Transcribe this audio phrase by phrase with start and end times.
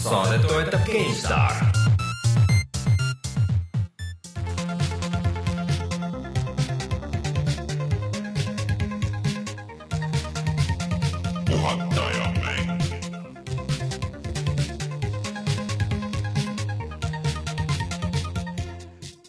[0.00, 1.52] saadet toetab GameStar.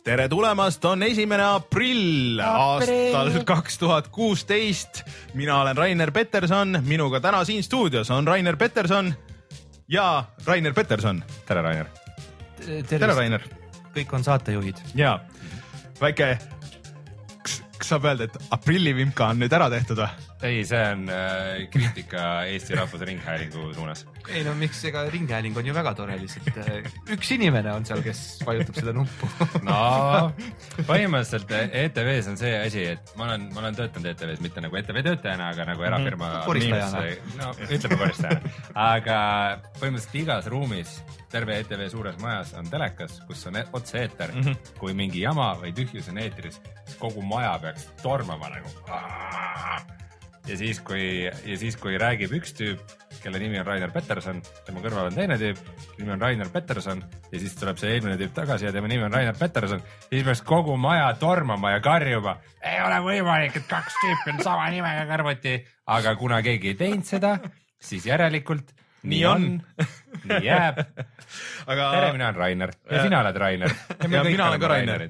[0.01, 5.03] tere tulemast, on esimene aprill aastal kaks tuhat kuusteist.
[5.33, 9.13] mina olen Rainer Peterson, minuga täna siin stuudios on Rainer Peterson
[9.91, 11.23] ja Rainer Peterson.
[11.47, 11.87] tere, Rainer.
[12.87, 13.43] tere, Rainer.
[13.95, 14.79] kõik on saatejuhid.
[14.95, 15.19] ja
[16.01, 16.37] väike,
[17.43, 20.30] kas, saab öelda, et aprillivimka on nüüd ära tehtud või?
[20.43, 24.05] Ei, see on äh, kriitika Eesti Rahvusringhäälingu suunas.
[24.29, 28.01] ei no miks, ega Ringhääling on ju väga tore, lihtsalt äh, üks inimene on seal,
[28.05, 29.29] kes vajutab seda nuppu
[29.69, 30.31] no
[30.87, 31.51] põhimõtteliselt
[31.83, 35.51] ETV-s on see asi, et ma olen, ma olen töötanud ETV-s mitte nagu ETV töötajana,
[35.53, 36.45] aga nagu erafirma Mhm.
[36.45, 37.01] koristajana.
[37.39, 39.17] no ütleme koristajana, aga
[39.79, 40.97] põhimõtteliselt igas ruumis
[41.31, 44.41] terve ETV suures majas on telekas, kus on e- otse-eeter mm.
[44.41, 44.73] -hmm.
[44.79, 48.69] kui mingi jama või tühjus on eetris, siis kogu maja peaks tormama nagu.
[50.47, 52.81] Ja siis, kui ja siis, kui räägib üks tüüp,
[53.21, 55.61] kelle nimi on Rainer Peterson, tema kõrval on teine tüüp,
[55.99, 59.13] nimi on Rainer Peterson ja siis tuleb see eelmine tüüp tagasi ja tema nimi on
[59.13, 62.37] Rainer Peterson, siis peaks kogu maja tormama ja karjuma.
[62.63, 65.57] ei ole võimalik, et kaks tüüpi on sama nimega kõrvuti,
[65.97, 67.37] aga kuna keegi ei teinud seda,
[67.81, 68.73] siis järelikult
[69.03, 69.45] nii on,
[70.27, 70.81] nii jääb.
[71.71, 71.85] aga.
[71.95, 73.71] tere, mina olen Rainer ja sina oled Rainer.
[74.01, 75.05] ja mina olen ka Rainer.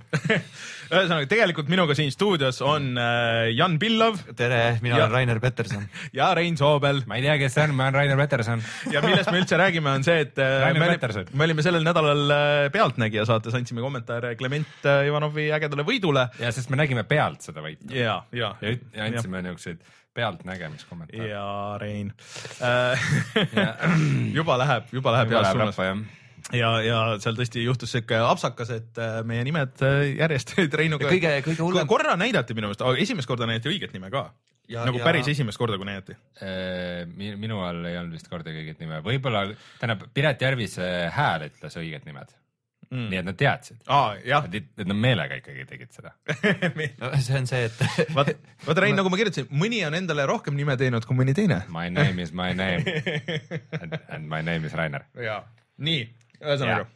[0.91, 4.19] ühesõnaga, tegelikult minuga siin stuudios on äh, Jan Pillov.
[4.35, 5.85] tere, mina Ja- olen Rainer Peterson.
[6.19, 7.01] ja Rein Soobel.
[7.07, 8.63] ma ei tea, kes see on, ma olen Rainer Peterson.
[8.91, 11.31] ja millest me üldse räägime, on see, et äh, Rainer me, Peterson.
[11.33, 16.27] me olime sellel nädalal äh, Pealtnägija saates, andsime kommentaare Klement äh, Ivanovi ägedale võidule.
[16.39, 19.81] ja sest me nägime pealt seda võitu ja, ja, ja, ja andsime niisuguseid
[20.13, 21.27] pealtnägemiskommentaare.
[21.29, 22.13] ja Rein
[24.39, 25.77] juba läheb, juba läheb Juba heas läheb suunas
[26.55, 31.09] ja, ja seal tõesti juhtus siuke apsakas, et äh, meie nimed äh, järjest olid Reinuga.
[31.11, 31.89] kõige, kõige hullem.
[31.89, 34.29] korra näidati minu meelest, aga esimest korda näidati õiget nime ka.
[34.71, 36.15] Ja- nagu ja- päris esimest korda, kui näidati.
[36.41, 39.45] Äh, mi- minu all ei olnud vist kordagi õiget nime, võib-olla,
[39.79, 42.31] tähendab, Piret Järvise hääl ütles õiged nimed
[42.91, 43.81] mm., nii et nad teadsid.
[44.27, 46.13] jah et nad meelega ikkagi tegid seda.
[47.01, 47.83] no see on see, et
[48.17, 48.33] vaat,
[48.67, 51.63] vaata Rein, nagu ma kirjutasin, mõni on endale rohkem nime teinud kui mõni teine.
[51.73, 52.85] My name is my name
[53.81, 55.07] and, and my name is Rainer.
[55.17, 55.43] jaa,
[55.81, 56.09] nii,
[56.41, 56.89] ühesõnaga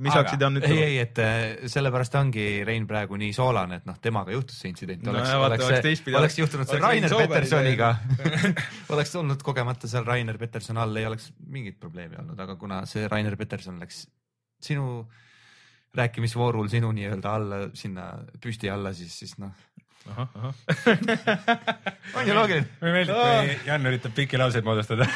[0.00, 3.88] mis Aga- saaksid Jan ei, ei, et äh, sellepärast ongi Rein praegu nii soolane, et
[3.88, 6.80] noh, temaga juhtus see intsident, No oleks ja no,, vaata, oleks, oleks oleks, juhtunud see
[6.80, 7.90] Rainer Petersoniga
[8.94, 13.04] oleks olnud kogemata seal Rainer Peterson all, ei oleks mingit probleemi olnud, aga kuna see
[13.12, 14.06] Rainer Peterson läks
[14.64, 15.02] sinu
[15.96, 18.12] rääkimisvoorul sinu nii-öelda alla sinna
[18.42, 19.52] püsti alla, siis, siis noh,
[22.16, 25.06] on ju loogiline mulle meeldib, kui Jan üritab pikki lauseid moodustada.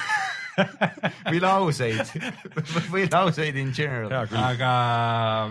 [1.31, 2.12] või lauseid
[2.93, 4.12] või lauseid in general.
[4.39, 4.73] aga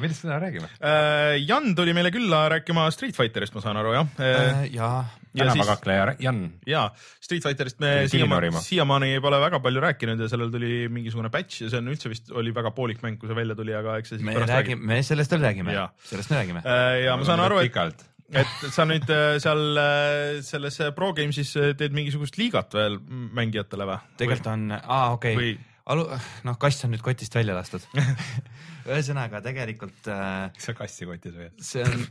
[0.02, 0.70] millest me täna räägime?
[0.80, 4.08] Äh, Jan tuli meile külla rääkima Street Fighterist, ma saan aru, jah?
[4.24, 6.40] Äh, jaa, ja siis, tänavakakleja Jan.
[6.70, 6.86] jaa,
[7.22, 11.74] Street Fighterist me siiamaani siiamaani pole väga palju rääkinud ja sellel tuli mingisugune patch ja
[11.74, 14.22] see on üldse vist oli väga poolik mäng, kui see välja tuli, aga eks see
[14.22, 15.78] siis me pärast räägime, me sellest veel räägime
[16.10, 16.66] sellest me räägime.
[16.66, 17.06] räägime.
[17.06, 21.54] ja ma saan aru, et et sa nüüd äh, seal äh, selles äh, Pro Games'is
[21.60, 22.98] äh, teed mingisugust liigat veel
[23.38, 24.00] mängijatele või?
[24.22, 26.08] tegelikult on, aa okei või- okay., alu-,
[26.48, 27.86] noh, kass on nüüd kotist välja lastud.
[28.90, 31.60] ühesõnaga tegelikult äh, kas sa kassi kotis hoiad?
[31.64, 32.08] see on,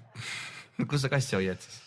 [0.90, 1.81] kus sa kassi hoiad siis?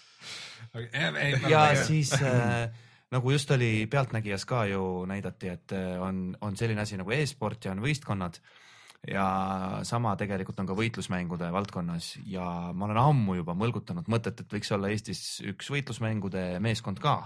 [1.50, 2.70] Ja siis äh,
[3.12, 7.66] nagu just oli Pealtnägijas ka ju näidati, et äh, on, on selline asi nagu e-sport
[7.66, 8.40] ja on võistkonnad
[9.12, 9.26] ja
[9.86, 14.72] sama tegelikult on ka võitlusmängude valdkonnas ja ma olen ammu juba mõlgutanud mõtet, et võiks
[14.74, 17.20] olla Eestis üks võitlusmängude meeskond ka,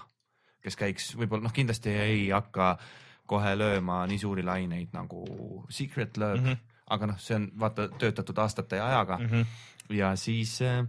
[0.63, 2.73] kes käiks võib-olla noh, kindlasti ei hakka
[3.29, 5.23] kohe lööma nii suuri laineid nagu
[5.69, 6.45] Secret lööb mm.
[6.45, 6.77] -hmm.
[6.97, 9.29] aga noh, see on vaata töötatud aastate ja ajaga mm.
[9.29, 9.45] -hmm.
[9.95, 10.83] ja siis äh,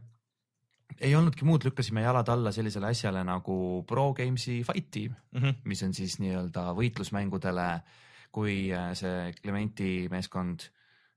[1.01, 5.51] ei olnudki muud, lükkasime jalad alla sellisele asjale nagu Pro Games'i Fight Team, Mhm.
[5.65, 7.81] mis on siis nii-öelda võitlusmängudele,
[8.33, 10.61] kui äh, see Clementi meeskond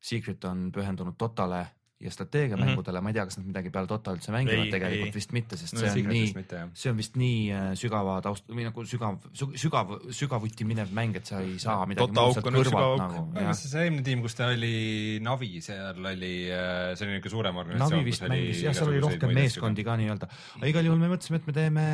[0.03, 1.65] Secret on pühendunud Dotale
[2.03, 3.03] ja strateegiamängudele mm, -hmm.
[3.03, 5.15] ma ei tea, kas nad midagi peale Dota üldse mängivad tegelikult ei.
[5.15, 8.67] vist mitte, sest No see on nii see on vist nii äh, sügava taust või
[8.67, 13.03] nagu sügav, sügav, sügavuti minev mäng, et sa ei saa midagi Dota muud sealt kõrvalt
[13.03, 17.99] nagu see eelmine tiim, kus ta oli Navi, seal oli, see oli niisugune suurem organisatsioon.
[17.99, 20.29] Navi vist mängis, jah, seal oli rohkem meeskondi ka nii-öelda.
[20.59, 21.85] aga igal juhul me mõtlesime, et me teeme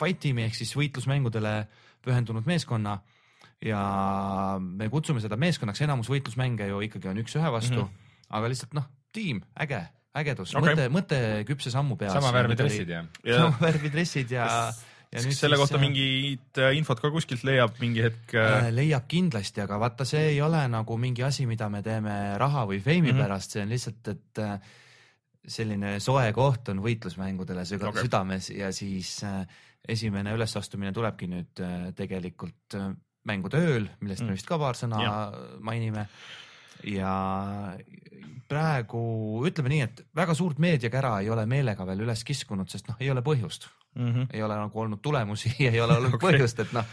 [0.00, 1.54] fight tiimi ehk siis võitlusmängudele
[2.06, 2.98] pühendunud meeskonna
[3.64, 3.80] ja
[4.60, 8.34] me kutsume seda meeskonnaks, enamus võitlusmänge ju ikkagi on üks ühe vastu mm, -hmm.
[8.38, 9.80] aga lihtsalt noh, tiim, äge,
[10.16, 12.14] ägedus okay., mõte, mõte küpse sammu peas.
[12.16, 13.02] sama värvi dressid ja.
[13.28, 14.46] Ja- sama värvi dressid ja,
[15.12, 18.70] kas selle kohta mingit äh, infot ka kuskilt leiab mingi hetk äh,?
[18.74, 22.80] leiab kindlasti, aga vaata, see ei ole nagu mingi asi, mida me teeme raha või
[22.82, 23.24] feimi mm -hmm.
[23.24, 24.58] pärast, see on lihtsalt, et äh,
[25.46, 28.02] selline soe koht on võitlusmängudele okay.
[28.02, 29.44] südames ja siis äh,
[29.88, 32.90] esimene ülesastumine tulebki nüüd äh, tegelikult äh,
[33.26, 34.26] mängude ööl, millest mm.
[34.26, 35.14] me vist ka paar sõna ja.
[35.60, 36.06] mainime
[36.86, 37.12] ja
[38.46, 39.00] praegu
[39.46, 43.10] ütleme nii, et väga suurt meediakära ei ole meelega veel üles kiskunud, sest noh, ei
[43.10, 44.12] ole põhjust mm.
[44.12, 44.26] -hmm.
[44.32, 46.30] ei ole nagu olnud tulemusi, ei ole olnud okay.
[46.30, 46.86] põhjust, et noh,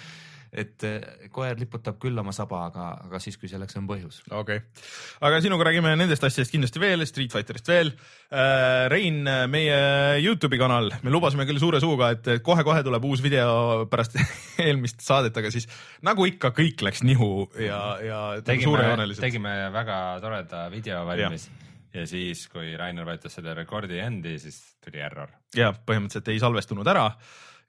[0.54, 4.22] et eh, koer liputab küll oma saba, aga, aga siis, kui selleks on põhjus.
[4.30, 4.86] okei okay.,
[5.26, 8.86] aga sinuga räägime nendest asjadest kindlasti veel, Street Fighterist veel äh,.
[8.94, 9.78] Rein, meie
[10.22, 14.18] Youtube'i kanal, me lubasime küll suure suuga, et kohe-kohe tuleb uus video pärast
[14.66, 15.70] eelmist saadet, aga siis
[16.06, 21.62] nagu ikka, kõik läks nihu ja, ja tegime, tegime väga toreda video valmis ja
[21.94, 25.30] ja siis, kui Rainer vajutas selle rekordi endi, siis tuli error.
[25.56, 27.06] ja põhimõtteliselt ei salvestunud ära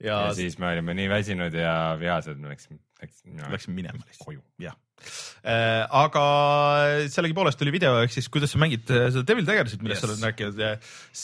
[0.02, 4.43] ja, siis me olime nii väsinud ja vihased, me läksime, läksime, läksime minema lihtsalt koju,
[4.62, 4.76] jah
[5.44, 5.82] äh,.
[5.91, 6.23] aga
[7.12, 10.06] sellegipoolest tuli video, ehk siis kuidas sa mängid äh, seda Devil Daggersit, millest yes.
[10.06, 10.70] sa oled rääkinud ja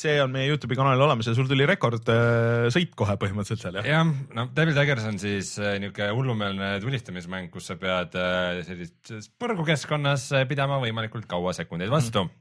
[0.01, 3.89] see on meie Youtube'i kanalil olemas ja sul tuli rekordsõit äh, kohe põhimõtteliselt seal jah?
[3.95, 9.33] jah, no Devil Daggers on siis äh, niisugune hullumeelne tulistamismäng, kus sa pead äh, sellises
[9.41, 12.39] põrgukeskkonnas pidama võimalikult kaua sekundeid vastu mm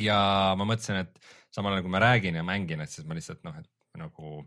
[0.00, 0.18] ja
[0.58, 3.56] ma mõtlesin, et samal ajal kui ma räägin ja mängin, et siis ma lihtsalt noh,
[3.60, 4.40] et nagu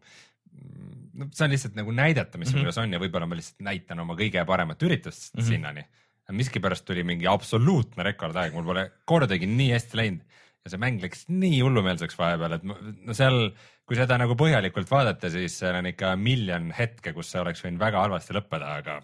[1.18, 2.68] no see on lihtsalt nagu näidata, mis mm -hmm.
[2.68, 5.48] mul on ja võib-olla ma lihtsalt näitan oma kõige paremat üritust mm -hmm.
[5.48, 5.86] sinnani.
[6.32, 10.22] miskipärast tuli mingi absoluutne rekordaeg, mul pole kordagi nii hästi läinud
[10.66, 13.54] ja see mäng läks nii hullumeelseks vahepeal, et no seal,
[13.88, 17.80] kui seda nagu põhjalikult vaadata, siis seal on ikka miljon hetke, kus see oleks võinud
[17.80, 18.98] väga halvasti lõppeda, aga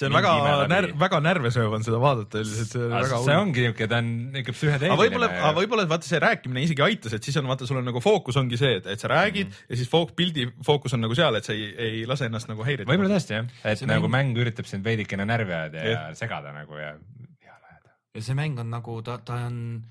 [0.00, 0.32] see on väga
[0.70, 2.72] närv, väga närvesööv on seda vaadata üldiselt.
[2.72, 4.94] see, väga see ongi niuke, ta on niuke psühhedeeliline.
[4.94, 7.86] aga võib-olla, aga võib-olla vaata see rääkimine isegi aitas, et siis on vaata, sul on
[7.90, 9.70] nagu fookus ongi see, et, et sa räägid mm -hmm.
[9.74, 12.64] ja siis fook, pildi fookus on nagu seal, et sa ei, ei lase ennast nagu
[12.66, 12.88] häirida.
[12.90, 16.54] võib-olla tõesti jah, et see nagu mäng üritab sind veidikene närvi ajada ja, ja segada
[16.56, 16.94] nagu ja
[17.40, 17.96] vihale ajada.
[18.14, 19.84] ja see mäng on nagu ta, ta on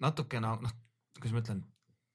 [0.00, 0.58] natuke noh,
[1.18, 1.62] kuidas ma ütlen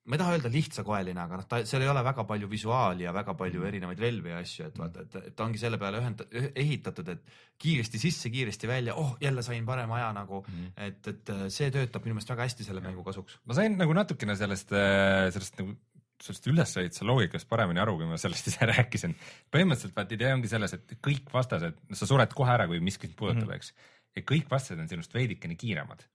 [0.08, 3.12] ma ei taha öelda lihtsakoeline, aga noh, ta, seal ei ole väga palju visuaali ja
[3.16, 3.68] väga palju mm.
[3.72, 6.24] erinevaid relvi ja asju, et vaata, et, et ta ongi selle peale ühend-,
[6.64, 11.34] ehitatud, et kiiresti sisse, kiiresti välja, oh jälle sain parema aja nagu mm., et, et
[11.54, 13.42] see töötab minu meelest väga hästi selle mängu kasuks.
[13.50, 15.76] ma sain nagu natukene sellest, äh, sellest nagu
[16.24, 19.14] sellest ülesehituse loogikast paremini aru, kui ma sellest ise rääkisin.
[19.54, 23.44] põhimõtteliselt vaata idee ongi selles, et kõik vastased, sa sured kohe ära, kui miskit puudutab
[23.44, 23.60] mm, -hmm.
[23.60, 23.74] eks.
[24.18, 26.08] ja kõik vastased on sinust veidikene kiiremad.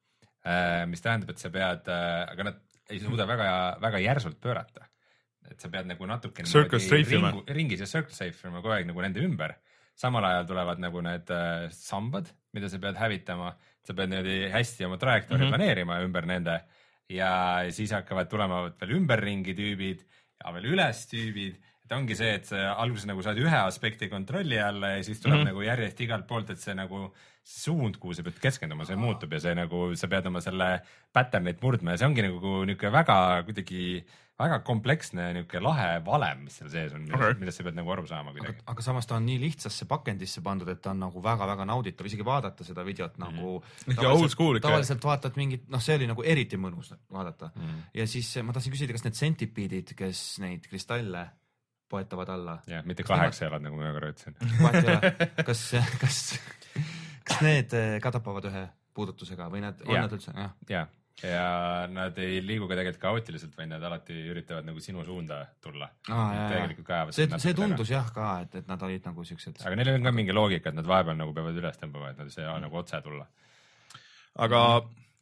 [0.43, 3.51] Äh, mis tähendab, et sa pead, äh, aga nad ei suuda väga,
[3.83, 4.89] väga järsult pöörata.
[5.51, 9.21] et sa pead nagu natukene ringu, ringis ja circle safe ima kogu aeg nagu nende
[9.21, 9.57] ümber.
[9.95, 13.53] samal ajal tulevad nagu need äh, sambad, mida sa pead hävitama,
[13.85, 15.57] sa pead niimoodi hästi oma trajektoori mm -hmm.
[15.57, 16.61] planeerima ümber nende
[17.09, 20.01] ja siis hakkavad tulema veel ümberringi tüübid
[20.45, 24.59] ja veel üles tüübid et ongi see, et sa alguses nagu saad ühe aspekti kontrolli
[24.61, 25.51] alla ja siis tuleb mm -hmm.
[25.53, 29.41] nagu järjest igalt poolt, et see nagu suund, kuhu sa pead keskenduma, see muutub ja
[29.43, 30.69] see nagu, sa pead oma selle
[31.15, 33.17] pattern'it murdma ja see ongi nagu niisugune väga
[33.49, 33.87] kuidagi
[34.43, 38.07] väga kompleksne niisugune lahe valem, mis seal sees on okay., millest sa pead nagu aru
[38.11, 38.63] saama kuidagi.
[38.73, 42.27] aga samas ta on nii lihtsasse pakendisse pandud, et ta on nagu väga-väga nauditav, isegi
[42.27, 43.43] vaadata seda videot mm -hmm.
[43.43, 43.63] nagu
[43.99, 47.63] tavaliselt, tavaliselt vaatad mingit, noh, see oli nagu eriti mõnus vaadata mm.
[47.63, 47.85] -hmm.
[47.95, 51.27] ja siis ma tahtsin küsida, kas need sentipiidid, kes neid kristalle
[51.93, 52.59] poetavad alla.
[52.67, 54.37] jah, mitte kaheksa jalad, nagu ma korra ütlesin.
[55.49, 55.67] kas,
[56.01, 56.21] kas,
[57.33, 60.53] kas need eh, ka tapavad ühe puudutusega või nad, on nad üldse, jah?
[60.69, 60.83] ja,
[61.25, 61.45] ja
[61.93, 66.73] nad ei liigu ka tegelikult kaootiliselt, vaid nad alati üritavad nagu sinu suunda tulla ah,.
[67.11, 69.63] see, see tundus jah ka, et, et nad olid nagu siuksed.
[69.65, 72.29] aga neil on ka mingi loogika, et nad vahepeal nagu peavad üles tõmbama, et nad
[72.29, 72.67] ei saa mm.
[72.67, 73.29] nagu otse tulla.
[74.47, 74.63] aga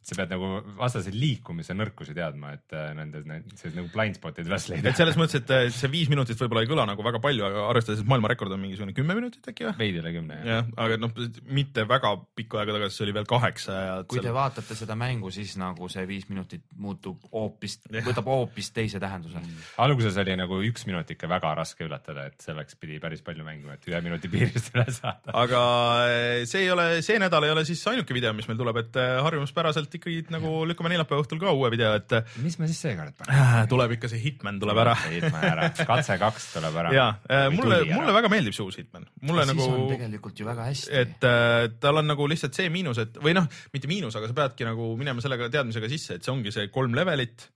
[0.01, 0.47] sa pead nagu
[0.79, 3.21] vastase liikumise nõrkusi teadma, et äh, nende,
[3.53, 4.89] sellised nagu blind spot'id üles leida.
[4.89, 8.01] et selles mõttes, et see viis minutit võib-olla ei kõla nagu väga palju, aga arvestades,
[8.01, 9.75] et maailmarekord on mingisugune kümme minutit äkki või?
[9.77, 10.39] veidi üle kümne.
[10.47, 11.13] jah, aga noh,
[11.53, 13.93] mitte väga pikka aega tagasi, see oli veel kaheksa ja.
[14.01, 14.25] kui seal...
[14.25, 17.77] te vaatate seda mängu, siis nagu see viis minutit muutub hoopis,
[18.09, 19.69] võtab hoopis teise tähenduse mm..
[19.85, 23.77] alguses oli nagu üks minut ikka väga raske ületada, et selleks pidi päris palju mängima,
[23.77, 25.37] et ühe minuti piirist üle saada.
[25.45, 25.63] aga
[26.09, 29.01] eh, see ei ole, see nädal ei ole siis ainuke video, mis meil tuleb, et
[29.21, 32.13] harjumuspäraselt ilmselt ikkagi nagu lükkame neljapäeva õhtul ka uue video, et.
[32.43, 33.67] mis me siis seekord paneme?
[33.71, 34.95] tuleb ikka see Hitman tuleb ära.
[35.11, 36.93] Hitman ära, katse kaks tuleb ära.
[36.95, 39.07] ja, äh, mulle, mulle väga meeldib see uus Hitman.
[39.21, 39.69] mulle ja nagu.
[39.91, 40.91] tegelikult ju väga hästi.
[41.03, 44.37] et äh, tal on nagu lihtsalt see miinus, et või noh, mitte miinus, aga sa
[44.43, 47.49] peadki nagu minema sellega teadmisega sisse, et see ongi see kolm levelit.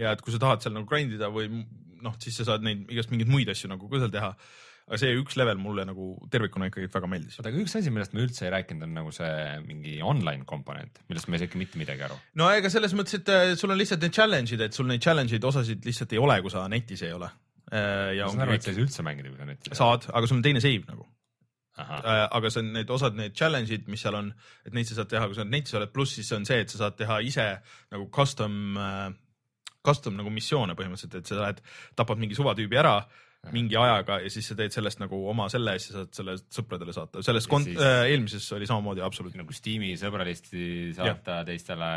[0.00, 2.88] ja et kui sa tahad seal nagu grind ida või noh, siis sa saad neid
[2.92, 4.34] igast mingeid muid asju nagu ka seal teha
[4.86, 7.40] aga see üks level mulle nagu tervikuna ikkagi väga meeldis.
[7.40, 9.32] oota, aga üks asi, millest me üldse ei rääkinud, on nagu see
[9.66, 12.18] mingi online komponent, millest me ei saa ikka mitte midagi aru.
[12.38, 15.50] no ega selles mõttes, et äh, sul on lihtsalt need challenge'id, et sul neid challenge'id
[15.50, 17.32] osasid lihtsalt ei ole, kui sa netis ei ole
[17.66, 20.30] ja ma saan aru, et sa ei saa üldse mängida, kui sa netti saad, aga
[20.30, 21.08] sul on teine save nagu.
[21.82, 24.30] ahah, aga see on need osad, need challenge'id, mis seal on,
[24.64, 26.84] et neid sa saad teha, kui sa netis oled, pluss siis on see, et sa
[26.84, 27.48] saad teha ise
[27.92, 28.54] nagu custom,
[29.84, 31.60] custom nagu missioone põhimõtteliselt, et sa lähed,
[31.98, 33.00] tapad mingi suvatüübi ära
[33.54, 36.94] mingi ajaga ja siis sa teed sellest nagu oma selle ja siis saad selle sõpradele
[36.96, 37.22] saata.
[37.26, 39.40] selles Ja kont- äh,, eelmises oli samamoodi absoluutselt.
[39.42, 41.90] nagu Steam'i sõbralisti saata teistele.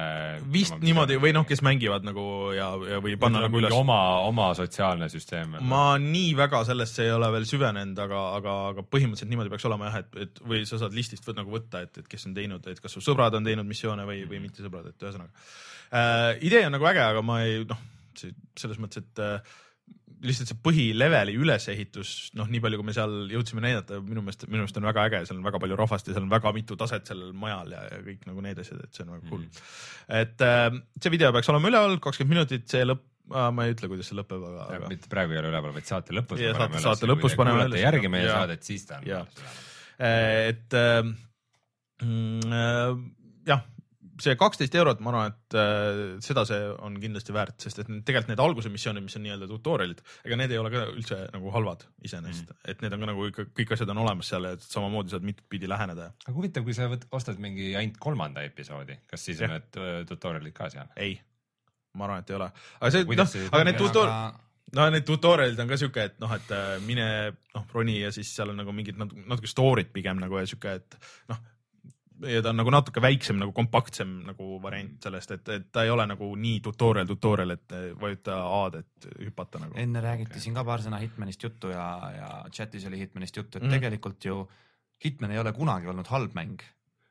[0.54, 2.26] vist niimoodi või noh, kes mängivad nagu
[2.56, 3.74] ja, ja või panna nagu üles.
[3.76, 5.58] oma, oma sotsiaalne süsteem.
[5.62, 9.92] ma nii väga sellesse ei ole veel süvenenud, aga, aga, aga põhimõtteliselt niimoodi peaks olema
[9.92, 12.68] jah, et, et või sa saad listist võt, nagu võtta, et, et kes on teinud,
[12.72, 15.32] et kas su sõbrad on teinud missioone või, või mitte sõbrad, et ühesõnaga
[15.92, 16.38] äh,.
[16.46, 17.82] idee on nagu äge, aga ma ei noh,
[18.20, 19.58] selles mõttes, et äh,
[20.26, 24.64] lihtsalt see põhileveli ülesehitus, noh, nii palju, kui me seal jõudsime näidata, minu meelest, minu
[24.64, 27.08] meelest on väga äge, seal on väga palju rahvast ja seal on väga mitu taset
[27.10, 29.70] sellel majal ja, ja kõik nagu need asjad, et see on väga cool mm..
[30.20, 30.66] et äh,
[31.00, 34.44] see video peaks olema üleval, kakskümmend minutit, see lõpp, ma ei ütle, kuidas see lõpeb,
[34.52, 36.42] aga, aga mitte praegu ei ole üleval, vaid saate lõpus.
[36.42, 37.84] Ja saate- saate lõpus paneme üles.
[37.84, 39.52] järgi meie saadet, siis ta on üleval.
[40.00, 41.04] et äh,
[42.04, 42.96] mm, äh,
[43.52, 43.64] jah,
[44.24, 48.04] see kaksteist eurot, ma arvan, et äh, seda see on kindlasti väärt, sest et need,
[48.08, 51.54] tegelikult need alguse missioonid, mis on nii-öelda tutorial'id, ega need ei ole ka üldse nagu
[51.56, 54.56] halvad iseenesest mm., et need on ka nagu ikka kõik asjad on olemas seal ja
[54.58, 56.12] et samamoodi saad mitpidi läheneda.
[56.26, 59.58] aga huvitav, kui sa võt-, ostad mingi ainult kolmanda episoodi, kas siis on Jah.
[59.58, 60.92] need äh, tutorial'id ka seal?
[61.00, 61.18] ei,
[61.96, 63.86] ma arvan, et ei ole, aga see noh aga need toimib?
[63.88, 64.16] tutor-,
[64.76, 67.08] no need tutorial'id on ka siuke, et noh, et äh, mine
[67.56, 71.00] noh, roni ja siis seal on nagu mingid natuke story'd pigem nagu ja siuke, et
[71.32, 71.42] noh.
[72.28, 75.94] Ja ta on nagu natuke väiksem nagu kompaktsem nagu variant sellest, et, et ta ei
[75.94, 79.78] ole nagu nii tutorial, tutorial, et äh, vajuta A-d, et hüpata nagu.
[79.80, 80.44] enne räägiti okay.
[80.48, 81.86] siin ka paar sõna Hitmanist juttu ja,
[82.16, 83.78] ja chat'is oli Hitmanist juttu, et mm.
[83.78, 84.42] tegelikult ju
[85.06, 86.64] Hitman ei ole kunagi olnud halb mäng.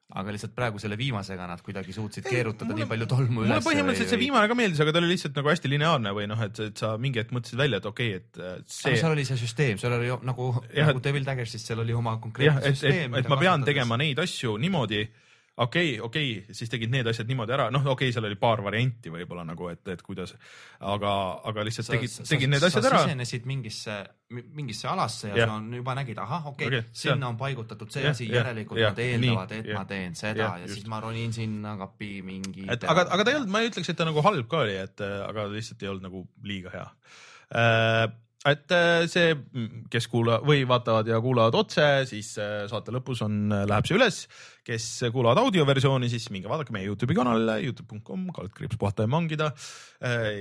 [0.08, 3.50] Aga lihtsalt praegu selle viimasega nad kuidagi suutsid keerutada mulle- nii palju tolmu üles.
[3.50, 6.40] mulle põhimõtteliselt see viimane ka meeldis, aga ta oli lihtsalt nagu hästi lineaarne või noh,
[6.46, 8.96] et, et sa mingi hetk mõtlesid välja, et okei okay,, et äh, see...
[8.96, 12.70] seal oli see süsteem, seal oli nagu, nagu Devil Daggersis, seal oli oma konkreetne et,
[12.72, 15.04] et süsteem., et ma pean tegema neid asju niimoodi,
[15.58, 18.38] okei okay,, okei okay,, siis tegid need asjad niimoodi ära, noh, okei okay,, seal oli
[18.40, 20.34] paar varianti võib-olla nagu, et, et kuidas,
[20.78, 21.14] aga,
[21.50, 23.00] aga lihtsalt tegid, tegid need asjad ära.
[23.06, 23.96] sisenesid mingisse,
[24.34, 25.50] mingisse alasse ja Jah.
[25.50, 28.94] sa on, juba nägid, ahah, okei okay,, seal- sinna on paigutatud see asi, järelikult jah,
[28.94, 30.78] nad eeldavad, et jah, ma teen seda jah, ja just.
[30.78, 32.68] siis ma ronin sinna kapi mingi.
[32.68, 34.78] et aga, aga ta ei olnud, ma ei ütleks, et ta nagu halb ka oli,
[34.86, 36.88] et aga lihtsalt ei olnud nagu liiga hea
[37.58, 38.08] äh,.
[38.46, 39.32] Et äh, see,
[39.90, 44.20] kes kuula- või vaatavad ja kuulavad otse, siis äh, saate lõpus on, läheb see üles.
[44.68, 49.50] kes kuulavad audioversiooni, siis minge vaadake meie Youtube'i kanalile Youtube.com, kaldkriips puhata ja mangida.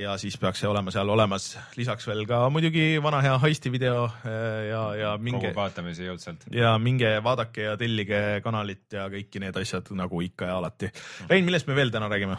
[0.02, 4.06] ja siis peaks see olema seal olemas, lisaks veel ka muidugi vana hea heisti video
[4.06, 6.50] äh, ja, ja minge kogu vaatamise jõudsalt.
[6.52, 10.92] ja minge vaadake ja tellige kanalit ja kõiki need asjad nagu ikka ja alati.
[11.32, 12.38] Rein, millest me veel täna räägime?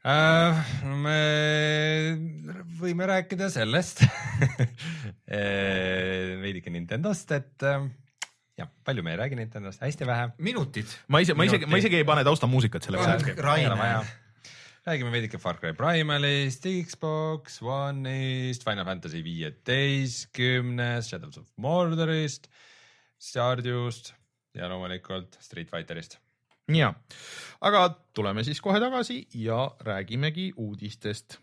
[0.00, 0.56] Äh,
[0.96, 1.16] me
[2.80, 4.00] võime rääkida sellest
[6.44, 7.84] veidike Nintendost, et äh,
[8.56, 10.30] jah, palju me ei räägi Nintendost, hästi vähe.
[10.40, 10.88] minutid.
[11.12, 13.28] ma ise, ma isegi, ma isegi ei pane taustamuusikat selleks.
[13.44, 14.08] Rainer.
[14.88, 22.48] räägime veidike Far Cry Primalist, Xbox One'ist, Final Fantasy viieteistkümnest, Shadows of Mordorist,
[23.20, 24.14] Stardew'st
[24.56, 26.16] ja loomulikult Street Fighterist.
[26.76, 26.94] ja,
[27.60, 27.84] aga
[28.14, 31.38] tuleme siis kohe tagasi ja räägimegi uudistest.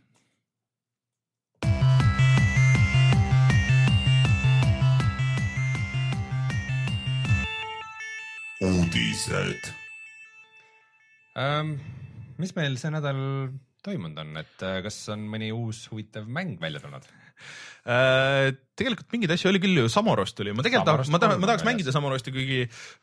[8.61, 9.73] uudised.
[11.37, 11.77] ähm,.
[12.37, 13.19] mis meil see nädal
[13.85, 17.05] toimunud on, et äh, kas on mõni uus huvitav mäng välja tulnud?
[17.87, 21.43] Äh, tegelikult mingeid asju oli küll ju, Samorost tuli, ma tegelikult tahaks, ma tahan, kolm
[21.45, 22.57] ma tahaks mängida Samorosti, kuigi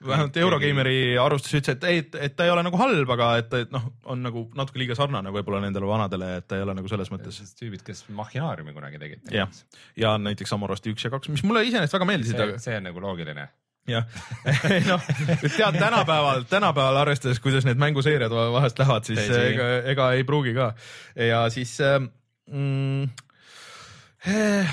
[0.05, 3.73] vähemalt Eurogeimeri arvustus ütles, et ei, et, ta ei ole nagu halb, aga et et
[3.73, 7.09] noh, on nagu natuke liiga sarnane võib-olla nendele vanadele, et ta ei ole nagu selles
[7.14, 7.41] mõttes.
[7.57, 9.25] tüübid, kes Machinaariumi kunagi tegid.
[9.33, 9.49] jah,
[9.97, 12.88] ja näiteks Samorosti üks ja kaks, mis mulle iseenesest väga meeldisid, see aga, see on
[12.91, 13.49] nagu loogiline.
[13.88, 14.05] jah,
[14.93, 15.12] noh,
[15.49, 20.53] tead tänapäeval, tänapäeval arvestades, kuidas need mänguseeriad va- vahest lähevad, siis ega, ega ei pruugi
[20.61, 20.75] ka
[21.17, 22.12] ja siis ähm,
[22.53, 23.14] mm,.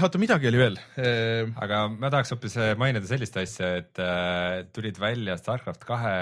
[0.06, 1.50] oota, midagi oli veel äh,.
[1.60, 4.00] aga ma tahaks hoopis äh, mainida sellist asja, et
[4.72, 6.14] tulid välja Starcraft kahe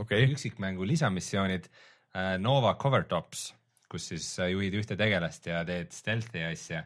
[0.00, 1.68] okei, üksikmängu lisamissioonid
[2.42, 3.46] Nova Covertops,
[3.88, 6.82] kus siis juhid ühte tegelast ja teed stealth'i asja,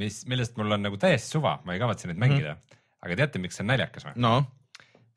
[0.00, 2.62] mis, millest mul on nagu täiesti suva, ma ei kavatse neid mängida mm.
[2.62, 2.84] -hmm.
[3.04, 4.14] aga teate, miks see on naljakas või?
[4.22, 4.36] no,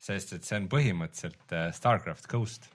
[0.08, 2.68] sest et see on põhimõtteliselt Starcraft Ghost,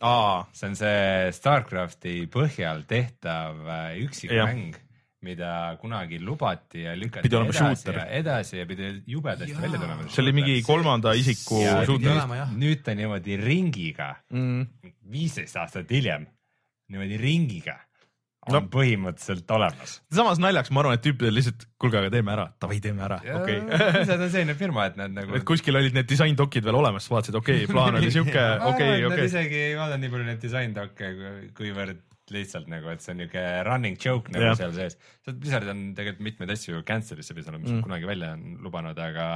[0.00, 3.62] aa, see on see Starcrafti põhjal tehtav
[4.08, 4.80] üksikmäng,
[5.24, 7.98] mida kunagi lubati ja lükati edasi shooter.
[8.02, 10.08] ja edasi ja pidi jubedasti välja tulema.
[10.12, 12.20] see oli mingi kolmanda isiku shooter
[12.52, 14.92] nüüd ta niimoodi ringiga, mm,.
[15.12, 16.28] viisteist aastat hiljem,
[16.92, 17.78] niimoodi ringiga
[18.46, 18.62] on no.
[18.70, 19.96] põhimõtteliselt olemas.
[20.14, 23.58] samas naljaks, ma arvan, et tüüpidel lihtsalt, kuulge, aga teeme ära, davai, teeme ära, okei.
[24.06, 25.34] see on selline firma, et nad nagu.
[25.38, 29.16] et kuskil olid need disaindokid veel olemas, vaatasid, okei okay,, plaan oli siuke, okei, okei.
[29.16, 31.10] Nad isegi ei vaadanud nii palju neid disaindokke,
[31.58, 34.56] kuivõrd lihtsalt nagu, et see on niuke running joke nagu yeah.
[34.58, 34.98] seal sees.
[35.28, 37.84] Blizzard on tegelikult mitmeid asju cancel'isse visanud, mis mm.
[37.86, 39.28] kunagi välja on lubanud, aga,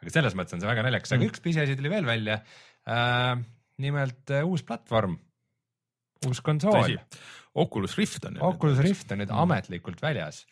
[0.00, 1.32] aga selles mõttes on see väga naljakas, aga mm.
[1.32, 2.40] üks pisiasi tuli veel välja
[2.88, 3.34] äh,.
[3.84, 5.18] nimelt äh, uus platvorm,
[6.28, 6.96] uus konsool.
[7.58, 8.40] Oculus Rift on.
[8.48, 9.44] Oculus Rift on nüüd mm.
[9.44, 10.44] ametlikult väljas.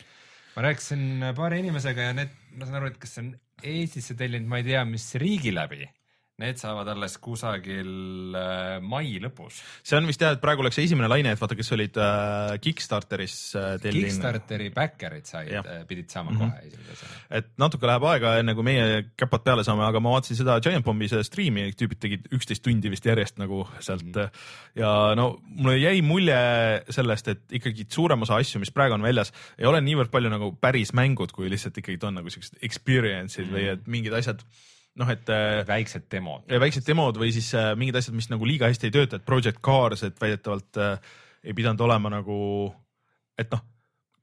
[0.55, 3.35] ma rääkisin paari inimesega ja need, ma saan aru, et kas see on
[3.67, 5.87] Eestisse tellinud, ma ei tea, mis riigi läbi
[6.37, 9.55] Need saavad alles kusagil äh, mai lõpus.
[9.81, 13.37] see on vist jah, et praegu läks esimene laine, et vaata, kes olid äh, Kickstarteris
[13.57, 14.05] äh, tellinud.
[14.05, 16.51] Kickstarteri backer'id said, äh, pidid saama mm -hmm.
[16.53, 17.23] kohe esimese asjana.
[17.39, 20.85] et natuke läheb aega, enne kui meie käpad peale saame, aga ma vaatasin seda Giant
[20.85, 24.29] Bombi seda striimi, tüübid tegid üksteist tundi vist järjest nagu sealt mm -hmm.
[24.75, 26.37] ja no mulle jäi mulje
[26.89, 30.53] sellest, et ikkagi suurem osa asju, mis praegu on väljas, ei ole niivõrd palju nagu
[30.61, 33.57] päris mängud, kui lihtsalt ikkagi on nagu siuksed experience'id mm -hmm.
[33.57, 34.45] või et mingid asjad
[34.99, 35.29] noh, et.
[35.29, 36.45] Äh, väiksed demod.
[36.47, 39.61] väiksed demod või siis äh, mingid asjad, mis nagu liiga hästi ei tööta, et Project
[39.65, 41.15] Cars, et väidetavalt äh,
[41.47, 42.37] ei pidanud olema nagu,
[43.37, 43.63] et noh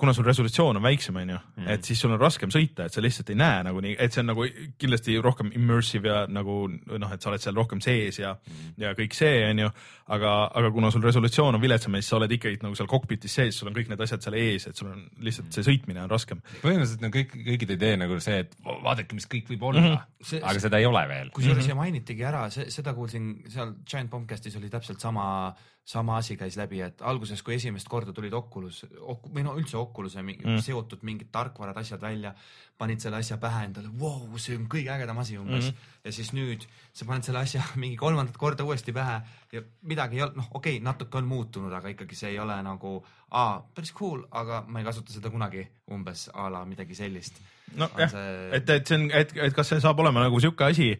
[0.04, 3.02] kuna sul resolutsioon on väiksem, onju mm., et siis sul on raskem sõita, et sa
[3.02, 4.46] lihtsalt ei näe nagu nii, et see on nagu
[4.80, 8.92] kindlasti rohkem immersive ja nagu noh, et sa oled seal rohkem sees ja mm., ja
[8.98, 9.70] kõik see, onju.
[10.14, 13.56] aga, aga kuna sul resolutsioon on viletsam siis sa oled ikkagi nagu seal kokpitis sees,
[13.56, 16.42] sul on kõik need asjad seal ees, et sul on lihtsalt see sõitmine on raskem.
[16.60, 20.42] põhimõtteliselt on kõik, kõikide idee nagu see, et vaadake, mis kõik võib olla mm, -hmm.
[20.50, 21.30] aga seda ei ole veel.
[21.32, 21.72] kusjuures mm -hmm.
[21.72, 26.78] ja mainitigi ära, seda kuulsin seal Giant Bombcastis oli täpselt sama sama asi käis läbi,
[26.80, 30.62] et alguses, kui esimest korda tulid Oculus ok, või no üldse Oculus'e mm.
[30.64, 32.32] seotud mingid tarkvarad, asjad välja,
[32.80, 35.76] panid selle asja pähe endale, vau, see on kõige ägedam asi umbes mm.
[35.76, 36.00] -hmm.
[36.08, 39.20] ja siis nüüd sa paned selle asja mingi kolmandat korda uuesti pähe
[39.52, 42.56] ja midagi ei olnud, noh, okei okay,, natuke on muutunud, aga ikkagi see ei ole
[42.64, 42.96] nagu,
[43.30, 47.44] aa, päris cool, aga ma ei kasuta seda kunagi umbes a la midagi sellist.
[47.76, 50.94] nojah see..., et, et see on, et, et kas see saab olema nagu sihuke asi,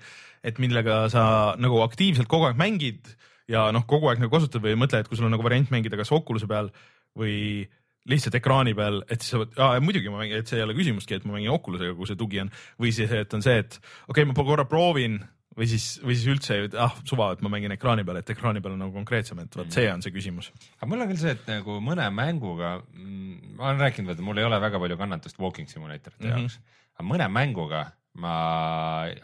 [0.45, 3.17] et millega sa nagu aktiivselt kogu aeg mängid
[3.51, 5.99] ja noh, kogu aeg nagu kasutad või mõtle, et kui sul on nagu variant mängida
[6.01, 6.71] kas Oculus'e peal
[7.19, 7.37] või
[8.11, 11.17] lihtsalt ekraani peal, et siis sa võid, muidugi ma mängin, et see ei ole küsimustki,
[11.17, 14.25] et ma mängin Oculus'ega, kui see tugi on või siis, et on see, et okei
[14.25, 15.23] okay,, ma korra proovin
[15.55, 18.75] või siis, või siis üldse, ah suva, et ma mängin ekraani peal, et ekraani peal
[18.75, 20.51] on nagu konkreetsem, et vot see on see küsimus.
[20.77, 24.41] aga mul on küll see, et nagu mõne mänguga, mm, ma olen rääkinud, et mul
[24.43, 26.49] ei ole väga palju kannatust walking simulatorite mm -hmm.
[26.49, 26.59] jaoks,
[26.99, 27.87] aga mõne mänguga
[28.21, 28.35] ma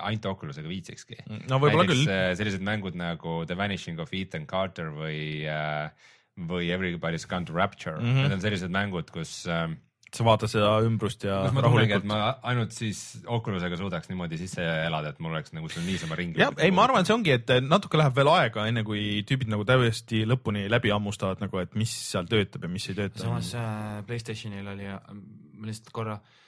[0.03, 1.21] ainult Oculusega viitsikski.
[1.51, 2.07] no võib-olla küll.
[2.11, 5.93] Äh, sellised mängud nagu The Vanishing of Ethan Carter või uh,,
[6.41, 8.27] või Everybody's Gone to Rapture mm, -hmm.
[8.27, 9.69] need on sellised mängud, kus uh,
[10.11, 12.19] sa vaatad seda ümbrust ja ma et ma
[12.51, 16.41] ainult siis Oculusega suudaks niimoodi sisse elada, et mul oleks nagu seal niisama ringi.
[16.41, 19.53] jah, ei, ma arvan, et see ongi, et natuke läheb veel aega, enne kui tüübid
[19.53, 23.23] nagu täiesti lõpuni läbi hammustavad nagu, et mis seal töötab ja mis ei tööta.
[23.23, 26.40] samas äh, Playstationil oli, ma lihtsalt korra äh,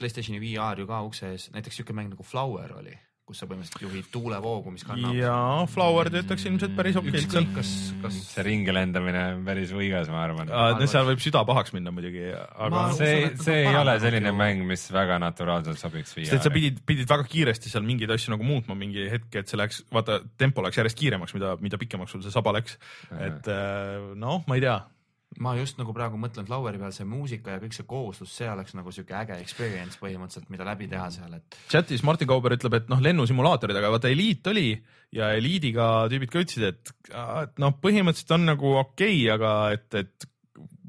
[0.00, 2.92] Playstationi VR ju ka ukse ees, näiteks siuke mäng nagu Flower oli,
[3.28, 5.12] kus sa põhimõtteliselt juhid tuulevoogu, mis kannab.
[5.14, 7.46] jaa, Flower töötaks ilmselt päris okilt seal.
[7.54, 7.70] kas,
[8.02, 10.50] kas see ringi lendamine on päris võigas, ma arvan.
[10.90, 12.84] seal võib süda pahaks minna muidugi, aga.
[12.98, 16.30] see, see ei ole selline mäng, mis väga naturaalselt sobiks VR-i.
[16.32, 19.60] sest sa pidid, pidid väga kiiresti seal mingeid asju nagu muutma mingi hetk, et see
[19.60, 22.80] läks, vaata tempo läks järjest kiiremaks, mida, mida pikemaks sul see saba läks.
[23.20, 23.52] et
[24.16, 24.80] noh, ma ei tea
[25.38, 28.74] ma just nagu praegu mõtlen Floweri peal see muusika ja kõik see kooslus, see oleks
[28.74, 31.60] nagu siuke äge experience põhimõtteliselt, mida läbi teha seal, et.
[31.70, 34.66] chatis Martin Kauber ütleb, et noh, lennusimulaatorid, aga vaata Elite oli
[35.14, 40.02] ja Eliidiga tüübid ka ütlesid, et, et noh, põhimõtteliselt on nagu okei okay,, aga et,
[40.02, 40.30] et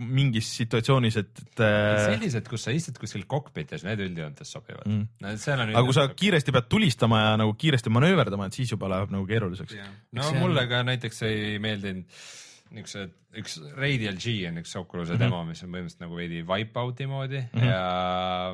[0.01, 1.61] mingis situatsioonis, et, et.
[2.07, 5.21] sellised, kus sa istud kuskil kokpitis, need üldjoontes sobivad mm..
[5.21, 5.33] No,
[5.69, 9.27] aga kui sa kiiresti pead tulistama ja nagu kiiresti manööverdama, et siis juba läheb nagu
[9.29, 9.77] keeruliseks.
[10.17, 10.71] no see mulle on...
[10.71, 12.09] ka näiteks ei meeldinud
[12.71, 15.23] niisugused, üks Radial G on üks Oculus'e mm -hmm.
[15.25, 17.67] demo, mis on põhimõtteliselt nagu veidi Wipeout'i moodi mm -hmm.
[17.67, 18.53] ja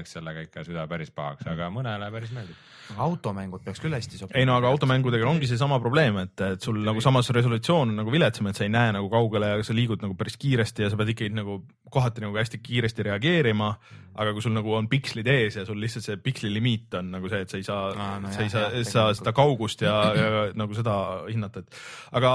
[0.00, 2.58] läks sellega ikka süda päris pahaks, aga mõnele päris meeldib
[2.98, 4.38] automängud peaks küll hästi sobima.
[4.40, 8.12] ei no aga automängudega ongi seesama probleem, et, et sul nagu samas resolutsioon on nagu
[8.12, 10.98] viletsam, et sa ei näe nagu kaugele ja sa liigud nagu päris kiiresti ja sa
[11.00, 11.60] pead ikkagi nagu
[11.90, 13.74] kohati nagu hästi kiiresti reageerima.
[14.20, 17.28] aga kui sul nagu on pikslid ees ja sul lihtsalt see piksli limiit on nagu
[17.30, 20.42] see, et sa ei saa no,, no, sa ei saa, saa seda kaugust ja, ja
[20.58, 20.96] nagu seda
[21.28, 21.78] hinnata, et.
[22.18, 22.32] aga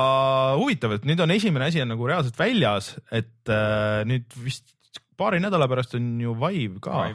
[0.56, 4.75] huvitav, et nüüd on esimene asi on nagu reaalselt väljas, et äh, nüüd vist
[5.18, 7.08] paari nädala pärast on ju Vive ka,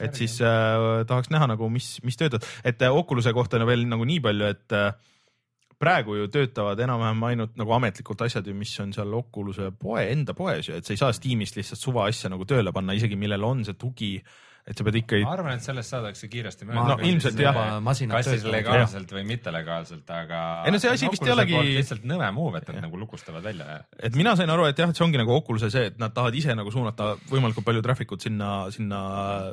[0.00, 3.86] et siis äh, tahaks näha nagu, mis, mis töötab, et äh, Oculus'e kohta on veel
[3.88, 4.90] nagu nii palju, et äh,
[5.80, 10.36] praegu ju töötavad enam-vähem ainult nagu ametlikult asjad ju, mis on seal Oculus'e poe, enda
[10.36, 13.44] poes ju, et sa ei saa Steamist lihtsalt suva asja nagu tööle panna, isegi millel
[13.44, 14.12] on see tugi
[14.66, 17.54] et sa pead ikka ma arvan, et sellest saadakse kiiresti Ma- no ilmselt jah.
[18.10, 20.40] kas siis legaalselt või mittelegaalselt, aga.
[20.66, 23.84] Ei no see asi vist ei olegi- lihtsalt nõme move, et nad nagu lukustavad välja.
[24.02, 26.34] et mina sain aru, et jah, et see ongi nagu Oculus'e see, et nad tahavad
[26.34, 29.00] ise nagu suunata võimalikult palju traffic ut sinna, sinna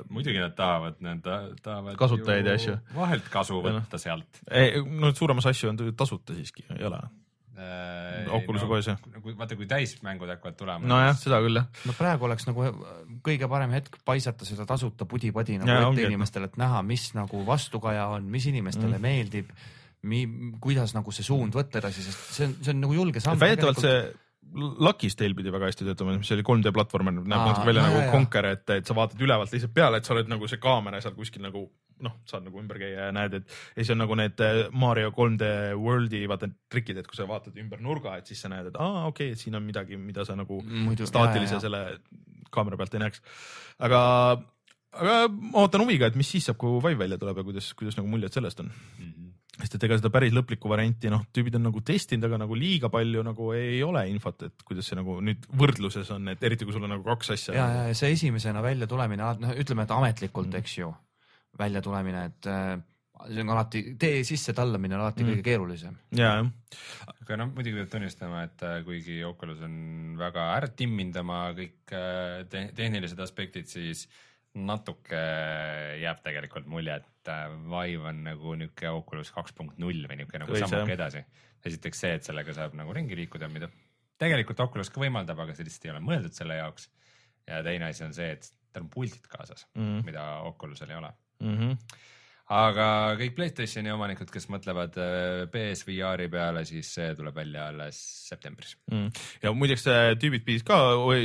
[0.10, 1.96] muidugi nad tahavad, nad ta- tahavad.
[1.98, 2.78] Kasutajaid ja asju.
[2.96, 3.82] vahelt kasu Ja noh.
[3.82, 4.42] võtta sealt.
[4.50, 7.00] ei, no suuremas asju on tasuta siiski, ei ole.
[8.34, 8.98] Oculus'e poes, jah.
[9.14, 10.90] nagu vaata, kui täismängud hakkavad tulema.
[10.90, 11.68] nojah, seda küll jah.
[11.86, 12.66] no praegu oleks nagu
[13.26, 17.44] kõige parem hetk paisata seda tasuta pudi-padi nagu Jaa, ette inimestele, et näha, mis nagu
[17.46, 19.06] vastukaja on, mis inimestele mm.
[19.06, 19.54] meeldib,
[20.10, 20.26] mi-,
[20.64, 23.42] kuidas nagu see suund võtta edasi, sest see on, see on nagu julge samm.
[23.44, 24.00] väidetavalt see
[24.54, 27.94] Lucky's Tale pidi väga hästi töötama, mis oli 3D platvormer, näeb Aa, natuke välja jaa,
[27.96, 28.12] nagu.
[28.14, 31.16] Conquer, et, et sa vaatad ülevalt lihtsalt peale, et sa oled nagu see kaamera seal
[31.18, 31.64] kuskil nagu
[32.04, 35.10] noh, saad nagu ümber käia ja näed, et ja siis on nagu need eh, Mario
[35.16, 38.78] 3D World'i vaata trikid, et kui sa vaatad ümber nurga, et siis sa näed, et
[38.82, 41.66] aa okei okay,, siin on midagi, mida sa nagu Muidu- staatilise jaa, jaa.
[41.68, 43.22] selle kaamera pealt ei näeks.
[43.80, 44.02] aga,
[45.00, 47.98] aga ma ootan huviga, et mis siis saab, kui Vive välja tuleb ja kuidas, kuidas
[47.98, 49.23] nagu muljed sellest on Mhm.
[49.54, 52.90] Sest et ega seda päris lõplikku varianti noh, tüübid on nagu testinud, aga nagu liiga
[52.94, 56.74] palju nagu ei ole infot, et kuidas see nagu nüüd võrdluses on, et eriti kui
[56.74, 57.54] sul on nagu kaks asja.
[57.58, 60.90] ja, ja, ja see esimesena välja tulemine, noh, ütleme, et ametlikult mm., eks ju,
[61.60, 62.74] välja tulemine, et äh,
[63.30, 65.30] see on alati, tee sisse tallamine on alati Mm.
[65.30, 65.96] kõige keerulisem.
[66.18, 71.22] ja, jah, aga noh, muidugi peab tunnistama, et äh, kuigi Oculus on väga ära timminud
[71.22, 74.08] oma kõik äh, te tehnilised aspektid, siis
[74.54, 75.20] natuke
[76.02, 80.42] jääb tegelikult mulje, et äh, Vive on nagu niuke Oculus kaks punkt null või niuke
[80.42, 81.24] nagu sammuke edasi.
[81.66, 83.70] esiteks see, et sellega saab nagu ringi liikuda, mida
[84.22, 86.90] tegelikult Oculus ka võimaldab, aga see lihtsalt ei ole mõeldud selle jaoks.
[87.48, 89.82] ja teine asi on see, et tal on puldid kaasas mm.
[89.82, 90.06] -hmm.
[90.06, 91.58] mida Oculusel ei ole mm.
[91.58, 91.98] -hmm.
[92.52, 92.86] Aga
[93.20, 98.76] kõik Playstationi omanikud, kes mõtlevad äh, PSVR-i peale, siis see tuleb välja alles septembris.
[98.92, 99.12] Mm.
[99.44, 100.80] ja muideks äh, tüübid pidid ka,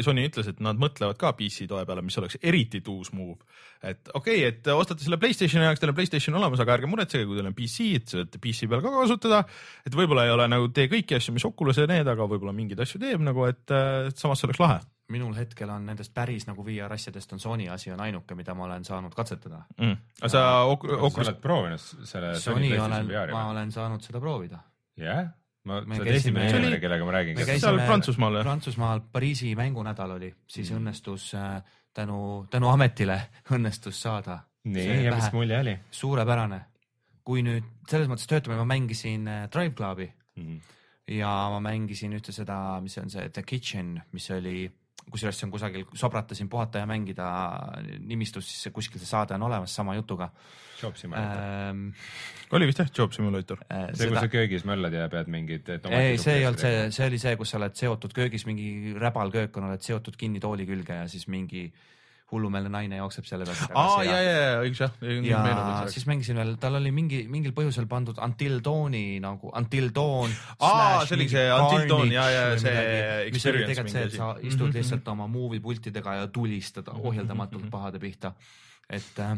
[0.07, 3.39] Sony ütles, et nad mõtlevad ka PC toe peale, mis oleks eriti tuus move.
[3.83, 7.27] et okei okay,, et ostate selle Playstationi jaoks, teil on Playstation olemas, aga ärge muretsege,
[7.27, 9.43] kui teil on PC, et saate PC peal ka kasutada.
[9.87, 13.03] et võib-olla ei ole nagu tee kõiki asju, mis Oculus'e need, aga võib-olla mingeid asju
[13.03, 13.67] teeb nagu, et,
[14.11, 14.79] et samas see oleks lahe
[15.09, 18.65] minul hetkel on nendest päris nagu VR asjadest on Sony asi on ainuke, mida ma
[18.69, 19.63] olen saanud katsetada.
[19.81, 19.97] mm..
[20.21, 24.59] aga sa Oc- sa Oculus oled proovinud selle Sony olen, ma olen saanud seda proovida.
[24.97, 25.29] jah,
[25.65, 28.45] ma, Me sa oled esimene inimene, kellega ma räägin käisime- seal Prantsusmaal jah?
[28.45, 30.77] Prantsusmaal Pariisi mängunädal oli, siis Mm.
[30.83, 31.63] õnnestus äh,
[31.95, 33.21] tänu, tänu ametile
[33.57, 34.39] õnnestus saada.
[34.65, 36.61] nii, ja mis mulje oli suurepärane.
[37.25, 40.61] kui nüüd selles mõttes töötame, ma mängisin äh, Drive Clubi mm?
[41.09, 44.69] ja ma mängisin ühte seda, mis on see The Kitchen, mis oli,
[45.11, 47.29] kusjuures see on kusagil, sobrata siin puhata ja mängida
[48.05, 50.31] nimistus, siis kuskil see saade on olemas sama jutuga
[50.83, 51.69] Job Simulator äh,.
[51.69, 51.87] ähm,.
[52.53, 53.61] oli vist jah, Job Simulator?
[53.95, 55.69] see, kus sa köögis möllad ja pead mingid.
[55.91, 59.57] ei, see ei olnud see, see oli see, kus sa oled seotud köögis, mingi räbalköök
[59.61, 61.69] on, oled seotud kinni tooli külge ja siis mingi
[62.33, 63.73] hullumeelne naine jookseb selle pealt.
[63.75, 64.95] aa ja, ja, ja õigus jah.
[65.25, 65.43] ja
[65.93, 70.35] siis mängisin veel, tal oli mingi, mingil põhjusel pandud Until Dawni nagu Until Dawn.
[70.61, 72.79] Aa, see oli see Until Dawn, jaa, jaa, see
[73.33, 74.49] mis oli tegelikult see, et sa asi.
[74.53, 78.33] istud Mhm, lihtsalt oma movie pultidega ja tulistad ohjeldamatult pahade pihta.
[78.89, 79.37] et äh,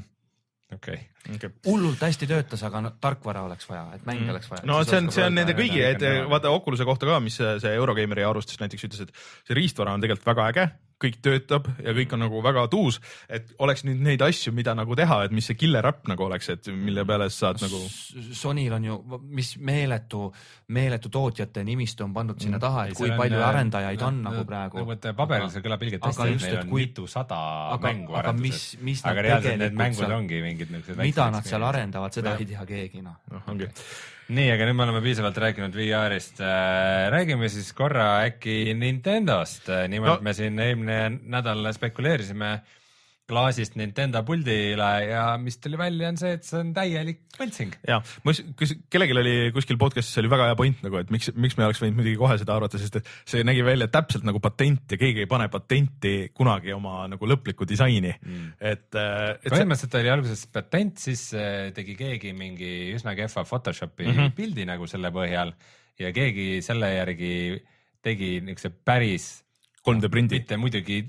[0.74, 0.98] okei,
[1.35, 1.50] okay..
[1.66, 4.31] hullult hästi töötas, aga no, tarkvara oleks vaja, et mänge Mm.
[4.35, 4.62] oleks vaja.
[4.64, 8.24] no see on, see on nende kõigi, et vaata Oculus'e kohta ka, mis see Eurogeimeri
[8.26, 9.12] arvustus näiteks ütles, et
[9.46, 10.70] see riistvara on tegelikult väga äge,
[11.01, 14.93] kõik töötab ja kõik on nagu väga tuus, et oleks nüüd neid asju, mida nagu
[14.99, 17.81] teha, et mis see killer äpp nagu oleks, et mille peale sa saad nagu.
[18.37, 18.97] Sonyl on ju,
[19.33, 20.27] mis meeletu,
[20.77, 24.21] meeletu tootjate nimistu on pandud sinna taha, Ei, et kui on, palju äh, arendajaid on
[24.29, 24.93] nagu praegu nagu.
[24.99, 27.41] et paberil see kõlab ilgelt aga hästi, just, et neil et on kui- mitusada
[27.75, 28.79] aga- mängu aga mis- arenduses.
[28.91, 32.37] mis nad aga reaalselt need mängud seal- ongi mingid niisugused mida nad seal arendavad, seda
[32.39, 33.17] ei tea keegi noh.
[33.33, 33.69] noh, ongi.
[34.31, 36.38] nii, aga nüüd me oleme piisavalt rääkinud VR-ist.
[37.14, 39.69] räägime siis korra äkki Nintendost.
[39.88, 42.61] nimelt No- me siin eelmine nädal spekuleerisime
[43.31, 47.77] klaasist Nintendo puldile ja mis tuli välja, on see, et see on täielik võltsing.
[47.88, 48.01] ja,
[48.59, 51.83] kas kellelgi oli kuskil podcast'is oli väga hea point nagu, et miks, miks me oleks
[51.83, 55.25] võinud muidugi kohe seda arvata, sest et see nägi välja täpselt nagu patent ja keegi
[55.25, 58.55] ei pane patenti kunagi oma nagu lõplikku disaini mm..
[58.59, 64.09] et, et see, põhimõtteliselt oli alguses patent, siis äh, tegi keegi mingi üsna kehva Photoshopi
[64.09, 64.16] mm.
[64.16, 64.38] -hmm.
[64.38, 65.55] pildi nagu selle põhjal
[66.01, 67.35] ja keegi selle järgi
[68.05, 69.31] tegi niisuguse päris
[69.87, 70.40] 3D prindi.
[70.40, 71.03] mitte muidugi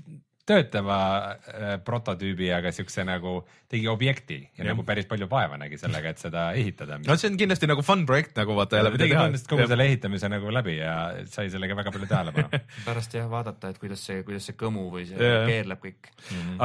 [0.48, 0.98] töötava
[1.32, 3.36] äh, prototüübi, aga siukse nagu
[3.70, 6.98] tegi objekti ja, ja nagu päris palju vaeva nägi sellega, et seda ehitada.
[7.06, 10.30] no see on kindlasti nagu fun projekt nagu vaata jälle, tegi põhimõtteliselt kogu selle ehitamise
[10.32, 10.96] nagu läbi ja
[11.30, 15.06] sai sellega väga palju tähelepanu pärast jah vaadata, et kuidas see, kuidas see kõmu või
[15.10, 15.44] see Jaa.
[15.46, 16.10] keerleb kõik.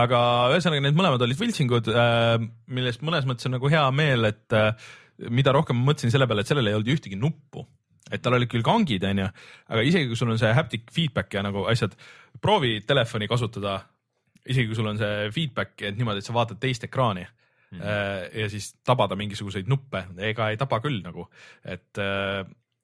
[0.06, 0.22] aga
[0.56, 1.92] ühesõnaga need mõlemad olid võltsingud,
[2.74, 4.74] millest mõnes mõttes on nagu hea meel, et äh,
[5.34, 7.66] mida rohkem ma mõtlesin selle peale, et sellel ei olnud ühtegi nuppu,
[8.12, 9.28] et tal olid küll kangid, onju,
[9.70, 11.96] aga isegi kui sul on see haptic feedback ja nagu asjad,
[12.42, 13.80] proovi telefoni kasutada
[14.48, 17.78] isegi kui sul on see feedback, et niimoodi, et sa vaatad teist ekraani mm.
[17.82, 18.38] Mhm.
[18.40, 21.28] ja siis tabada mingisuguseid nuppe, ega ei taba küll nagu,
[21.66, 22.00] et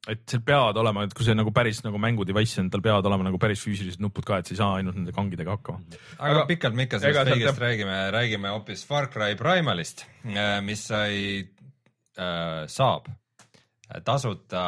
[0.04, 3.06] et seal peavad olema, et kui see nagu päris nagu mängu device on, tal peavad
[3.08, 5.80] olema nagu päris füüsilised nupud ka, et sa ei saa ainult nende kangidega hakkama.
[6.18, 10.04] aga Aga- pikalt me ikka sellest kõigest jääb- räägime, räägime hoopis Far Cry Primalist,
[10.68, 11.48] mis sai
[12.20, 13.08] äh,, saab
[14.06, 14.64] tasuta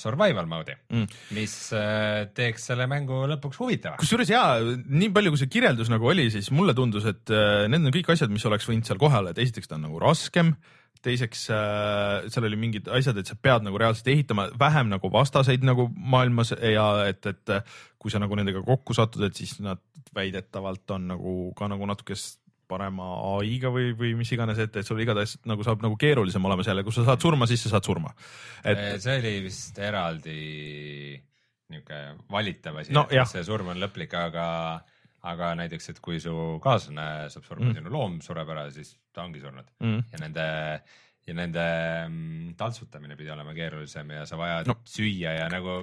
[0.00, 1.06] survival mode'i Mm.
[1.36, 4.00] mis äh, teeks selle mängu lõpuks huvitavaks.
[4.02, 4.56] kusjuures jaa,
[4.88, 8.10] nii palju kui see kirjeldus nagu oli, siis mulle tundus, et äh, need on kõik
[8.14, 10.54] asjad, mis oleks võinud seal kohal, et esiteks ta on nagu raskem,
[11.04, 15.62] teiseks äh, seal oli mingid asjad, et sa pead nagu reaalselt ehitama vähem nagu vastaseid
[15.62, 17.52] nagu maailmas ja et, et
[18.00, 19.78] kui sa nagu nendega kokku satud, et siis nad
[20.14, 23.06] väidetavalt on nagu ka nagu natuke s- parema
[23.38, 26.80] ai-ga või, või mis iganes, et, et sul igatahes nagu saab nagu keerulisem olema seal
[26.80, 28.12] ja kui sa saad surma, siis sa saad surma.
[28.64, 29.02] et et...
[29.02, 30.36] see oli vist eraldi
[31.72, 31.98] niuke
[32.32, 34.46] valitav asi No et see surm on lõplik, aga,
[35.28, 36.32] aga näiteks, et kui su
[36.64, 37.74] kaaslane saab surma Mm.
[37.80, 40.48] sinu loom sureb ära, siis ta ongi surnud mm, ja nende
[41.28, 41.64] ja nende
[42.08, 44.78] mm, taltsutamine pidi olema keerulisem ja sa vajad No.
[44.88, 45.82] süüa ja nagu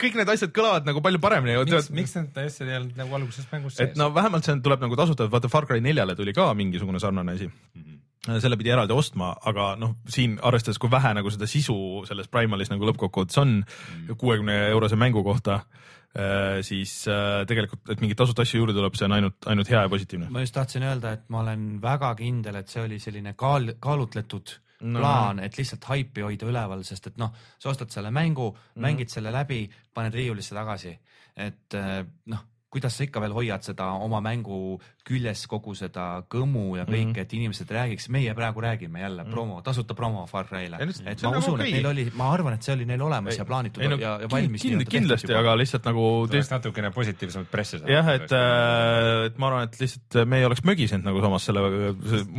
[0.00, 1.56] kõik need asjad kõlavad nagu palju paremini.
[1.66, 4.84] miks, miks need asjad ei olnud nagu alguses mängus et sees no vähemalt see tuleb
[4.86, 7.82] nagu tasuta, vaata Far Cry neljale tuli ka mingisugune sarnane asi, mm?
[7.82, 8.40] -hmm.
[8.40, 11.76] selle pidi eraldi ostma, aga noh, siin arvestades, kui vähe nagu seda sisu
[12.08, 13.64] selles Primalis nagu lõppkokkuvõttes on
[14.16, 15.60] kuuekümne eurose mängu kohta,
[16.62, 19.88] siis äh, tegelikult, et mingeid tasuta asju juurde tuleb, see on ainult, ainult hea ja
[19.90, 20.30] positiivne.
[20.30, 24.60] ma just tahtsin öelda, et ma olen väga kindel, et see oli selline kaal-, kaalutletud
[24.73, 24.73] No.
[24.84, 25.00] No.
[25.00, 29.12] plaan, et lihtsalt haipi hoida üleval, sest et noh, sa ostad selle mängu mm., mängid
[29.12, 30.94] selle läbi, paned riiulisse tagasi,
[31.44, 32.00] et eh,
[32.32, 32.44] noh,
[32.74, 37.12] kuidas sa ikka veel hoiad seda oma mängu küljes kogu seda kõmu ja kõike Mhm.
[37.14, 39.30] mm., et inimesed räägiks, meie praegu räägime jälle mm.
[39.30, 42.30] promo, tasuta promo Far Cry'le et see on ma nagu usun, et neil oli, ma
[42.32, 44.62] arvan, et see oli neil olemas Ei- ja plaanitud ei no ja, ja valmis.
[44.64, 47.92] kind- kindlasti, aga lihtsalt nagu tuleks natukene positiivsemat pressi saada.
[47.92, 48.32] jah, et,
[49.28, 51.62] et ma arvan, et lihtsalt me ei oleks mögisenud nagu samas selle.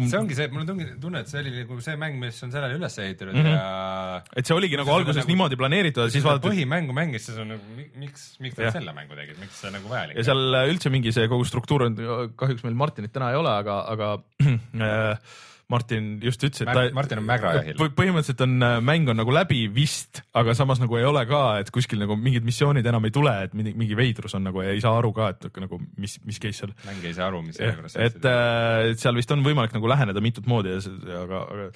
[0.09, 2.79] see ongi see, mul on tunne, et see oli nagu see mäng, mis on sellele
[2.79, 3.55] üles ehitatud mm -hmm.
[3.55, 7.37] ja et see oligi nagu alguses nagu- niimoodi planeeritud ja siis vaadati, põhimängu mängis, siis
[7.37, 10.71] on nagu mi- miks, miks nad selle mängu tegid, miks see nagu vajalik ja seal
[10.73, 11.97] üldse mingi see kogu struktuur on,
[12.39, 14.11] kahjuks meil Martinit täna ei ole, aga, aga
[14.89, 15.35] äh,
[15.71, 17.77] Martin just ütles, et Mär- Martin on mägrajahil.
[17.79, 21.41] põ- põhimõtteliselt on äh, mäng on nagu läbi vist, aga samas nagu ei ole ka,
[21.61, 24.75] et kuskil nagu mingid missioonid enam ei tule, et mingi, mingi veidrus on nagu ja
[24.75, 26.75] ei saa aru ka, et nagu mis, mis case seal.
[26.85, 29.89] mäng ei saa aru, mis jah, järjekorras et äh, et seal vist on võimalik nagu
[29.89, 31.67] läheneda mitut moodi ja see, aga, aga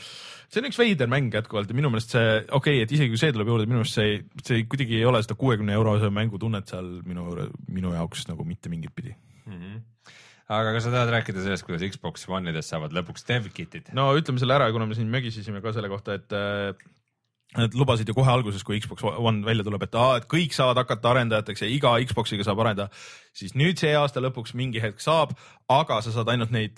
[0.49, 3.21] see on üks veider mäng jätkuvalt ja minu meelest see, okei okay,, et isegi kui
[3.21, 6.69] see tuleb juurde, minu meelest see, see kuidagi ei ole seda kuuekümne eurose mängu tunnet
[6.71, 7.25] seal minu,
[7.69, 9.15] minu jaoks nagu mitte mingit pidi.
[9.45, 9.57] mm.
[9.57, 9.81] -hmm.
[10.49, 13.91] Aga kas sa tahad rääkida sellest, kuidas Xbox One'idest saavad lõpuks dev-kit'id?
[13.97, 16.73] no ütleme selle ära, kuna me siin mögisesime ka selle kohta, et äh,
[17.57, 20.83] Nad lubasid ju kohe alguses, kui Xbox One välja tuleb, et aa, et kõik saavad
[20.83, 22.91] hakata arendajateks ja iga Xbox'iga saab arendada,
[23.33, 25.33] siis nüüd see aasta lõpuks mingi hetk saab,
[25.73, 26.77] aga sa saad ainult neid,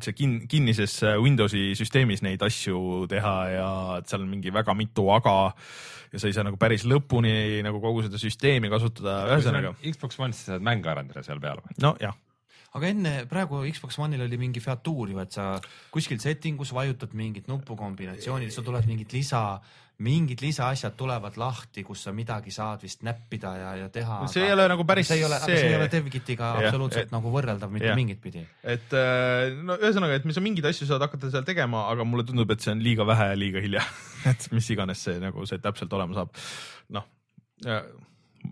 [0.00, 3.68] see kin-, kinnises äh, Windowsi süsteemis neid asju teha ja
[4.08, 5.36] seal on mingi väga mitu aga
[6.08, 10.40] ja sa ei saa nagu päris lõpuni nagu kogu seda süsteemi kasutada, ühesõnaga, Xbox One'is
[10.40, 11.76] sa saad mänge arendada seal peal või?
[11.84, 12.16] nojah,
[12.76, 15.54] aga enne praegu Xbox One'il oli mingi featuur ju, et sa
[15.94, 19.60] kuskil setting us vajutad mingit nupukombinatsiooni, sul tuleb mingid lisa,
[20.04, 24.20] mingid lisaasjad tulevad lahti, kus sa midagi saad vist näppida ja, ja teha.
[24.30, 27.32] see ei ole nagu päris see ei ole, see- ei ole DevKitiga absoluutselt et- nagu
[27.34, 27.96] võrreldav mitte jah.
[27.98, 28.44] mingit pidi.
[28.62, 32.22] et äh, no ühesõnaga, et me sa mingeid asju saad hakata seal tegema, aga mulle
[32.28, 33.82] tundub, et see on liiga vähe ja liiga hilja.
[34.30, 36.30] et mis iganes see nagu see täpselt olema saab.
[36.94, 37.08] noh,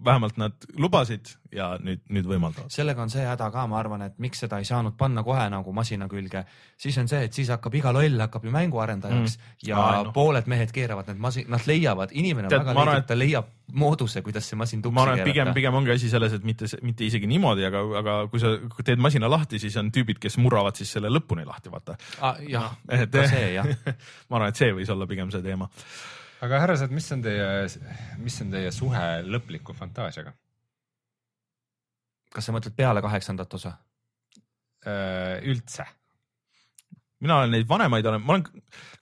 [0.04, 2.70] vähemalt nad lubasid ja nüüd, nüüd võimaldavad.
[2.72, 5.72] sellega on see häda ka, ma arvan, et miks seda ei saanud panna kohe nagu
[5.76, 6.44] masina külge,
[6.80, 9.52] siis on see, et siis hakkab iga loll hakkab ju mänguarendajaks mm.
[9.68, 10.08] ja Aa, noh.
[10.08, 10.14] no.
[10.16, 14.22] pooled mehed keeravad need masin, nad leiavad, inimene on Tead, väga leidlik, ta leiab mooduse,
[14.26, 17.06] kuidas see masin tuksi ma arvan, et pigem, pigem ongi asi selles, et mitte, mitte
[17.06, 18.52] isegi niimoodi, aga, aga kui sa
[18.84, 21.96] teed masina lahti, siis on tüübid, kes murravad siis selle lõpuni lahti, vaata.
[22.20, 23.72] Ah, jah, et ka see jah.
[24.30, 25.70] ma arvan, et see võis olla pigem see teema.
[26.44, 27.46] Aga härrased, mis on teie,
[28.22, 30.34] mis on teie suhe lõpliku fantaasiaga?
[32.36, 33.76] kas sa mõtled peale kaheksandat osa?
[34.86, 35.86] Äh, üldse?
[37.24, 38.44] mina olen neid vanemaid olen, ma olen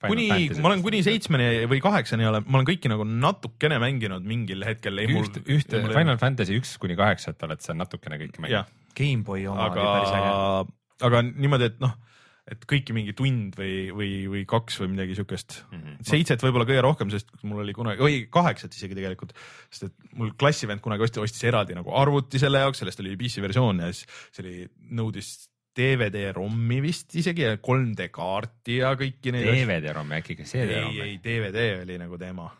[0.05, 0.27] kuni,
[0.61, 1.01] ma olen kuni.
[1.03, 5.03] seitsmeni või kaheksani olen, ma olen kõiki nagu natukene mänginud mingil hetkel.
[5.03, 9.81] ühte, ühte Final Fantasy üks kuni kaheksat oled sa natukene kõike mänginud., Gameboy oma aga
[9.81, 10.75] oli päris äge.,
[11.09, 11.97] aga niimoodi, et noh,
[12.45, 15.79] et kõiki mingi tund või, või, või kaks või midagi siukest mm.
[15.79, 16.05] -hmm.
[16.11, 19.33] seitset võib-olla kõige rohkem, sest mul oli kunagi, oi kaheksat isegi tegelikult,
[19.73, 23.41] sest et mul klassivend kunagi ostis, ostis eraldi nagu arvuti selle jaoks, sellest oli PC
[23.45, 24.55] versioon ja siis see oli,
[24.99, 25.33] nõudis
[25.75, 29.49] DVD-ROM-i vist isegi ja 3D kaarti ja kõiki neid.
[29.49, 30.99] DVD-ROM äkki ka ei, CD-ROM?
[31.03, 32.51] ei DVD oli nagu teema.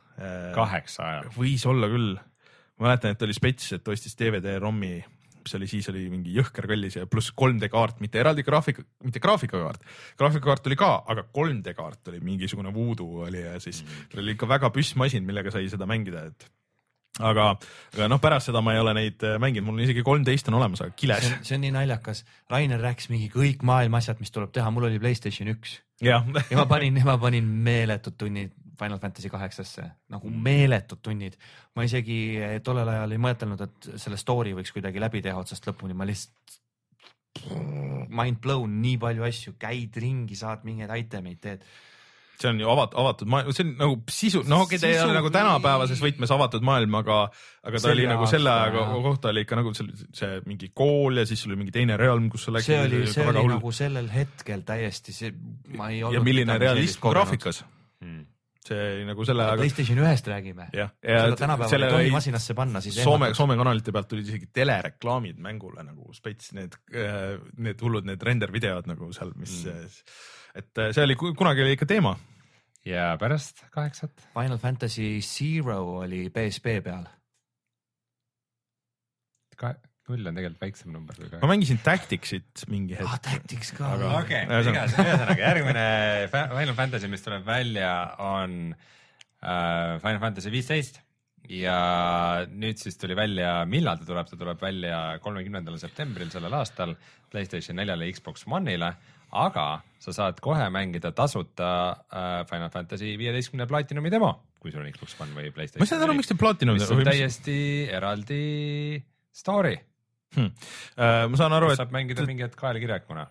[0.55, 1.29] kaheksa ajal.
[1.35, 2.15] võis olla küll,
[2.79, 4.97] ma mäletan, et oli spets, et ostis DVD-ROM-i
[5.45, 9.21] mis oli siis oli mingi jõhker kallis ja pluss 3D kaart, mitte eraldi graafik, mitte
[9.23, 9.87] graafikakaart.
[10.17, 14.19] graafikakaart oli ka, aga 3D kaart oli mingisugune voodoo oli ja siis mm.
[14.21, 16.49] oli ikka väga püssmasin, millega sai seda mängida, et
[17.23, 17.47] aga,
[17.95, 20.59] aga noh, pärast seda ma ei ole neid äh, mänginud, mul on isegi kolmteist on
[20.59, 21.29] olemas, aga kiles.
[21.45, 24.99] see on nii naljakas, Rainer rääkis mingi kõik maailma asjad, mis tuleb teha, mul oli
[24.99, 31.37] Playstation üks ja ma panin, ma panin meeletud tunnid Final Fantasy kaheksasse, nagu meeletud tunnid.
[31.75, 32.19] ma isegi
[32.63, 36.61] tollel ajal ei mõtelnud, et selle story võiks kuidagi läbi teha otsast lõpuni, ma lihtsalt
[38.15, 41.67] mind blown, nii palju asju, käid ringi, saad mingeid itemeid, teed
[42.39, 45.03] see on ju avatud, avatud maailm, see on nagu sisu, no okei okay,, ta ei
[45.05, 47.19] ole nagu tänapäevases võtmes avatud maailm, aga,
[47.63, 51.25] aga ta oli nagu selle aja kohta oli ikka nagu see, see mingi kool ja
[51.29, 52.73] siis sul oli mingi teine realm, kus sa läksid.
[52.73, 53.55] see oli, see oli hull.
[53.55, 55.33] nagu sellel hetkel täiesti see,
[55.77, 56.19] ma ei olnud.
[56.19, 57.63] ja milline realism graafikas
[58.03, 58.23] hmm
[58.69, 59.61] see oli nagu selle ajaga.
[59.63, 60.69] PlayStation ühest räägime.
[60.73, 62.97] jah, ja seda tänapäeval ei tohi masinasse panna, siis.
[63.03, 66.77] Soome, Soome kanalite pealt tulid isegi telereklaamid mängule nagu spets need,
[67.57, 70.01] need hullud need render videod nagu seal, mis mm
[70.55, 72.15] et äh, see oli kunagi oli ikka teema.
[72.85, 74.29] ja pärast kaheksat?
[74.33, 77.03] Final Fantasy Zero oli PSP peal.
[80.05, 81.41] Ka null on tegelikult väiksem number kui kaks.
[81.41, 83.17] ma mängisin Tacticsit mingi hetk ah,.
[83.25, 83.95] Tactics ka.
[84.19, 85.87] okei, ühesõnaga järgmine
[86.33, 91.01] Final Fantasy, mis tuleb välja, on äh, Final Fantasy viisteist
[91.49, 91.79] ja
[92.49, 96.95] nüüd siis tuli välja, millal ta tuleb, ta tuleb välja kolmekümnendal septembril sellel aastal
[97.29, 98.93] Playstation neljale, Xbox One'ile
[99.35, 99.65] aga
[100.01, 101.71] sa saad kohe mängida tasuta
[102.07, 105.81] äh, Final Fantasy viieteistkümne Platinumi demo, kui sul on Xbox One või Playstation.
[105.81, 106.77] ma ei saa aru, miks te Platinum.
[106.79, 107.57] mis on täiesti
[107.89, 109.01] eraldi
[109.35, 109.75] story
[110.35, 110.51] hmm..
[110.95, 111.81] Uh, ma saan aru, et.
[111.81, 113.27] saab mängida mingi hetk kaelakirjakuna.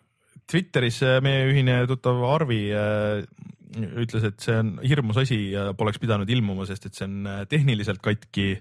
[0.50, 3.22] Twitteris äh, meie ühine tuttav Arvi uh,
[4.04, 8.02] ütles, et see on hirmus asi ja poleks pidanud ilmuma, sest et see on tehniliselt
[8.04, 8.52] katki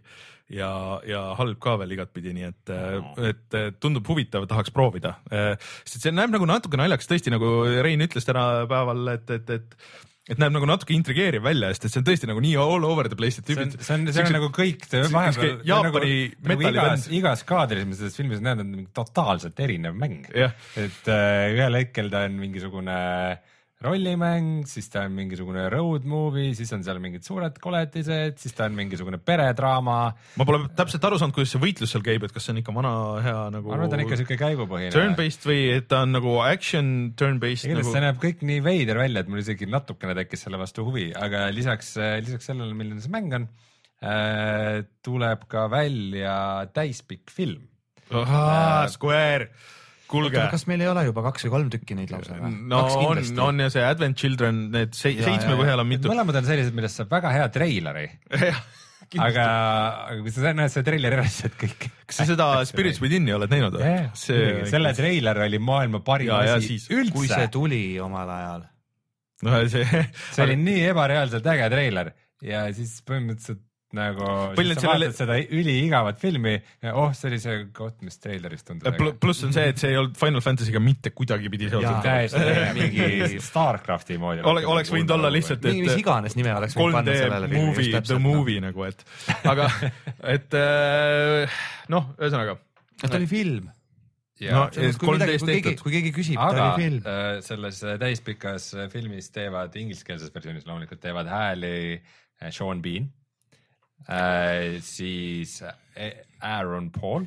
[0.53, 0.71] ja,
[1.05, 5.13] ja halb ka veel igatpidi, nii et no., et tundub huvitav, tahaks proovida.
[5.85, 7.51] sest see näeb nagu natuke naljakas, tõesti nagu
[7.85, 9.77] Rein ütles tänapäeval, et, et, et
[10.31, 13.09] et näeb nagu natuke intrigeeriv välja, sest et see on tõesti nagu nii all over
[13.11, 13.75] the place, et tüübid.
[13.79, 15.57] see on, see on nagu kõik vahepeal.
[15.67, 20.29] Jaapani nagu, nagu igas, igas kaadris, mis selles filmis näed, on totaalselt erinev mäng.
[20.33, 22.99] et äh, ühel hetkel ta on mingisugune
[23.33, 23.52] äh,
[23.83, 28.67] rollimäng, siis ta on mingisugune road movie, siis on seal mingid suured koletised, siis ta
[28.69, 29.97] on mingisugune peredraama.
[30.39, 32.75] ma pole täpselt aru saanud, kuidas see võitlus seal käib, et kas see on ikka
[32.75, 32.93] vana
[33.25, 33.69] hea nagu.
[33.69, 34.93] ma arvan, et ta on ikka siuke käigupõhine.
[34.95, 36.87] Turn-based või et ta on nagu action
[37.19, 37.67] turn-based.
[37.67, 37.97] igatahes nagu...
[37.97, 41.45] see näeb kõik nii veider välja, et mul isegi natukene tekkis selle vastu huvi, aga
[41.53, 41.93] lisaks,
[42.23, 43.51] lisaks sellele, milline see mäng on
[43.99, 46.35] äh,, tuleb ka välja
[46.75, 47.69] täispikk film.
[48.93, 49.47] Square
[50.13, 50.45] kuulge.
[50.53, 52.53] kas meil ei ole juba kaks või kolm tükki neid lausa või?
[52.69, 56.11] no on, on ja see Advent Children, need se ja, seitsme põhjal on mitu.
[56.11, 58.07] mõlemad on sellised, millest saab väga hea treileri
[59.21, 59.45] aga,
[60.09, 61.89] aga kui sa näed seda treileri ära, siis saad kõik.
[62.07, 63.91] kas sa seda Spirits Within'i oled näinud või?
[64.17, 67.13] see, selle treiler oli maailma parim asi üldse.
[67.15, 68.65] kui see tuli omal ajal.
[69.47, 69.85] no see
[70.33, 74.77] see oli nii ebareaalselt äge treiler ja siis põhimõtteliselt nagu sa sellele...
[74.81, 79.13] vaatad seda üliigavat filmi ja oh, see oli see koht, mis treilerist tundus Pl.
[79.21, 81.99] pluss on see, et see ei olnud Final Fantasy'ga mitte kuidagipidi seotud.
[82.05, 82.41] täiesti
[82.79, 84.41] mingi Starcrafti moodi.
[84.49, 85.77] Ole, oleks võinud olla lihtsalt, et.
[85.85, 87.51] mis iganes nime oleks võinud panna sellele.
[87.53, 89.05] movie, the movie nagu, et
[89.53, 89.69] aga,
[90.33, 91.61] et äh,
[91.93, 92.57] noh, ühesõnaga.
[93.05, 93.71] ta oli film
[94.41, 97.03] Ja, no, kui, midagi, kui, keegi, kui keegi küsib, ta oli film.
[97.07, 103.05] Äh, selles täispikas filmis teevad, ingliskeelses versioonis loomulikult teevad hääli äh, Sean Bean
[104.09, 106.11] äh,, siis äh,
[106.41, 107.25] Aaron Paul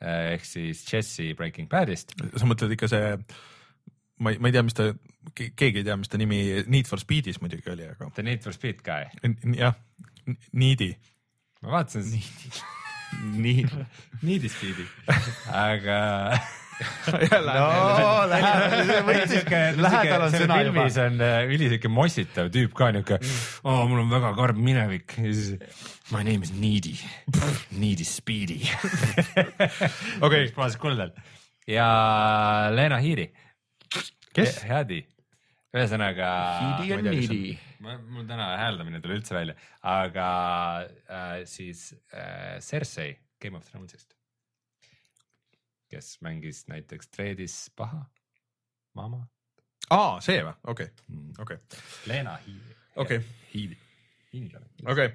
[0.00, 2.14] äh, ehk siis Jesse Breaking Badist.
[2.36, 3.16] sa mõtled ikka see,
[4.20, 4.90] ma ei, ma ei tea, mis ta,
[5.34, 8.10] keegi ei tea, mis ta nimi Need for Speedis muidugi oli, aga.
[8.14, 9.08] The Need for Speed guy.
[9.56, 9.74] jah,
[10.52, 10.92] Needi.
[11.62, 12.22] ma vaatasin.
[13.36, 13.86] Needi
[14.26, 14.86] Needi Speedi,
[15.52, 15.98] aga
[16.76, 17.68] no
[19.80, 20.82] lähedal on sõna juba.
[20.84, 25.16] filmis on äh, ülisiuke mossitav tüüp ka niuke mm., oh, mul on väga karm minevik
[25.22, 25.56] ja siis
[26.12, 26.94] my name is Needy,
[27.80, 28.60] Needy Speedy.
[30.26, 30.50] okei.
[30.54, 31.14] punases kuldel
[31.66, 31.88] ja
[32.74, 33.30] Lena Headey.
[34.36, 34.60] kes?
[34.68, 35.06] Headey,
[35.74, 36.32] ühesõnaga.
[36.60, 37.56] Headey on Needy.
[37.80, 40.28] mul täna hääldamine ei tule üldse välja, aga
[40.84, 44.15] äh, siis äh, Cersei Game of Thrones'ist
[45.90, 48.02] kes mängis näiteks Dreadis paha,
[48.94, 49.22] Mama.
[49.90, 51.36] aa, see või, okei, mm.
[51.44, 51.62] okei.
[52.10, 52.80] Lena Hiivi.
[53.04, 53.22] okei.
[53.54, 53.78] Hiivi,
[54.32, 54.70] hiinlane.
[54.86, 55.14] okei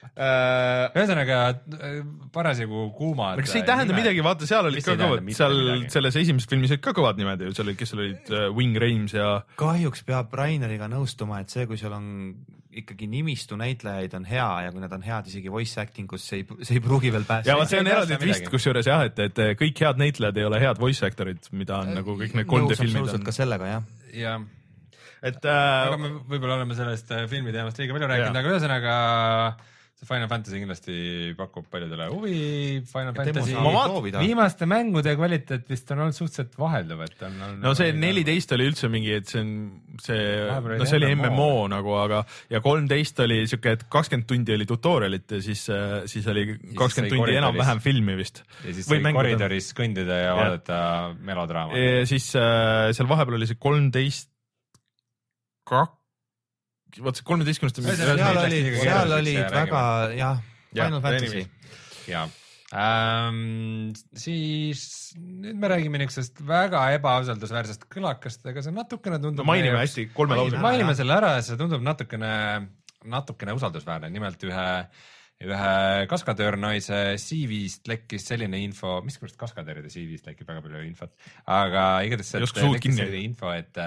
[0.00, 1.36] Uh, ühesõnaga
[1.76, 1.98] äh,
[2.32, 3.38] parasjagu kuumad.
[3.44, 4.00] kas see ei tähenda nimed.
[4.00, 5.90] midagi, vaata, seal olid ka kõvad, seal midagi.
[5.92, 8.78] selles esimeses filmis olid ka kõvad nimed ju, seal olid, kes seal olid uh, Wing
[8.80, 9.28] Rames ja.
[9.60, 12.08] kahjuks peab Raineriga nõustuma, et see, kui sul on
[12.70, 16.42] ikkagi nimistu näitlejaid on hea ja kui nad on head isegi voice acting us, see
[16.42, 19.18] ei, see ei pruugi veel ja päästa vot see on eraldi twist kusjuures jah, et,
[19.26, 22.68] et kõik head näitlejad ei ole head voice actor'id, mida on nagu kõik need 3D
[22.68, 23.34] nõus filmid on ka.
[23.34, 23.88] sellega jah.
[24.20, 24.46] jah,
[25.32, 28.94] et aga äh, me võib-olla oleme sellest äh, filmi teemast liiga palju rääkinud, aga ühesõnaga
[30.00, 30.94] see Final Fantasy kindlasti
[31.36, 32.36] pakub paljudele huvi.
[32.88, 37.60] Final Ja Fantasy vaat- viimaste mängude kvaliteet vist on olnud suhteliselt vahelduv, et on olnud.
[37.66, 39.52] no see neliteist oli üldse mingi, et see on
[40.00, 40.22] see,
[40.80, 41.28] no see oli MMO.
[41.34, 45.66] MMO nagu, aga ja kolmteist oli siuke, et kakskümmend tundi oli tutorial'it ja siis,
[46.14, 46.46] siis oli
[46.80, 48.40] kakskümmend tundi enam-vähem filmi vist.
[48.64, 50.40] ja siis sai koridoris kõndida ja Jah.
[50.40, 50.80] vaadata
[51.20, 51.76] melodraama.
[51.76, 54.30] ja siis äh, seal vahepeal oli see kolmteist,
[55.68, 55.99] kak-,
[56.98, 57.80] vot see kolmeteistkümnest.
[57.84, 59.82] Seal olid, seal olid ja väga
[60.18, 61.48] jah, Final Fantasy anyway..
[62.10, 62.26] ja
[62.76, 64.82] ähm, siis
[65.18, 69.48] nüüd me räägime niisugusest väga ebausaldusväärsest kõlakast, aga see natukene tundub.
[69.48, 70.62] mainime hästi kolme lausega.
[70.62, 72.32] mainime selle ära ja see tundub natukene,
[73.10, 74.68] natukene usaldusväärne, nimelt ühe,
[75.50, 75.72] ühe
[76.10, 81.16] kaskadöörnaise CV-st lekkis selline info, miskipärast kaskadööride CV-st lekib väga palju infot,
[81.50, 83.02] aga igatahes Ei sealt oska suud lekkis kinni.
[83.02, 83.82] selline info, et,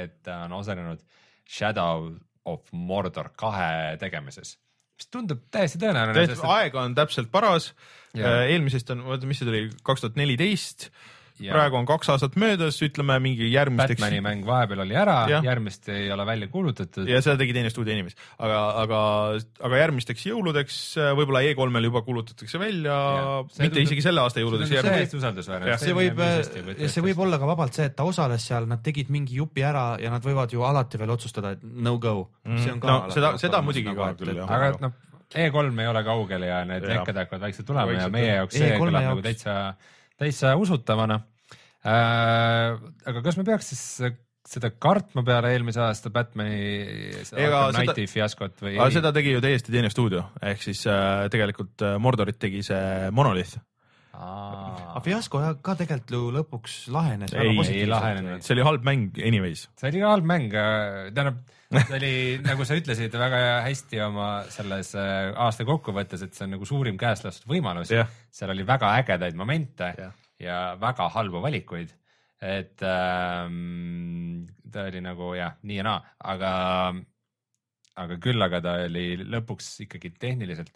[0.00, 1.04] et ta on osalenud
[1.44, 2.14] Shadow
[2.48, 4.56] of Mordor kahe tegemises,
[4.98, 6.38] mis tundub täiesti tõenäoline.
[6.54, 7.72] aeg on täpselt paras.
[8.14, 8.44] Jaa.
[8.46, 10.90] eelmisest on, oota, mis see tuli, kaks tuhat neliteist.
[11.34, 16.06] Praegu on kaks aastat möödas, ütleme mingi järgmisteks Batman'i mäng vahepeal oli ära, järgmist ei
[16.14, 17.08] ole välja kuulutatud.
[17.10, 19.00] ja seda tegi teine stuudio inimesi, aga, aga,
[19.66, 22.98] aga järgmisteks jõuludeks äh, võib-olla E3-l juba kuulutatakse välja
[23.50, 25.78] mitte tundub- isegi selle aasta jõuludes see on täiesti usaldusväärne.
[25.82, 26.22] See võib,
[26.94, 29.96] see võib olla ka vabalt see, et ta osales seal, nad tegid mingi jupi ära
[29.98, 32.28] ja nad võivad ju alati veel otsustada, et no go.
[32.46, 32.62] Mhm.
[32.62, 34.46] see on ka No seda- seda nagu, muidugi ka et- küll, jah.
[34.54, 34.92] aga et noh,
[35.34, 38.78] E3 ei ole kaugel ja need lekked hakkavad vaikselt tulema ja meie jaoks see E3
[38.78, 39.74] kõlab nagu täitsa,
[40.24, 41.20] täitsa usutavana
[41.84, 42.76] äh,.
[43.06, 44.14] aga kas me peaks siis
[44.44, 46.56] seda kartma peale eelmise aasta Batman'i
[47.32, 51.28] Ega Arkham seda- Knighti fiaskot või seda tegi ju täiesti teine stuudio, ehk siis äh,
[51.32, 53.56] tegelikult äh, Mordorit tegi see Monolith.
[54.14, 57.32] aga fiasko ka tegelikult ju lõpuks lahenes.
[57.34, 58.44] Ei, ei lahenenud.
[58.44, 59.66] see oli halb mäng anyways.
[59.80, 61.40] see oli halb mäng, tähendab,
[61.80, 62.12] see oli
[62.44, 66.98] nagu sa ütlesid väga hästi oma selles äh, aasta kokkuvõttes, et see on nagu suurim
[67.00, 70.14] käest lastud võimalus seal oli väga ägedaid momente Jah.
[70.40, 71.94] ja väga halbu valikuid.
[72.44, 76.00] et ähm, ta oli nagu jah, nii ja naa,
[76.34, 76.50] aga,
[78.02, 80.74] aga küll, aga ta oli lõpuks ikkagi tehniliselt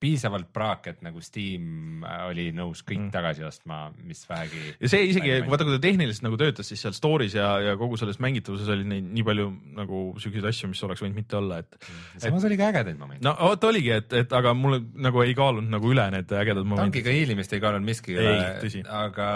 [0.00, 3.06] piisavalt praak, et nagu Steam äh, oli nõus kõik Mm.
[3.06, 3.12] mm.
[3.14, 4.60] tagasi ostma, mis vähegi.
[4.80, 7.96] ja see isegi, vaata kui ta tehniliselt nagu töötas, siis seal story's ja, ja kogu
[8.00, 9.46] selles mängitavuses oli neid nii palju
[9.78, 11.88] nagu siukseid asju, mis oleks võinud mitte olla, et
[12.20, 13.24] samas oli ka ägedaid momente.
[13.24, 16.84] no vot oligi, et, et aga mulle nagu ei kaalunud nagu üle need ägedad momendid.
[16.84, 18.84] tankiga hiilimist ei kaalunud miski Ei, tõsi.
[18.84, 19.28] aga,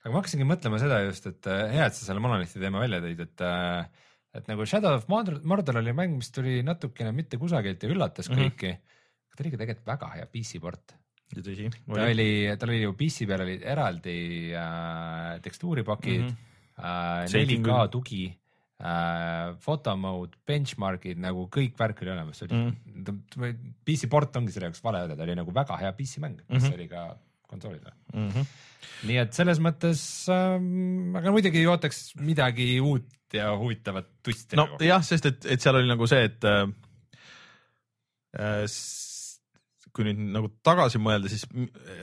[0.00, 3.04] aga ma hakkasingi mõtlema seda just, et äh, hea, et sa selle Monolithi teema välja
[3.04, 4.06] tõid, et äh,
[4.38, 8.28] et nagu Shadow of Mordor, Mordor oli mäng, mis tuli natukene mitte kusagilt ja üllatas
[8.30, 8.76] kõiki mm.
[8.76, 8.96] -hmm.
[9.38, 10.94] Ta oli ka tegelikult väga hea PC port.
[11.30, 12.28] tõsi, ta oli,
[12.58, 14.18] tal oli ju PC peal olid eraldi
[14.56, 16.28] äh, tekstuuripakid Mhm.
[16.28, 16.36] mm,
[16.82, 17.28] -hmm.
[17.28, 17.90] Shading 4K küll.
[17.90, 18.24] tugi
[18.80, 23.54] äh,, fotomode, benchmark'id nagu kõik värk oli olemas, see oli mm -hmm.
[23.84, 26.48] PC port ongi selle jaoks vale öelda, ta oli nagu väga hea PC mäng, mis
[26.48, 26.64] mm Mhm.
[26.66, 26.74] -hmm.
[26.74, 27.18] oli ka
[27.48, 27.92] konsoolidel.
[28.14, 28.28] mm.
[28.28, 28.46] -hmm.
[29.08, 30.00] nii et selles mõttes
[30.32, 35.02] ähm,, aga muidugi ootaks midagi uut ja huvitavat twisti no nagu.
[35.02, 36.68] sest et, et seal oli nagu see, et äh,
[38.38, 38.64] äh,
[39.98, 41.44] kui nüüd nagu tagasi mõelda, siis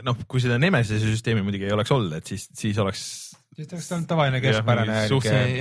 [0.05, 3.07] noh, kui seda Nemesise süsteemi muidugi ei oleks olnud, et siis, siis oleks
[3.55, 5.01] siis oleks olnud tavaline keskpärane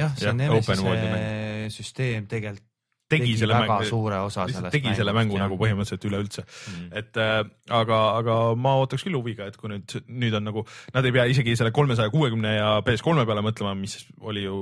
[0.00, 2.70] Jah, see Nemesise süsteem tegelikult
[3.14, 5.46] tegi, tegi selle väga mängu, suure osa sellest tegi selle mängu jah.
[5.46, 6.88] nagu põhimõtteliselt üleüldse, Mm.
[7.00, 7.44] et äh,
[7.74, 11.24] aga, aga ma ootaks küll huviga, et kui nüüd, nüüd on nagu, nad ei pea
[11.30, 14.56] isegi selle kolmesaja kuuekümne ja PS3 peale mõtlema, mis oli ju,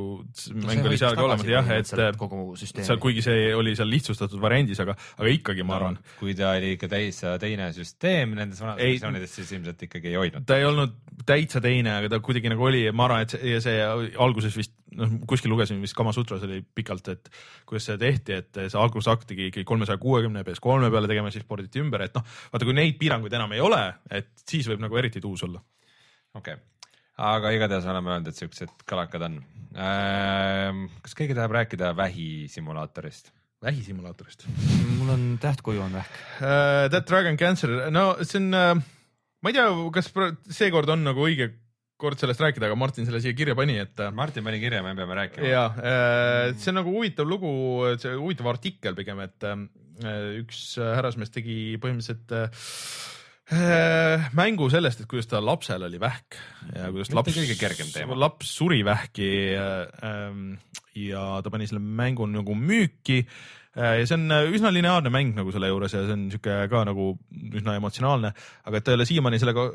[0.62, 4.42] mäng oli seal ka olemas jah, et kogu süsteemi seal, kuigi see oli seal lihtsustatud
[4.42, 8.82] variandis, aga, aga ikkagi ma arvan, kui ta oli ikka täitsa teine süsteem nendes vanades
[8.82, 10.46] versioonides, siis ilmselt ikkagi ei hoidnud.
[10.46, 10.98] ta ei olnud
[11.28, 13.82] täitsa teine, aga ta kuidagi nagu oli, ma arvan, et see, see
[14.18, 17.30] alguses vist noh, kuskil lugesin vist Kamasutras oli pikalt, et
[17.68, 21.82] kuidas seda tehti, et see algusakt tegi ikkagi kolmesaja kuuekümne PS3 peale tegema, siis porditi
[21.82, 25.22] ümber, et noh, vaata kui neid piiranguid enam ei ole, et siis võib nagu eriti
[25.22, 25.62] tuus olla.
[26.34, 26.68] okei okay.,
[27.22, 29.38] aga igatahes oleme öelnud, et siuksed kõlakad on
[29.76, 30.86] ähm,.
[31.04, 33.32] kas keegi tahab rääkida vähisimulaatorist?
[33.62, 34.48] vähisimulaatorist
[34.98, 36.12] mul on tähtkuju on vähk.
[36.40, 36.90] uh,.
[36.90, 38.82] That Dragon Cancer, no see on uh,,
[39.42, 40.10] ma ei tea, kas
[40.50, 41.52] seekord on nagu õige
[42.02, 44.96] kord sellest rääkida, aga Martin selle siia kirja pani, et uh, Martin pani kirja, me
[44.98, 45.48] peame rääkima.
[45.48, 45.64] ja
[46.56, 47.52] see on nagu huvitav lugu,
[48.02, 49.62] see huvitav artikkel pigem, et äh,
[50.42, 56.38] üks härrasmees tegi põhimõtteliselt äh, mängu sellest, et kuidas ta lapsel oli vähk
[56.72, 57.34] ja kuidas Mitte laps
[58.22, 60.54] laps suri vähki äh, ähm,
[60.96, 63.22] ja ta pani selle mängu nagu müüki
[63.76, 66.84] ja see on äh, üsna lineaarne mäng nagu selle juures ja see on sihuke ka
[66.88, 67.12] nagu
[67.56, 68.32] üsna emotsionaalne,
[68.68, 69.66] aga et ta ei ole siiamaani sellega,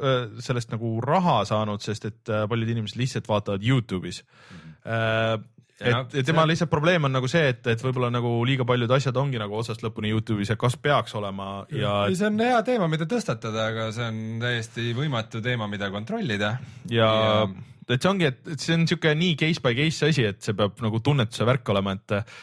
[0.43, 4.57] sellest nagu raha saanud, sest et paljud inimesed lihtsalt vaatavad Youtube'is mm.
[4.57, 5.45] -hmm.
[5.79, 6.51] et et tema see...
[6.53, 9.81] lihtsalt probleem on nagu see, et, et võib-olla nagu liiga paljud asjad ongi nagu otsast
[9.85, 12.03] lõpuni Youtube'is ja kas peaks olema ja.
[12.13, 16.57] see on hea teema, mida tõstatada, aga see on täiesti võimatu teema, mida kontrollida.
[16.89, 17.49] ja, ja
[17.87, 20.81] et see ongi, et see on niisugune nii case by case asi, et see peab
[20.83, 22.37] nagu tunnetuse värk olema, et äh,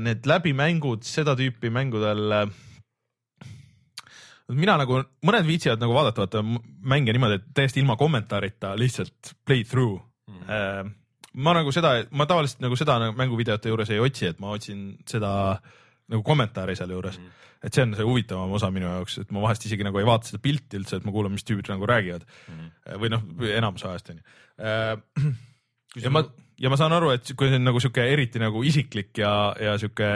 [0.00, 2.46] need läbimängud seda tüüpi mängudel äh,
[4.56, 6.42] mina nagu, mõned viitsivad nagu vaadata, vaata
[6.92, 10.40] mänge niimoodi, et täiesti ilma kommentaarita lihtsalt play through mm.
[10.46, 10.90] -hmm.
[11.44, 14.96] ma nagu seda, ma tavaliselt nagu seda nagu mänguvideote juures ei otsi, et ma otsin
[15.06, 15.60] seda
[16.08, 17.26] nagu kommentaari sealjuures mm.
[17.26, 20.06] -hmm et see on see huvitavam osa minu jaoks, et ma vahest isegi nagu ei
[20.08, 22.54] vaata seda pilti üldse, et ma kuulan, mis tüübid nagu räägivad mm.
[22.54, 23.00] -hmm.
[23.02, 23.26] või noh,
[23.58, 24.22] enamus ajast onju.
[24.58, 24.96] Äh,
[26.04, 26.24] ja ma,
[26.60, 29.76] ja ma saan aru, et kui see on nagu sihuke eriti nagu isiklik ja, ja
[29.80, 30.10] sihuke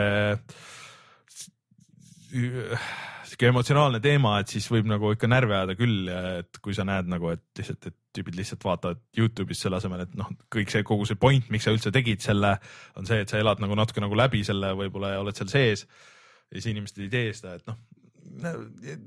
[3.35, 7.09] sihuke emotsionaalne teema, et siis võib nagu ikka närvi ajada küll, et kui sa näed
[7.11, 11.07] nagu, et lihtsalt, et tüübid lihtsalt vaatavad Youtube'is selle asemel, et noh, kõik see, kogu
[11.09, 12.55] see point, miks sa üldse tegid selle,
[12.99, 15.87] on see, et sa elad nagu natuke nagu läbi selle võib-olla ja oled seal sees
[15.87, 17.81] ja siis inimesed ei tee seda, et noh,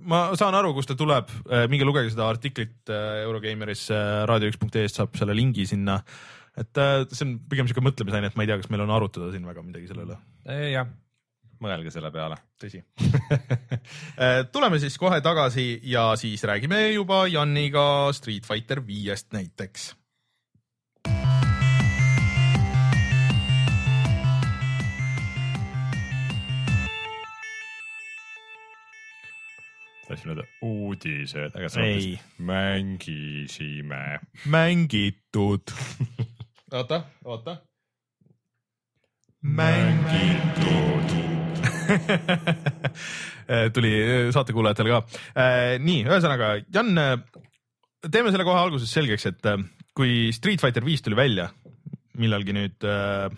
[0.08, 1.32] ma saan aru, kust ta tuleb,
[1.72, 6.00] minge lugege seda artiklit äh, Eurogeimeris äh, raadio1.ee-st saab selle lingi sinna.
[6.58, 6.80] Et
[7.14, 9.66] see on pigem siuke mõtlemisaine, et ma ei tea, kas meil on arutada siin väga
[9.66, 10.18] midagi selle üle.
[10.72, 10.89] jah,
[11.64, 12.39] mõelge selle peale.
[12.62, 12.82] tõsi
[14.55, 19.93] tuleme siis kohe tagasi ja siis räägime juba Janiga Street Fighter viiest näiteks
[30.08, 34.20] tahtsin öelda uudised, aga on vist mängisime.
[34.45, 35.68] mängitud
[36.74, 37.57] oota, oota.
[39.41, 41.15] mängitud
[43.74, 43.91] tuli
[44.36, 45.01] saatekuulajatele ka.
[45.39, 46.91] Äh, nii, ühesõnaga, Jan,
[48.11, 49.61] teeme selle kohe alguses selgeks, et äh,
[49.95, 51.47] kui Street Fighter viis tuli välja
[52.18, 53.30] millalgi nüüd äh,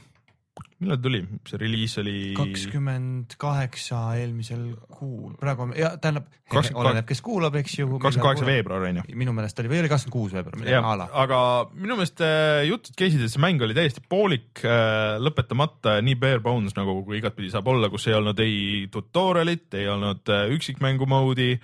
[0.80, 2.16] millal tuli, see reliis oli?
[2.38, 7.90] kakskümmend kaheksa eelmisel kuul, praegu on, ja tähendab, oleneb, kes kuulab, eks ju.
[8.00, 9.04] kakskümmend kaheksa veebruar on ju.
[9.20, 11.10] minu meelest oli, või oli kakskümmend kuus veebruar, midagi a la.
[11.26, 11.42] aga
[11.74, 16.40] minu meelest äh, jutud käisid, et see mäng oli täiesti poolik äh,, lõpetamata, nii bare
[16.46, 21.10] bones nagu kui igatpidi saab olla, kus ei olnud ei tutorial'it, ei olnud äh, üksikmängu
[21.10, 21.60] mode'i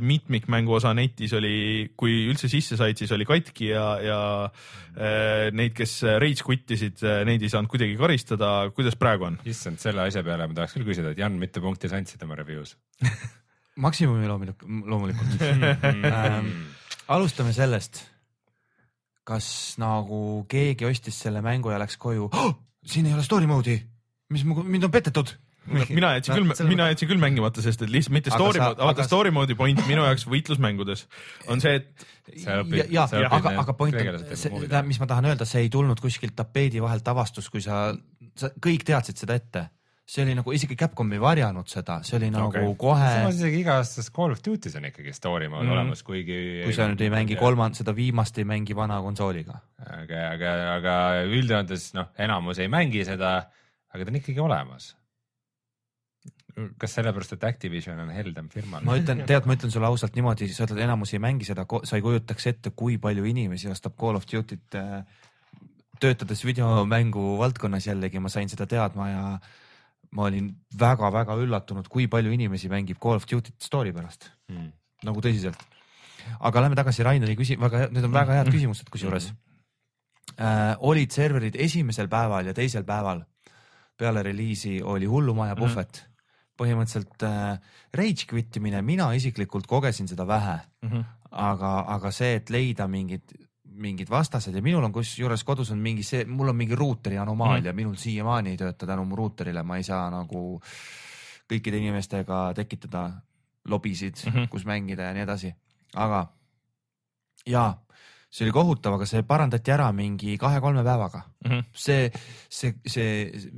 [0.00, 4.18] mitmikmängu osa netis oli, kui üldse sisse said, siis oli katki ja, ja
[5.52, 9.38] neid, kes rage quit isid, neid ei saanud kuidagi karistada, kuidas praegu on?
[9.48, 12.38] issand, selle asja peale ma tahaks küll küsida, et Jan, mitu punkti sa andsid oma
[12.38, 12.76] review's?
[13.84, 15.40] Maksimumi loomulikult, loomulikult.
[16.14, 16.50] Ähm,
[17.10, 18.04] alustame sellest,
[19.26, 19.48] kas
[19.82, 22.52] nagu keegi ostis selle mängu ja läks koju oh,,
[22.86, 23.80] siin ei ole story mode'i,
[24.32, 25.34] mis mind on petetud
[25.66, 29.06] mina jätsin küll no,, mina jätsin küll mängimata, sest et lihtsalt mitte story mode, vaata
[29.06, 31.06] story mode'i point minu jaoks võitlusmängudes
[31.52, 32.06] on see, et.
[32.44, 32.58] ja,
[32.92, 36.82] ja, aga, aga point on, see, mis ma tahan öelda, see ei tulnud kuskilt tapeedi
[36.84, 37.86] vahelt avastus, kui sa,
[38.38, 39.68] sa kõik teadsid seda ette
[40.04, 42.72] see oli nagu isegi Capcom ei varjanud seda, see oli nagu okay.
[42.80, 43.06] kohe.
[43.08, 45.78] samas isegi iga-aastases Call of Duty's on ikkagi story mode mm -hmm.
[45.78, 46.40] olemas, kuigi.
[46.64, 49.60] kui sa nüüd ei mängi kolmand-, seda viimast ei mängi vana konsooliga.
[49.80, 53.32] aga, aga, aga üldjoontes noh, enamus ei mängi seda,
[53.94, 54.92] aga ta on ikkagi olemas
[56.78, 58.80] kas sellepärast, et Activision on heldem firma?
[58.84, 61.98] ma ütlen, tead, ma ütlen sulle ausalt niimoodi, sa ütled, enamus ei mängi seda, sa
[61.98, 65.02] ei kujutaks ette, kui palju inimesi ostab Call of Duty't äh,
[66.02, 69.24] töötades videomängu valdkonnas jällegi, ma sain seda teadma ja
[70.14, 74.70] ma olin väga-väga üllatunud, kui palju inimesi mängib Call of Duty't story pärast hmm.,
[75.04, 75.58] nagu tõsiselt.
[76.38, 78.60] aga lähme tagasi Raineri küsi-, väga, need on väga head hmm.
[78.60, 79.32] küsimused, kusjuures
[80.38, 83.26] äh, olid serverid esimesel päeval ja teisel päeval
[83.98, 85.64] peale reliisi oli hullumaja hmm.
[85.66, 86.13] puhvet mm
[86.58, 87.58] põhimõtteliselt äh,
[87.94, 91.04] rage quit imine, mina isiklikult kogesin seda vähe mm, -hmm.
[91.30, 93.34] aga, aga see, et leida mingid,
[93.64, 97.62] mingid vastased ja minul on kusjuures kodus on mingi see, mul on mingi ruuteri anomaalia
[97.62, 97.76] mm, -hmm.
[97.76, 100.60] minul siiamaani ei tööta tänu mu ruuterile, ma ei saa nagu
[101.50, 103.10] kõikide inimestega tekitada
[103.68, 104.48] lobisid mm, -hmm.
[104.48, 105.54] kus mängida ja nii edasi,
[105.94, 106.26] aga
[107.46, 107.74] ja
[108.34, 111.50] see oli kohutav, aga see parandati ära mingi kahe-kolme päevaga mm.
[111.50, 111.66] -hmm.
[111.70, 112.10] see,
[112.50, 113.12] see, see,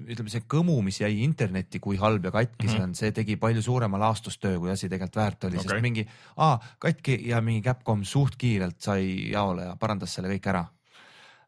[0.04, 2.76] ütleme, see kõmu, mis jäi internetti, kui halb ja katki mm -hmm.
[2.76, 6.06] see on, see tegi palju suurema laastustöö, kui asi tegelikult väärt oli okay., sest mingi,
[6.36, 10.66] aa, katki ja mingi Capcom suht kiirelt sai jaole ja parandas selle kõik ära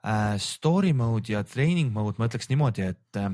[0.07, 0.39] äh,.
[0.39, 3.31] Story mode ja training mode, ma ütleks niimoodi, et äh,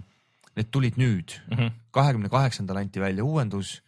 [0.57, 1.71] need tulid nüüd, mhm.
[1.91, 3.83] kahekümne kaheksandal anti välja uuendus,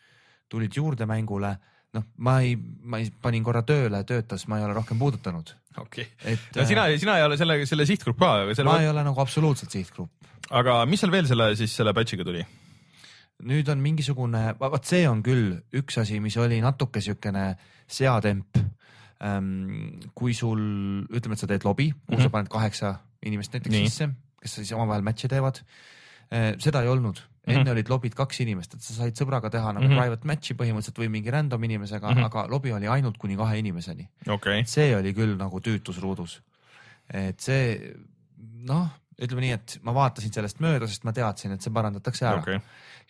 [0.48, 1.56] tulid juurde mängule
[1.96, 6.06] noh, ma ei, ma ei, panin korra tööle, töötas, ma ei ole rohkem puudutanud okei
[6.06, 8.36] okay., no sina, sina ei ole selle, selle sihtgrupp ka.
[8.68, 10.30] ma ei ole nagu absoluutselt sihtgrupp.
[10.50, 12.44] aga mis seal veel selle siis selle patch'iga tuli?
[13.46, 17.50] nüüd on mingisugune, vot see on küll üks asi, mis oli natuke siukene
[17.86, 18.62] seatemp.
[20.16, 20.60] kui sul,
[21.08, 22.22] ütleme, et sa teed lobi, kuhu mm -hmm.
[22.22, 23.88] sa paned kaheksa inimest näiteks Nii.
[23.88, 24.08] sisse,
[24.42, 25.62] kes siis omavahel match'e teevad.
[26.58, 27.72] seda ei olnud, enne mm -hmm.
[27.72, 29.92] olid lobid kaks inimest, et sa said sõbraga teha nagu mm.
[29.92, 30.00] -hmm.
[30.00, 32.16] private match'i põhimõtteliselt või mingi random inimesega mm.
[32.16, 32.24] -hmm.
[32.24, 36.40] aga lobi oli ainult kuni kahe inimeseni okei, see oli küll nagu tüütusruudus.
[37.14, 37.94] et see
[38.66, 38.88] noh,
[39.22, 42.58] ütleme nii, et ma vaatasin sellest mööda, sest ma teadsin, et see parandatakse ära okei,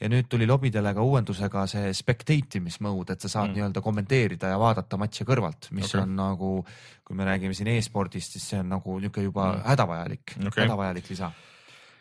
[0.01, 3.55] ja nüüd tuli lobidele ka uuendusega see spectate imis mode, et sa saad Mm.
[3.57, 6.03] nii-öelda kommenteerida ja vaadata matše kõrvalt, mis okay.
[6.03, 6.67] on nagu,
[7.05, 9.63] kui me räägime siin e-spordist, siis see on nagu niisugune juba Mm.
[9.65, 11.33] hädavajalik okay., hädavajalik lisa.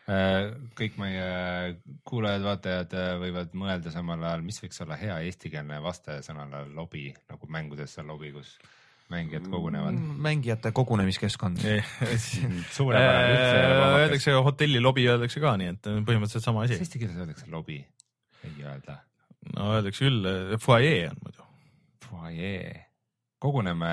[0.06, 6.20] Äh, kõik meie kuulajad-vaatajad äh, võivad mõelda samal ajal, mis võiks olla hea eestikeelne vaste
[6.22, 8.52] sõnale lobi nagu mängudes on lobi, kus
[9.10, 9.96] mängijad kogunevad.
[9.98, 11.58] Mm, mängijate kogunemiskeskkond.
[12.78, 13.00] kohmakas.
[13.98, 16.86] öeldakse hotelli lobi öeldakse ka nii, et põhimõtteliselt sama kas asi.
[16.86, 17.80] eesti keeles öeldakse lobi?
[18.46, 19.00] ei öelda.
[19.56, 20.30] no öeldakse küll,
[20.62, 21.48] fuajee on muidu.
[22.06, 22.76] Fuajee.
[23.42, 23.90] koguneme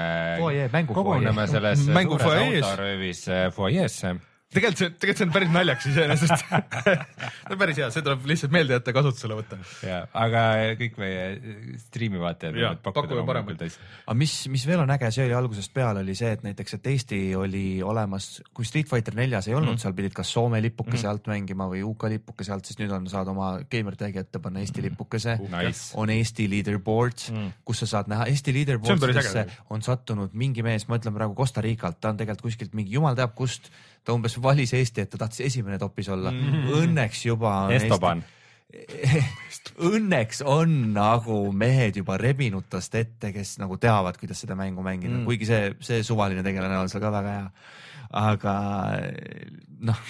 [0.92, 4.12] koguneme selles suures autoröövis äh, fuajeesse
[4.54, 6.44] tegelikult see, tegelikult see on päris naljakas iseenesest.
[6.84, 9.58] see on päris hea, see tuleb lihtsalt meelde jätta, kasutusele võtta.
[9.86, 10.42] ja, aga
[10.80, 11.26] kõik meie
[11.82, 13.86] striimi vaatajad võivad pakkuda loomulikult asju.
[14.06, 16.90] aga mis, mis veel on äge, see oli algusest peale oli see, et näiteks, et
[16.92, 19.78] Eesti oli olemas, kui Street Fighter neljas ei olnud Mhm.
[19.78, 21.10] mm., seal pidid kas Soome lipukese Mhm.
[21.12, 24.60] alt mängima või UK lipukese alt, siis nüüd on, saad oma gamer tag'i ette panna
[24.60, 25.52] Eesti lipukese mm..
[25.52, 25.92] Nice.
[25.96, 27.38] on Eesti leaderboard Mm.
[27.38, 31.34] mm., kus sa saad näha Eesti See on on sattunud mingi mees, ma ütlen praegu
[31.36, 33.70] Costa Ricalt, ta on tegelikult kuskilt mingi jumal teab kust,
[34.04, 36.52] ta umbes valis Eesti, et ta tahtis esimene topis olla Mm.
[36.52, 36.70] mm..
[36.82, 38.24] Õnneks juba on Estoban.
[39.92, 45.12] Õnneks on nagu mehed juba rebinud tast ette, kes nagu teavad, kuidas seda mängu mängida
[45.12, 47.50] mm., kuigi see, see suvaline tegelane on seal ka väga hea.
[48.22, 48.54] aga
[49.88, 50.00] noh,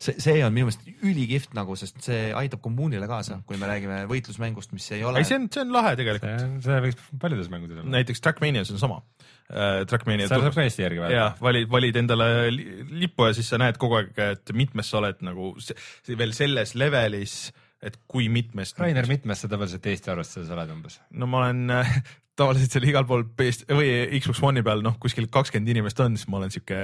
[0.00, 4.02] see, see on minu meelest ülikihvt nagu, sest see aitab kommuunile kaasa, kui me räägime
[4.10, 6.26] võitlusmängust, mis ei ole ei, see on, see on lahe tegelikult.
[6.40, 7.92] see, see võiks paljudes mängudes olla.
[7.98, 9.82] näiteks Trackmanias on sama uh,.
[9.90, 11.44] Trackmania seal saab ka Eesti järgi ja vaadata.
[11.44, 12.68] valid, valid endale li-
[13.02, 15.76] lippu ja siis sa näed kogu aeg, et mitmes sa oled nagu se-
[16.06, 17.34] se- veel selles levelis,
[17.82, 18.78] et kui mitmest.
[18.80, 21.00] Rainer, mitmes sa tavaliselt Eesti arvestuses oled umbes?
[21.10, 21.92] no ma olen äh,
[22.40, 23.90] tavaliselt seal igal pool PS või
[24.20, 26.78] Xbox One'i peal noh, kuskil kakskümmend inimest on, siis ma olen siuke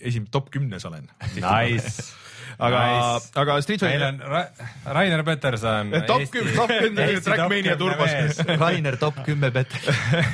[0.00, 1.08] esimene top kümnes olen.
[1.36, 1.96] Nice.
[2.60, 5.92] aga Nice., aga Street meil Fighter on Ra Rainer Peterson.
[6.06, 8.40] top kümme, top kümme Trackmania turbos.
[8.60, 9.74] Rainer top kümme bet.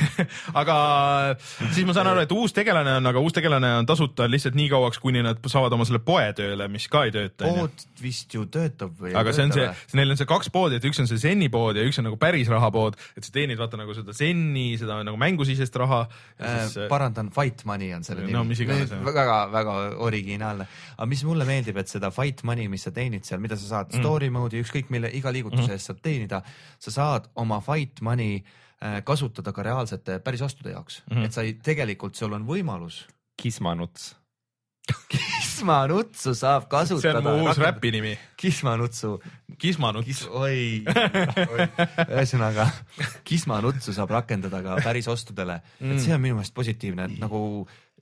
[0.60, 0.76] aga
[1.72, 4.68] siis ma saan aru, et uus tegelane on, aga uus tegelane on tasuta lihtsalt nii
[4.72, 7.48] kauaks, kuni nad saavad oma selle poe tööle, mis ka ei tööta.
[7.48, 9.14] pood vist ju töötab või?
[9.16, 9.68] aga see on see,
[9.98, 12.18] neil on see kaks poodi, et üks on see Zen'i pood ja üks on nagu
[12.20, 16.04] päris rahapood, et sa teenid vaata nagu seda Zen'i, seda nagu mängusisest raha.
[16.40, 19.02] Äh, parandan, Fight Money on selle No iganes, jah.
[19.04, 20.66] väga-väga originaalne,
[20.96, 23.92] aga mis mulle meeldib, et seda Fight Money, mis sa teenid seal, mida sa saad
[23.92, 24.04] mm.
[24.04, 26.42] story mode'i, ükskõik mille, iga liigutuse eest saad teenida,
[26.82, 31.16] sa saad oma Fight Money äh, kasutada ka reaalsete päris ostude jaoks mm.
[31.16, 31.24] -hmm.
[31.28, 33.04] et sa ei, tegelikult sul on võimalus.
[33.36, 34.14] Kismanuts.
[35.56, 37.18] kismanutsu saab see kasutada.
[37.18, 37.58] on mu uus.
[37.58, 39.18] räpi nimi, kismanutsu,
[39.58, 41.66] Kismanuts kis-, oi, oi.,
[42.04, 42.66] ühesõnaga
[43.24, 47.40] kismanutsu saab rakendada ka päris ostudele mm., et see on minu meelest positiivne, et nagu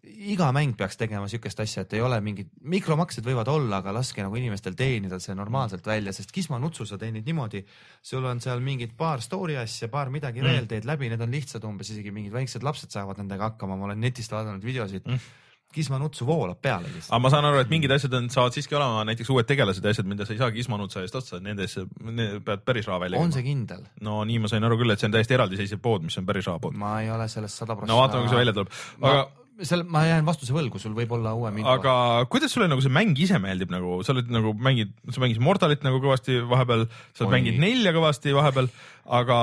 [0.05, 4.25] iga mäng peaks tegema siukest asja, et ei ole mingid mikromaksed võivad olla, aga laske
[4.25, 7.65] nagu inimestel teenida see normaalselt välja, sest kismanutsu sa teenid niimoodi,
[8.05, 10.51] sul on seal mingid paar story asja, paar midagi mm.
[10.51, 13.91] veel, teed läbi, need on lihtsad umbes isegi mingid väiksed lapsed saavad nendega hakkama, ma
[13.91, 15.29] olen netist vaadanud videosid mm..
[15.75, 17.13] kismanutsu voolab peale lihtsalt.
[17.13, 19.95] aga ma saan aru, et mingid asjad on, saavad siiski olema näiteks uued tegelased ja
[19.95, 21.79] asjad, mida sa ei saa Kismanutsa eest otsa, nendes
[22.11, 23.87] need pead päris raha välja on see kindel?
[24.05, 26.51] no nii ma sain aru küll, et see on täiesti eraldiseisev pood, mis on päris
[26.51, 26.77] rahapood.
[26.79, 27.93] ma ei ole sellest sada prossa.
[27.93, 29.25] no vaatame, kui see välja tuleb, aga
[29.63, 31.75] seal ma jään vastuse võlgu, sul võib olla uuem info.
[31.77, 31.95] aga
[32.31, 35.85] kuidas sulle nagu see mäng ise meeldib nagu, sa oled nagu mängid, sa mängisid Mortalit
[35.87, 37.31] nagu kõvasti vahepeal, sa Oi.
[37.37, 38.71] mängid nelja kõvasti vahepeal,
[39.19, 39.39] aga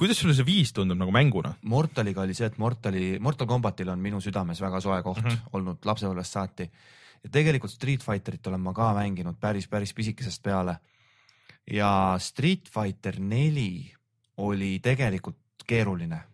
[0.00, 1.52] kuidas sulle see viis tundub nagu mänguna?
[1.68, 5.28] Mortaliga oli see, et Mortali, Mortal Combatil on minu südames väga soe koht mm.
[5.28, 5.52] -hmm.
[5.58, 6.70] olnud lapsepõlvest saati.
[7.24, 10.78] ja tegelikult Street Fighterit olen ma ka mänginud päris, päris pisikesest peale.
[11.70, 13.92] ja Street Fighter neli
[14.36, 15.36] oli tegelikult
[15.66, 16.29] keeruline.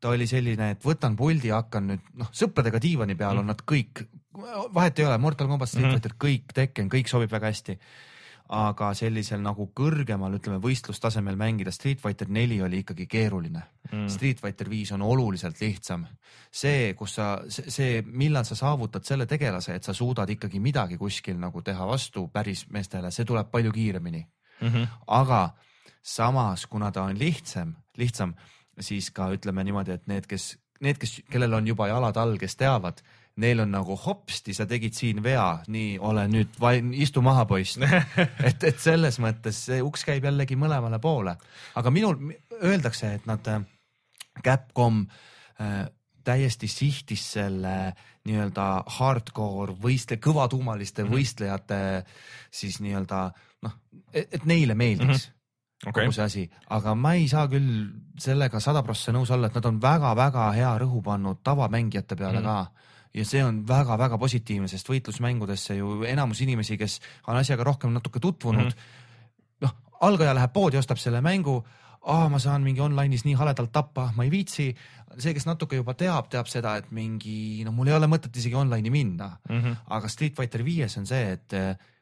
[0.00, 4.06] Ta oli selline, et võtan puldi, hakkan nüüd noh, sõpradega diivani peal on nad kõik,
[4.74, 5.98] vahet ei ole, Mortal Combat, Street Mhm.
[5.98, 7.78] Fighter, kõik Tekken, kõik sobib väga hästi
[8.50, 14.08] aga sellisel nagu kõrgemal, ütleme võistlustasemel mängida Street Fighter neli oli ikkagi keeruline mm..
[14.10, 16.06] Street Fighter viis on oluliselt lihtsam.
[16.50, 21.38] see, kus sa, see, millal sa saavutad selle tegelase, et sa suudad ikkagi midagi kuskil
[21.38, 24.26] nagu teha vastu päris meestele, see tuleb palju kiiremini.
[25.06, 25.54] aga
[26.02, 28.34] samas, kuna ta on lihtsam, lihtsam,
[28.80, 30.52] siis ka ütleme niimoodi, et need, kes,
[30.84, 33.02] need, kes, kellel on juba jalad all, kes teavad,
[33.40, 36.58] neil on nagu hopsti, sa tegid siin vea, nii ole nüüd,
[37.00, 37.78] istu maha, poiss.
[38.48, 41.36] et, et selles mõttes see uks käib jällegi mõlemale poole,
[41.80, 42.18] aga minul
[42.60, 43.52] öeldakse, et nad,
[44.44, 45.02] Capcom
[45.60, 45.82] äh,
[46.24, 47.74] täiesti sihtis selle
[48.28, 48.66] nii-öelda
[48.98, 51.08] hardcore võistle, kõvatuumaliste mm.
[51.08, 51.16] -hmm.
[51.16, 51.80] võistlejate
[52.50, 53.20] siis nii-öelda
[53.66, 53.76] noh,
[54.12, 55.39] et neile meeldiks mm -hmm
[55.86, 57.88] okei kogu, see asi, aga ma ei saa küll
[58.20, 62.44] sellega sada prossa nõus olla, et nad on väga-väga hea rõhu pannud tavamängijate peale mm.
[62.44, 67.94] ka ja see on väga-väga positiivne, sest võitlusmängudesse ju enamus inimesi, kes on asjaga rohkem
[67.96, 68.70] natuke tutvunud mm.
[68.70, 69.62] -hmm.
[69.66, 71.58] noh, algaja läheb poodi, ostab selle mängu,
[72.06, 74.74] aa, ma saan mingi online'is nii haledalt tappa, ma ei viitsi.
[75.18, 78.54] see, kes natuke juba teab, teab seda, et mingi, no mul ei ole mõtet isegi
[78.54, 79.72] online'i minna Mhm.
[79.86, 81.52] aga Street Fighter viies on see, et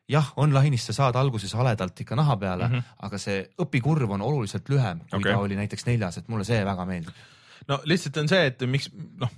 [0.08, 2.74] jah, online'is sa saad alguses haledalt ikka naha peale mm.
[2.74, 2.94] -hmm.
[3.08, 5.32] aga see õpikurv on oluliselt lühem, kui okay.
[5.32, 7.14] ta oli näiteks neljas, et mulle see väga meeldib.
[7.68, 8.90] no lihtsalt on see, et miks
[9.20, 9.30] noh,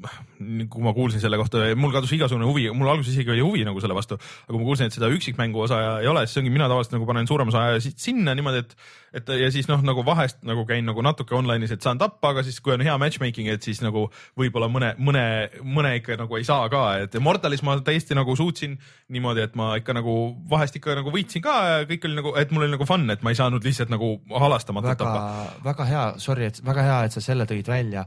[0.00, 3.82] kui ma kuulsin selle kohta, mul kadus igasugune huvi, mul alguses isegi oli huvi nagu
[3.82, 6.68] selle vastu, aga kui ma kuulsin, et seda üksikmängu osa ei ole, siis ongi mina
[6.70, 8.74] tavaliselt nagu panen suurema osa sinna niimoodi, et
[9.10, 12.44] et ja siis noh, nagu vahest nagu käin nagu natuke online'is, et saan tappa, aga
[12.46, 14.04] siis kui on hea matchmaking, et siis nagu
[14.38, 15.24] võib-olla mõne, mõne,
[15.66, 18.78] mõne ikka nagu ei saa ka, et Mortalis ma täiesti nagu suutsin
[19.10, 20.16] niimoodi, et ma ikka nagu
[20.50, 23.26] vahest ikka nagu võitsin ka ja kõik oli nagu, et mul oli nagu fun, et
[23.26, 27.24] ma ei saanud lihtsalt nagu halastamatult tappa., väga hea, sorry, et väga hea, et sa
[27.24, 28.06] selle tõid välja.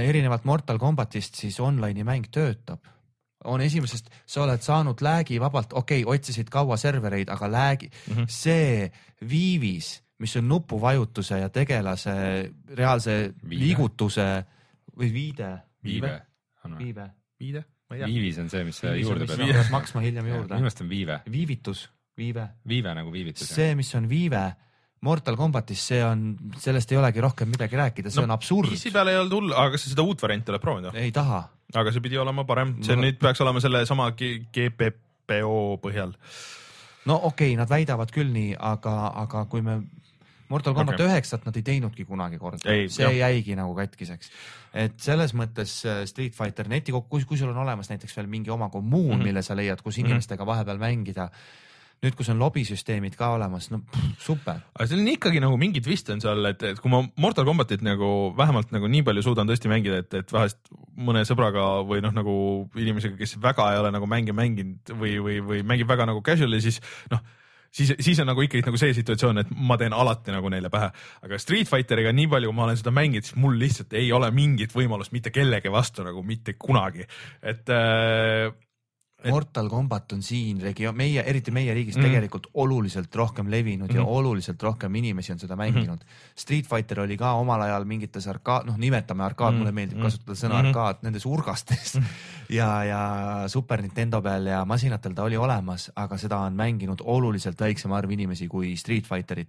[0.00, 2.80] Erinevalt Mortal Combatist siis online'i mäng töötab.
[3.44, 8.14] on esimesest, sa oled saanud lag'i vabalt, okei okay,, otsisid kaua servereid, aga lag'i mm.
[8.14, 8.26] -hmm.
[8.28, 8.92] see
[9.28, 12.12] viivis, mis on nupuvajutuse ja tegelase
[12.68, 13.64] reaalse Viide.
[13.64, 14.44] liigutuse
[14.96, 16.20] või viide, viive
[16.78, 17.08] viive,
[17.40, 18.10] viide, ma ei tea.
[18.10, 20.58] viivis on see, mis sa juurde pead sa pead maksma hiljem minu juurde.
[20.60, 21.86] meelest on viive, viivitus,
[22.18, 23.50] viive, viive nagu viivitus.
[23.50, 24.44] see, mis on viive
[25.02, 28.92] Mortal Combatis, see on, sellest ei olegi rohkem midagi rääkida, see No, on absurd PC.
[28.94, 31.40] peal ei olnud hull, aga kas sa seda uut varianti oled proovinud ei taha,
[31.74, 36.12] aga see pidi olema parem, see No- nüüd peaks olema sellesama GPPO põhjal.
[37.10, 38.94] no okei okay,, nad väidavad küll nii, aga,
[39.24, 39.80] aga kui me
[40.52, 43.14] Mortal Combat üheksat nad ei teinudki kunagi korda Ei,, see jah.
[43.32, 44.30] jäigi nagu katkiseks.
[44.76, 48.50] et selles mõttes äh, Street Fighter netikokk, kui, kui sul on olemas näiteks veel mingi
[48.52, 49.20] oma kommuun mm.
[49.20, 49.24] -hmm.
[49.30, 50.06] mille sa leiad, kus Mhm.
[50.06, 51.30] inimestega vahepeal mängida.
[52.02, 54.62] nüüd, kus on lobisüsteemid ka olemas, no pff, super.
[54.74, 57.84] aga seal on ikkagi nagu mingi twist on seal, et, et kui ma Mortal Combatit
[57.86, 60.58] nagu vähemalt nagu nii palju suudan tõesti mängida, et, et vahest
[60.98, 62.34] mõne sõbraga või noh, nagu
[62.78, 66.60] inimesega, kes väga ei ole nagu mänge mänginud või, või, või mängib väga nagu casual'i,
[66.64, 66.82] siis
[67.12, 67.22] noh
[67.72, 70.90] siis, siis on nagu ikkagi nagu see situatsioon, et ma teen alati nagu neile pähe,
[71.24, 74.28] aga Street Fighteriga nii palju, kui ma olen seda mänginud, siis mul lihtsalt ei ole
[74.34, 77.06] mingit võimalust mitte kellegi vastu nagu mitte kunagi,
[77.40, 78.50] et äh,
[79.30, 82.04] Mortal Combat on siin regioon, meie, eriti meie riigis Mhm.
[82.04, 82.08] mm.
[82.10, 84.10] tegelikult oluliselt rohkem levinud mm ja Mhm.
[84.10, 86.32] oluliselt rohkem inimesi on seda mänginud mm.
[86.36, 90.02] Street Fighter oli ka omal ajal mingites arkaad, noh, nimetame arkaad mm, mulle meeldib Mhm.
[90.04, 90.66] kasutada sõna Mhm.
[90.66, 92.04] arkaad nendes urgastes mm
[92.52, 97.60] ja, ja Super Nintendo peal ja masinatel ta oli olemas, aga seda on mänginud oluliselt
[97.60, 99.48] väiksem arv inimesi kui Street Fighterit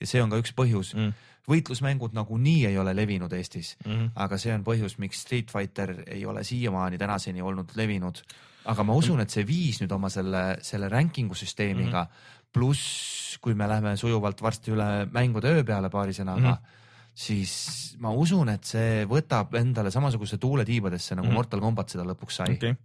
[0.00, 1.12] ja see on ka üks põhjus Mm.
[1.48, 4.10] võitlusmängud nagunii ei ole levinud Eestis mm -hmm.
[4.16, 8.22] aga see on põhjus, miks Street Fighter ei ole siiamaani tänaseni olnud levinud.
[8.70, 12.48] Aga ma usun, et see viis nüüd oma selle, selle ranking'u süsteemiga mm -hmm.
[12.52, 16.54] pluss, kui me läheme sujuvalt varsti üle mängude öö peale paari sõnaga mm.
[16.54, 16.80] -hmm.
[17.14, 21.34] siis ma usun, et see võtab endale samasuguse tuule tiibadesse nagu mm.
[21.34, 22.76] Mortal Combat seda lõpuks sai okei okay.,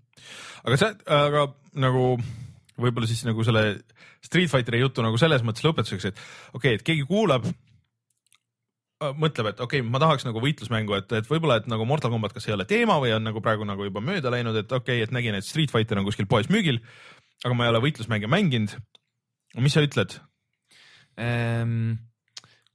[0.63, 2.19] aga see, aga nagu
[2.79, 3.81] võib-olla siis nagu selle
[4.21, 6.17] Street Fighteri jutu nagu selles mõttes lõpetuseks, et
[6.53, 7.45] okei okay,, et keegi kuulab,
[8.99, 12.33] mõtleb, et okei okay,, ma tahaks nagu võitlusmängu, et, et võib-olla, et nagu Mortal Combat
[12.35, 15.07] kas ei ole teema või on nagu praegu nagu juba mööda läinud, et okei okay,,
[15.07, 16.81] et nägin, et Street Fighter on kuskil poes müügil,
[17.45, 18.75] aga ma ei ole võitlusmänge mänginud.
[19.63, 20.19] mis sa ütled?
[21.15, 21.95] ehm,.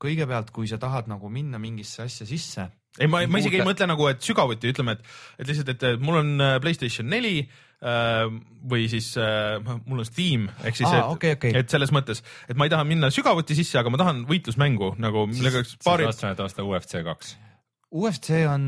[0.00, 2.66] kõigepealt, kui sa tahad nagu minna mingisse asja sisse,
[2.98, 6.22] ei, ma, ma isegi ei mõtle nagu, et sügavuti ütleme, et, et lihtsalt, et mul
[6.22, 11.34] on äh, Playstation neli äh, või siis äh, mul on Steam ehk siis, et okei,
[11.36, 11.54] okei.
[11.60, 15.26] et selles mõttes, et ma ei taha minna sügavuti sisse, aga ma tahan võitlusmängu nagu,
[15.28, 17.34] millega oleks paari siis, et osta UFC kaks.
[17.94, 18.62] UFC on,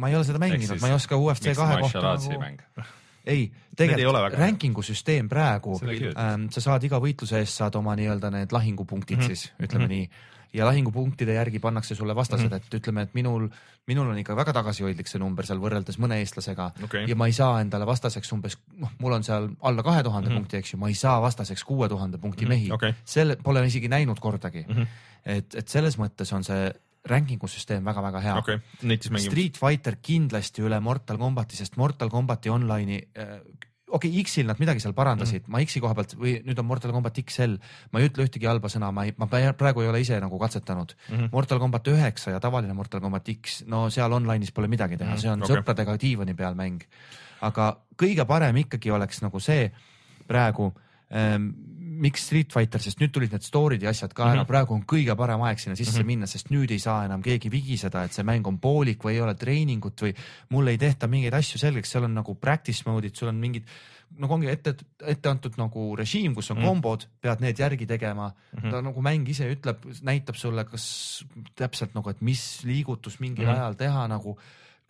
[0.00, 2.38] ma ei ole seda mänginud, ma ei oska UFC kahe kohta nagu...
[2.40, 2.62] mäng.
[3.26, 7.74] ei, Need ei ole tegelikult ranking'u süsteem praegu ähm,, sa saad iga võitluse eest saad
[7.80, 9.24] oma nii-öelda need lahingupunktid mm.
[9.24, 9.34] -hmm.
[9.34, 10.06] siis ütleme mm -hmm.
[10.14, 12.52] nii ja lahingupunktide järgi pannakse sulle vastased mm.
[12.52, 12.68] -hmm.
[12.74, 13.48] et ütleme, et minul,
[13.86, 17.04] minul on ikka väga tagasihoidlik see number seal võrreldes mõne eestlasega Okei.
[17.08, 20.36] ja ma ei saa endale vastaseks umbes, noh, mul on seal alla kahe tuhande Mhm.
[20.38, 22.94] punkti, eks ju, ma ei saa vastaseks kuue tuhande punkti Mhm, mehi okei.
[23.04, 24.82] selle pole isegi näinud kordagi Mhm.
[25.24, 26.72] et, et selles mõttes on see
[27.04, 28.34] ranking'u süsteem väga-väga hea
[29.10, 29.30] mängime.
[29.30, 33.40] Street Fighter kindlasti üle Mortal Combati, sest Mortal Combati online'i äh,
[33.94, 35.52] okei okay,, X-il nad midagi seal parandasid mm, -hmm.
[35.54, 37.56] ma X-i koha pealt või nüüd on Mortal Combat XL,
[37.92, 40.94] ma ei ütle ühtegi halba sõna, ma ei, ma praegu ei ole ise nagu katsetanud
[40.96, 41.16] mm.
[41.16, 41.32] -hmm.
[41.32, 45.16] Mortal Combat üheksa ja tavaline Mortal Combat X, no seal online'is pole midagi teha mm,
[45.16, 45.22] -hmm.
[45.22, 45.56] see on okay.
[45.56, 46.82] sõpradega diivani peal mäng.
[47.40, 49.70] aga kõige parem ikkagi oleks nagu see
[50.26, 50.72] praegu
[51.12, 51.50] ähm,
[52.00, 54.50] miks Street Fighter, sest nüüd tulid need story'd ja asjad ka ära mm, -hmm.
[54.50, 56.06] praegu on kõige parem aeg sinna sisse mm -hmm.
[56.06, 59.20] minna, sest nüüd ei saa enam keegi vigiseda, et see mäng on poolik või ei
[59.20, 60.14] ole treeningut või
[60.50, 63.64] mul ei tehta mingeid asju selgeks, seal on nagu practice mode'id, sul on mingid
[64.18, 66.68] nagu ongi ette, ette antud nagu režiim, kus on mm.
[66.68, 68.58] kombod, pead need järgi tegema mm.
[68.58, 68.70] -hmm.
[68.70, 71.24] ta nagu mäng ise ütleb, näitab sulle, kas
[71.54, 73.50] täpselt nagu, et mis liigutus mingil mm.
[73.50, 73.56] -hmm.
[73.56, 74.38] ajal teha nagu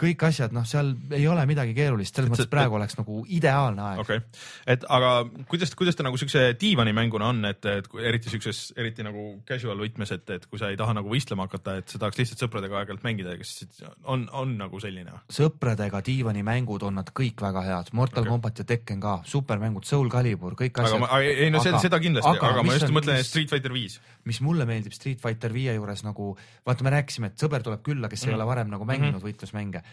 [0.01, 3.83] kõik asjad, noh, seal ei ole midagi keerulist, selles Et mõttes praegu oleks nagu ideaalne
[3.83, 4.41] aeg okei okay.,
[4.75, 5.11] et aga
[5.51, 9.79] kuidas, kuidas ta nagu siukse diivanimänguna on, et, et kui eriti siukses, eriti nagu casual
[9.79, 12.81] võtmes, et, et kui sa ei taha nagu võistlema hakata, et sa tahaks lihtsalt sõpradega
[12.81, 13.65] aeg-ajalt mängida, kas
[14.03, 15.15] on, on nagu selline?
[15.31, 18.33] sõpradega diivanimängud on nad kõik väga head, Mortal okay.
[18.35, 22.51] Combat ja Tekken ka, supermängud, Soul Calibur, kõik asjad ei no seda, seda kindlasti, aga,
[22.51, 24.01] aga ma just on- mõtlen mis- Street Fighter viis.
[24.25, 26.33] mis mulle meeldib Street Fighter viie juures nagu,
[26.67, 28.29] vaata, me rääkisime, et sõber tuleb külla, kes mm.
[28.29, 28.41] ei Mhm.
[28.41, 29.29] ole varem nagu mänginud mm -hmm.
[29.31, 29.84] võitlusmänge.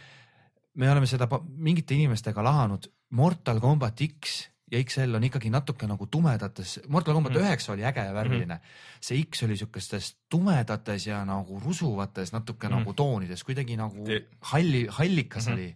[0.73, 1.27] Me oleme seda
[1.57, 7.33] mingite inimestega lahanud, Mortal Combat X ja XL on ikkagi natuke nagu tumedates, Mortal Combat
[7.33, 7.41] Mhm.
[7.43, 7.73] üheksa mm.
[7.73, 8.59] oli äge ja värviline mm.
[8.59, 8.97] -hmm.
[9.01, 12.73] see X oli siukestes tumedates ja nagu rusuvates natuke mm.
[12.73, 12.79] Mhm.
[12.79, 14.05] nagu toonides, kuidagi nagu
[14.41, 15.51] halli, hallikas mm.
[15.51, 15.53] -hmm.
[15.53, 15.75] oli.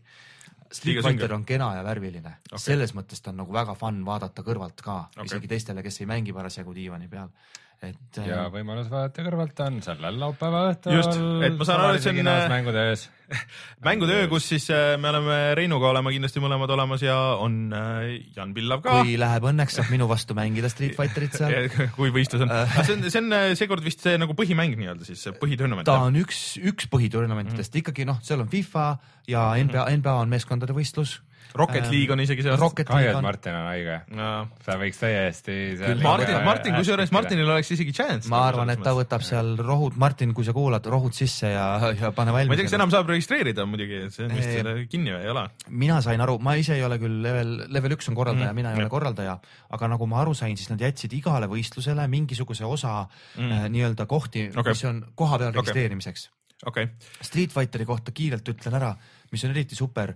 [0.71, 4.41] Street Fighter on kena ja värviline okay., selles mõttes ta on nagu väga fun vaadata
[4.41, 7.29] kõrvalt ka okay., isegi teistele, kes ei mängi parasjagu diivani peal,
[7.91, 8.21] et.
[8.25, 10.97] ja võimalus vaadata kõrvalt on sellel laupäeva õhtul.
[10.97, 13.05] Just, et ma saan aru, et see on, äh, mängude ees.
[13.87, 18.19] mängude öö, kus siis äh, me oleme Reinuga olema kindlasti mõlemad olemas ja on äh,
[18.35, 18.99] Jan Pillav ka.
[19.01, 21.69] kui läheb õnneks, saab minu vastu mängida Street Fighterit seal.
[21.97, 22.77] kui võistlus on, Äh.
[22.85, 25.87] see on, see on äh, seekord vist see nagu põhimäng nii-öelda siis, põhitournament.
[25.87, 27.83] ta on üks, üks põhitournamentidest mm.
[27.83, 28.87] ikkagi noh, seal on FIFA
[29.31, 31.19] ja NBA, NBA on meeskondade võistlus.
[31.55, 32.45] Rocket League on isegi.
[32.59, 33.97] Rocket kahju, et on, Martin on haige.
[34.15, 34.31] no..
[34.65, 35.55] sa võiks täiesti.
[36.03, 38.29] Martin, Martin, kusjuures Martinil oleks isegi chance.
[38.31, 42.11] ma arvan, et ta võtab seal rohud, Martin, kui sa kuulad, rohud sisse ja, ja
[42.15, 42.51] pane valmis.
[42.51, 45.33] ma ei tea, kas enam saab registreerida muidugi, see on vist selle kinni või ei
[45.33, 45.45] ole?
[45.85, 48.75] mina sain aru, ma ise ei ole küll level, level üks on korraldaja mm,, mina
[48.75, 49.37] ei ole korraldaja,
[49.77, 52.95] aga nagu ma aru sain, siis nad jätsid igale võistlusele mingisuguse osa
[53.35, 53.51] Mm.
[53.51, 55.59] äh, nii-öelda kohti okay., mis on koha peal Okei.
[55.61, 56.29] registreerimiseks
[56.65, 56.87] okei,
[57.21, 58.93] Street Fighteri kohta kiirelt ütlen ära,
[59.31, 60.13] mis on eriti super.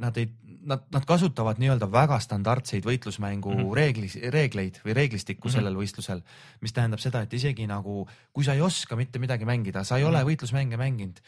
[0.00, 0.30] Nad ei,
[0.66, 3.62] nad, nad kasutavad nii-öelda väga standardseid võitlusmängu mm.
[3.62, 3.76] -hmm.
[3.76, 5.50] reeglis, reegleid või reeglistikku mm.
[5.50, 5.56] -hmm.
[5.58, 6.22] sellel võistlusel,
[6.60, 10.04] mis tähendab seda, et isegi nagu, kui sa ei oska mitte midagi mängida, sa ei
[10.04, 10.28] ole Mhm.
[10.28, 11.20] võitlusmänge mänginud,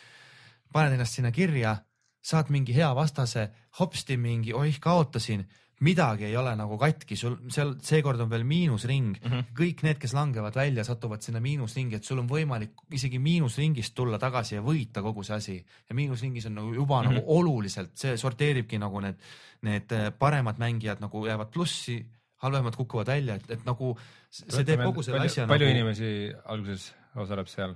[0.73, 1.77] paned ennast sinna kirja,
[2.23, 5.49] saad mingi hea vastase, hopsti mingi, oih, kaotasin,
[5.81, 9.35] midagi ei ole nagu katki, sul seal seekord on veel miinusring mm, Mhm.
[9.35, 9.55] -hmm.
[9.59, 14.19] kõik need, kes langevad välja, satuvad sinna miinusringi, et sul on võimalik isegi miinusringist tulla
[14.19, 15.57] tagasi ja võita kogu see asi
[15.89, 17.11] ja miinusringis on nagu juba mm -hmm.
[17.11, 17.15] Mhm.
[17.15, 19.17] nagu oluliselt, see sorteeribki nagu need,
[19.63, 22.07] need äh, paremad mängijad nagu jäävad plussi,
[22.37, 23.97] halvemad kukuvad välja, et, et nagu
[24.31, 27.75] see teeb kogu selle palju, asja palju nagu inimesi alguses osaleb seal?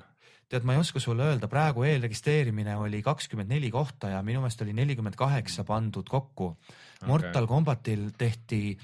[0.49, 4.63] tead, ma ei oska sulle öelda, praegu eelregistreerimine oli kakskümmend neli kohta ja minu meelest
[4.65, 7.09] oli nelikümmend kaheksa pandud kokku okay..
[7.09, 8.79] Mortal Combatil tehti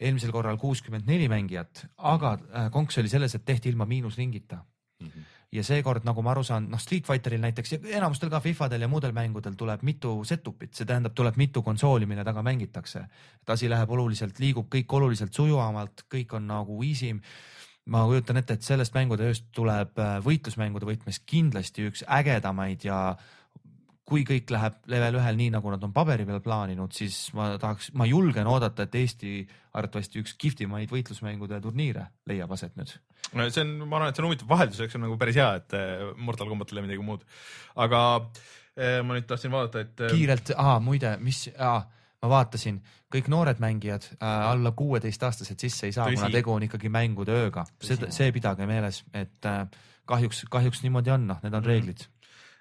[0.00, 4.64] eelmisel korral kuuskümmend neli mängijat, aga äh, konks oli selles, et tehti ilma miinusringita.
[5.52, 8.88] ja seekord, nagu ma aru saan, noh, Street Fighteril näiteks ja enamustel ka Fifadel ja
[8.88, 13.04] muudel mängudel tuleb mitu setup'it, see tähendab, tuleb mitu konsooli, mille taga mängitakse.
[13.40, 17.20] et asi läheb oluliselt, liigub kõik oluliselt sujuvamalt, kõik on nagu easy m
[17.92, 23.00] ma kujutan ette, et sellest mängude ööst tuleb äh, võitlusmängude võtmes kindlasti üks ägedamaid ja
[24.06, 27.90] kui kõik läheb level ühel nii, nagu nad on paberi peal plaaninud, siis ma tahaks,
[27.98, 29.40] ma julgen oodata, et Eesti
[29.74, 32.92] arvatavasti üks kihvtimaid võitlusmängude turniire leiab aset nüüd.
[33.50, 36.06] see on, ma arvan, et see on huvitav vahelduseks on nagu päris hea, et äh,
[36.22, 37.26] Mortal Combatil ja midagi muud.
[37.82, 40.54] aga äh, ma nüüd tahtsin vaadata, et kiirelt,
[40.86, 41.48] muide, mis,
[42.22, 42.78] ma vaatasin,
[43.12, 47.66] kõik noored mängijad äh, alla kuueteistaastased sisse ei saa, kuna tegu on ikkagi mängude ööga,
[47.82, 49.66] see, see pidage meeles, et äh,
[50.08, 51.68] kahjuks, kahjuks niimoodi on, noh, need on Mhm.
[51.70, 52.06] reeglid.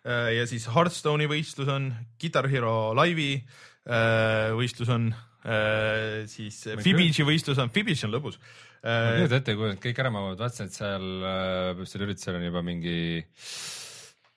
[0.05, 1.87] äh, ja siis Hearthstone'i võistlus on,
[2.21, 3.39] Guitar Hero Live'i
[3.87, 5.07] äh, võistlus on
[5.45, 8.37] äh,, siis ei Fibitsi võistlus on, Fibitsi on lõbus
[8.83, 9.15] ma äh,.
[9.21, 12.61] kujutan ette, kui nad kõik ära mahuvad, vaatasin, et seal äh, seal üritusel on juba
[12.65, 12.97] mingi,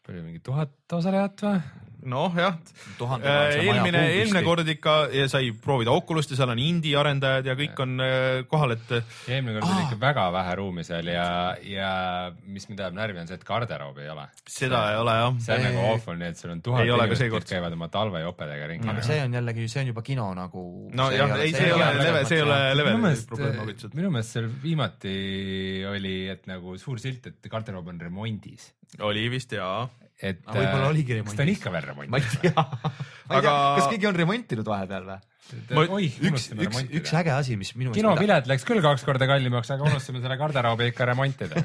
[0.06, 1.60] palju mingi tuhat osalejat või?
[2.06, 2.54] noh, jah,
[2.98, 7.56] tuhande eelmine, eelmine kord ikka ja sai proovida Oculus't ja seal on indie arendajad ja
[7.58, 11.28] kõik on äh, kohal, et eelmine kord oli ikka väga vähe ruumi seal ja,
[11.66, 11.90] ja
[12.46, 14.28] mis mind ajab närvi, on see, et garderoobi ei ole.
[14.46, 15.38] seda ei ole jah.
[15.46, 17.78] see on nagu awful, nii et sul on tuhat Ei ole ka inimest, kes käivad
[17.78, 18.92] oma talvejopedega ringi.
[18.94, 20.64] aga see on jällegi, see on juba kino nagu.
[21.02, 23.96] nojah, ei, see ei ole level, see ei ole level probleem absoluutselt.
[23.98, 25.16] minu meelest seal viimati
[25.88, 28.72] oli, et nagu suur silt, et garderoob on remondis.
[29.04, 29.88] oli vist jaa.
[30.18, 31.58] Et Aga võib-olla oligi kas ta on remondis.
[31.58, 32.38] ikka veel ma ei remondis?
[32.42, 32.52] tea.
[32.54, 35.18] ma ei tea Aga-, kas keegi on remontinud vahepeal või?
[35.72, 39.70] Ma- oih, üks, üks, üks äge asi, mis minu kinopilet läks küll kaks korda kallimaks,
[39.72, 41.62] aga unustasime selle garderoobi ikka remontida.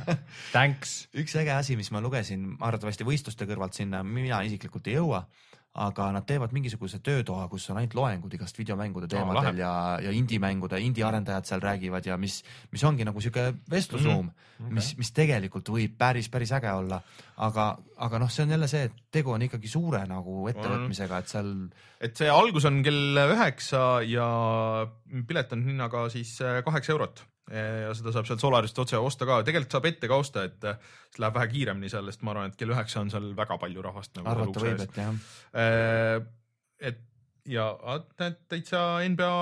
[0.54, 0.94] Thanks.
[1.24, 5.26] üks äge asi, mis ma lugesin arvatavasti võistluste kõrvalt sinna, mina isiklikult ei jõua,
[5.74, 9.72] aga nad teevad mingisuguse töötoa, kus on ainult loengud igast videomängude teemadel ja,
[10.06, 14.36] ja indie-mängude, indie-arendajad seal räägivad ja mis, mis ongi nagu sihuke vestlusruum mm.
[14.60, 14.76] -hmm.
[14.78, 17.02] mis, mis tegelikult võib päris, päris äge olla.
[17.38, 21.28] aga, aga noh, see on jälle see, et tegu on ikkagi suure nagu ettevõtmisega, et
[21.28, 21.52] seal
[22.00, 24.28] et see algus on kell üheksa ja
[25.28, 29.42] pilet on hinnaga siis äh, kaheksa eurot ja seda saab sealt Solarist otse osta ka,
[29.44, 30.78] tegelikult saab ette ka osta, et äh,
[31.12, 33.84] see läheb vähe kiiremini seal, sest ma arvan, et kell üheksa on seal väga palju
[33.84, 34.30] rahvast nagu.
[34.32, 36.30] arvata võib, et jah.
[36.80, 37.04] et
[37.50, 37.68] ja
[37.98, 39.34] et täitsa NBA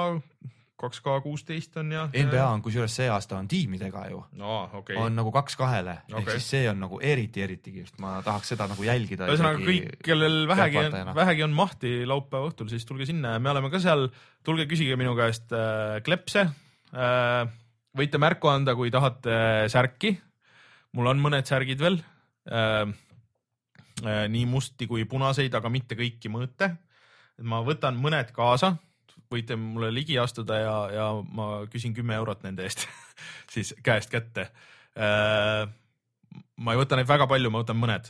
[0.81, 2.07] kaks K kuusteist on ja.
[2.09, 5.97] NBA on kusjuures see aasta on tiimidega ju, no okei on okay., nagu kaks kahele
[6.07, 9.29] okay., ehk siis see on nagu eriti, eriti kihvt, ma tahaks seda nagu jälgida.
[9.29, 10.85] ühesõnaga kõik, kellel vähegi
[11.21, 14.09] vähegi on mahti laupäeva õhtul, siis tulge sinna ja me oleme ka seal,
[14.47, 17.57] tulge küsige minu käest äh, klepse äh,.
[17.97, 20.15] Võite märku anda, kui tahate särki.
[20.93, 22.01] mul on mõned särgid veel
[22.51, 22.91] äh,.
[24.01, 26.71] Äh, nii musti kui punaseid, aga mitte kõiki mõõte.
[27.43, 28.75] ma võtan mõned kaasa,
[29.29, 32.87] võite mulle ligi astuda ja, ja ma küsin kümme eurot nende eest
[33.53, 34.49] siis käest kätte
[34.97, 35.67] äh,.
[36.57, 38.09] ma ei võta neid väga palju, ma võtan mõned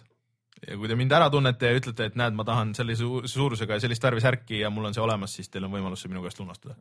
[0.68, 3.78] ja kui te mind ära tunnete ja ütlete, et näed, ma tahan sellise su- suurusega
[3.78, 6.22] ja sellist värvi särki ja mul on see olemas, siis teil on võimalus see minu
[6.26, 6.76] käest lunastada.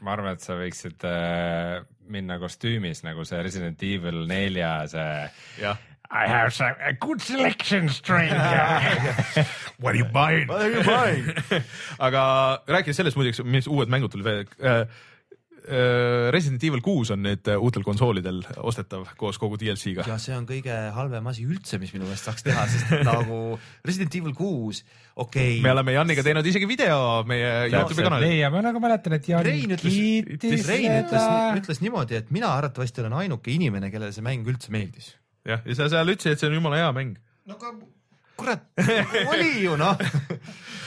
[0.00, 5.30] ma arvan, et sa võiksid äh, minna kostüümis nagu see Resident Evil nelja see.
[6.10, 8.34] I have some a good selection stranger.
[9.78, 10.48] What are you buying?
[10.48, 11.30] What are you buying?
[12.06, 12.22] aga
[12.66, 14.82] rääkides sellest muideks, mis uued mängud tulid veel äh,.
[16.34, 20.06] Resident Evil kuus on nüüd äh, uutel konsoolidel ostetav koos kogu DLC-ga.
[20.08, 23.38] ja see on kõige halvem asi üldse, mis minu meelest saaks teha, sest et nagu
[23.86, 24.82] Resident Evil kuus,
[25.20, 28.34] okei me oleme Janiga teinud isegi video meie Youtube'i kanalil.
[28.40, 31.24] ja ma nagu mäletan, et Jan Rein ütles- kiitis seda.,
[31.60, 35.14] ütles niimoodi, et mina arvatavasti olen ainuke inimene, kellele see mäng üldse meeldis.
[35.46, 37.16] jah, ja sa seal ütlesid, et see on jumala hea mäng.
[37.46, 37.74] no aga
[38.40, 38.66] kurat,
[39.32, 39.96] oli ju noh.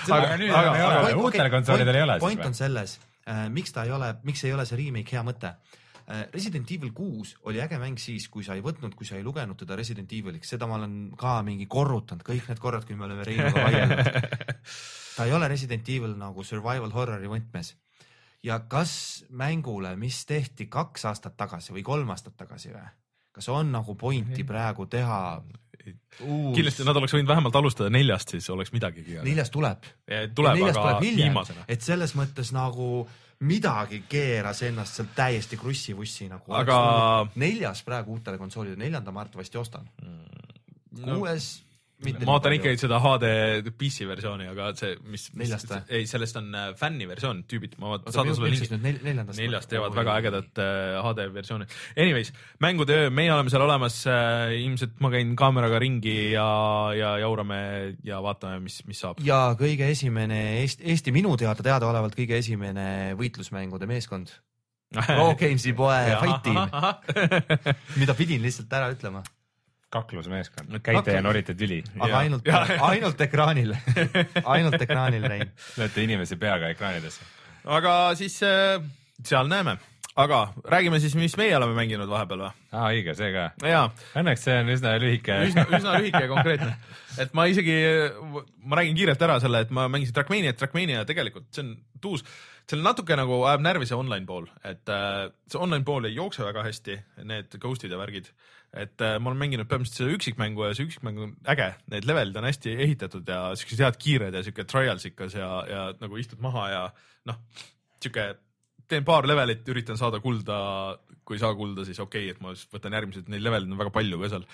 [0.10, 2.60] aga nüüd enam ei ole, uutel konsoolidel ei ole siis point on või?
[2.60, 3.13] selles äh,,
[3.50, 5.54] miks ta ei ole, miks ei ole see remake hea mõte?
[6.04, 9.24] Äh, Resident Evil kuus oli äge mäng siis, kui sa ei võtnud, kui sa ei
[9.24, 12.26] lugenud teda Resident Eviliks, seda ma olen ka mingi korrutanud.
[12.28, 14.10] Kõik need korrad, kui me oleme Reinuga vaielnud.
[15.16, 17.72] ta ei ole Resident Evil nagu survival horror'i võtmes.
[18.44, 22.84] ja kas mängule, mis tehti kaks aastat tagasi või kolm aastat tagasi või,
[23.32, 25.40] kas on nagu pointi praegu teha
[26.22, 29.20] uus kindlasti nad oleks võinud vähemalt alustada neljast, siis oleks midagigi.
[29.24, 29.84] neljas tuleb.
[30.36, 33.08] tuleb, aga tuleb viimasena, et selles mõttes nagu
[33.44, 36.54] midagi keeras ennast sealt täiesti krussi-vussi nagu.
[36.56, 39.90] Aga- neljas praegu uutele konsoolidele, neljanda ma arvatavasti ostan.
[41.04, 41.73] kuues mitte
[42.04, 43.28] ma ootan ikkagi seda HD
[43.78, 45.80] PC versiooni, aga see, mis, või?
[45.94, 48.80] ei, sellest on äh, fänni versioon, tüübid, ma saadan sulle lingi.
[48.82, 49.40] neljandast?
[49.40, 51.68] neljast teevad väga ägedat äh, HD versiooni.
[51.96, 52.34] Anyways,
[52.64, 56.48] mängude öö, meie oleme seal olemas äh,, ilmselt ma käin kaameraga ringi ja,
[56.98, 57.60] ja jaurame
[58.06, 59.22] ja vaatame, mis, mis saab.
[59.24, 64.34] ja kõige esimene Eesti, Eesti minu teada teadaolevalt kõige esimene võitlusmängude meeskond.
[64.94, 66.60] Pro Games'i poe Fight Team,
[67.98, 69.24] mida pidin lihtsalt ära ütlema,
[69.94, 72.50] kaklusmeeskond, käite ja norite tüli, aga ainult
[72.90, 73.76] ainult ekraanil,
[74.56, 75.50] ainult ekraanil Rein.
[75.78, 77.26] lööte inimesi peaga ekraanidesse.
[77.78, 78.82] aga siis äh,
[79.24, 79.78] seal näeme,
[80.20, 80.40] aga
[80.70, 82.52] räägime siis, mis meie oleme mänginud vahepeal või?
[82.74, 83.48] aa, õige, see ka.
[84.20, 85.38] Õnneks see on üsna lühike.
[85.50, 86.72] üsna, üsna lühike ja konkreetne.
[87.22, 87.76] et ma isegi,
[88.64, 92.26] ma räägin kiirelt ära selle, et ma mängisin Trackmaniat, Trackmania tegelikult see on tuus,
[92.70, 96.46] seal natuke nagu ajab närvi see online pool, et äh, see online pool ei jookse
[96.46, 98.30] väga hästi, need ghost'id ja värgid.
[98.74, 102.40] Et äh, ma olen mänginud põhimõtteliselt seda üksikmängu ja see üksikmäng on äge, need levelid
[102.40, 106.42] on hästi ehitatud ja siuksed head kiired ja siuke trials ikas ja, ja nagu istud
[106.44, 106.82] maha ja
[107.30, 107.40] noh,
[108.02, 108.32] siuke
[108.90, 110.58] teen paar levelit, üritan saada kulda,
[111.24, 113.94] kui ei saa kulda, siis okei okay,, et ma võtan järgmised, neid levelid on väga
[113.96, 114.48] palju ka seal.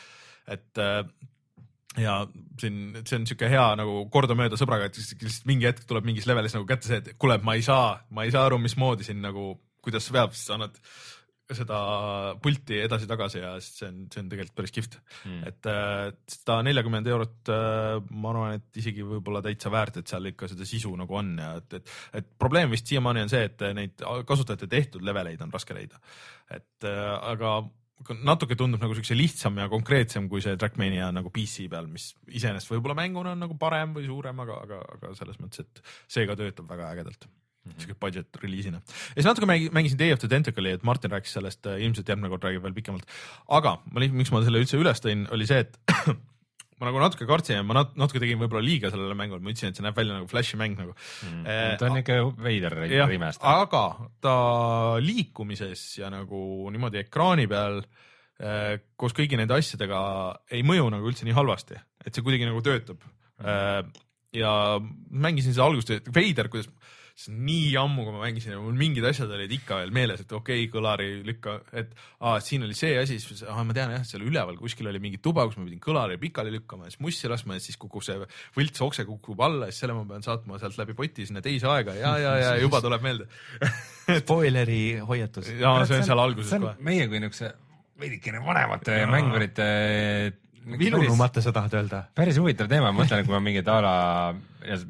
[0.49, 1.01] et äh,
[1.97, 2.19] ja
[2.61, 6.55] siin, see on siuke hea nagu kordamööda sõbraga, et lihtsalt mingi hetk tuleb mingis levelis
[6.57, 9.53] nagu kätte see, et kuule, ma ei saa, ma ei saa aru, mismoodi siin nagu,
[9.83, 10.75] kuidas peab, siis annad
[11.57, 11.79] seda
[12.43, 15.41] pulti edasi-tagasi ja see on, see on tegelikult päris kihvt Mm.
[15.49, 20.29] et äh, seda neljakümmend eurot äh, ma arvan, et isegi võib-olla täitsa väärt, et seal
[20.29, 21.91] ikka seda sisu nagu on ja et, et,
[22.21, 25.99] et probleem vist siiamaani on see, et neid kasutajate tehtud leveleid on raske leida.
[26.55, 27.57] et äh, aga
[28.23, 32.71] natuke tundub nagu siukse lihtsam ja konkreetsem kui see Trackmania nagu PC peal, mis iseenesest
[32.71, 36.37] võib-olla mänguna on nagu parem või suurem, aga, aga, aga selles mõttes, et see ka
[36.39, 37.27] töötab väga ägedalt
[37.77, 38.81] siuke budget reliisina.
[38.81, 42.29] ja siis natuke mängi- mängisin Day of the Tentacle'i, et Martin rääkis sellest, ilmselt järgmine
[42.33, 43.05] kord räägib veel pikemalt.
[43.49, 45.77] aga ma, miks ma selle üldse üles tõin, oli see, et
[46.79, 49.73] ma nagu natuke kartsin ja ma nat- natuke tegin võib-olla liiga sellele mängule, ma ütlesin,
[49.73, 51.41] et see näeb välja nagu Flashi mäng nagu Mm.
[51.45, 52.71] Eh, ta on ikka veider
[53.11, 53.41] rimest.
[53.43, 53.81] aga
[54.23, 54.35] ta
[55.03, 57.81] liikumises ja nagu niimoodi ekraani peal
[58.39, 59.99] äh, koos kõigi nende asjadega
[60.55, 63.03] ei mõju nagu üldse nii halvasti, et see kuidagi nagu töötab
[63.43, 63.83] äh,.
[64.31, 64.51] ja
[65.11, 66.69] mängisin seda algust, veider, kuidas
[67.19, 70.23] see on nii ammu, kui ma mängisin ja mul mingid asjad olid ikka veel meeles,
[70.23, 73.75] et okei okay,, kõlari lükka, et aa, et siin oli see asi, siis aa, ma
[73.75, 76.93] tean jah, seal üleval kuskil oli mingi tuba, kus ma pidin kõlari pikali lükkama ja
[76.93, 78.17] siis mussi laskma ja siis kukub see
[78.57, 81.67] võlts okse kukub alla ja siis selle ma pean saatma sealt läbi poti sinna teise
[81.71, 83.27] aega ja, ja, ja juba tuleb meelde.
[84.23, 85.51] spoileri hoiatus.
[85.59, 86.77] ja see on seal alguses kohe.
[86.85, 87.51] meie kui niisuguse
[87.99, 89.65] veidikene vanemate mängurite
[90.65, 92.01] nagu vilunumate sa tahad öelda?
[92.15, 93.93] päris huvitav teema, ma mõtlen, kui ma mingit a la,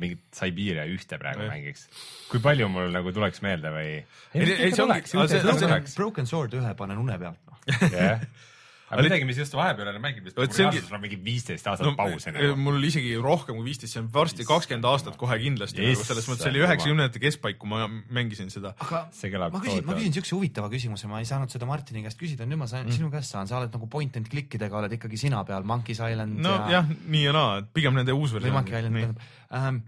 [0.02, 1.88] mingit Siberia ühte praegu mängiks,
[2.32, 3.92] kui palju mul nagu tuleks meelde või?
[4.34, 7.58] Ei, ei, see ongi- Broken Sword ühe panen une pealt noh.
[8.90, 11.94] aga midagi, mis just vahepeal olen mänginud, Vot see ongi- on mingi viisteist aastat no
[11.98, 16.00] pause eh, mul isegi rohkem kui viisteist, see on varsti kakskümmend aastat kohe kindlasti Yes,
[16.00, 18.74] nagu selles mõttes, oli üheksakümnendate keskpaik, kui ma mängisin seda.
[18.80, 19.06] aga
[19.50, 22.64] ma küsin, ma küsin siukse huvitava küsimuse, ma ei saanud seda Martini käest küsida, nüüd
[22.64, 22.98] ma saan mm.
[22.98, 26.02] sinu käest saan, sa oled nagu point and click idega oled ikkagi sina peal, Monkey's
[26.02, 29.16] Island ja nojah, nii ja naa, et pigem nende uus või Monkey Island versioon.
[29.16, 29.82] tähendab ähm,.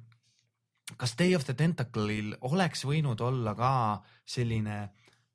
[0.98, 3.74] kas Day of the Tentacle'il oleks võinud olla ka
[4.28, 4.90] selline,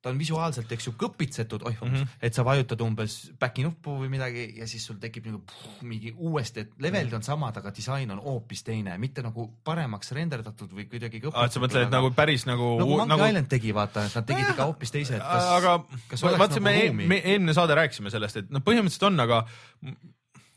[0.07, 2.15] ta on visuaalselt, eks ju, kõpitsetud, oih mm, -hmm.
[2.23, 6.13] et sa vajutad umbes back'i nuppu või midagi ja siis sul tekib nagu puh, mingi
[6.15, 10.87] uuesti, et levelid on samad, aga disain on hoopis teine, mitte nagu paremaks renderdatud või
[10.87, 11.41] kuidagi kõpitsetud.
[11.41, 13.29] aa, et sa mõtled, et nagu päris nagu nagu Monkey nagu.
[13.31, 15.77] Island tegi, vaata, et nad tegid ikka hoopis teise, et kas, aga
[16.07, 17.09] kas oleks vaata, nagu me, ruumi?
[17.13, 19.43] me eelmine saade rääkisime sellest, et noh, põhimõtteliselt on, aga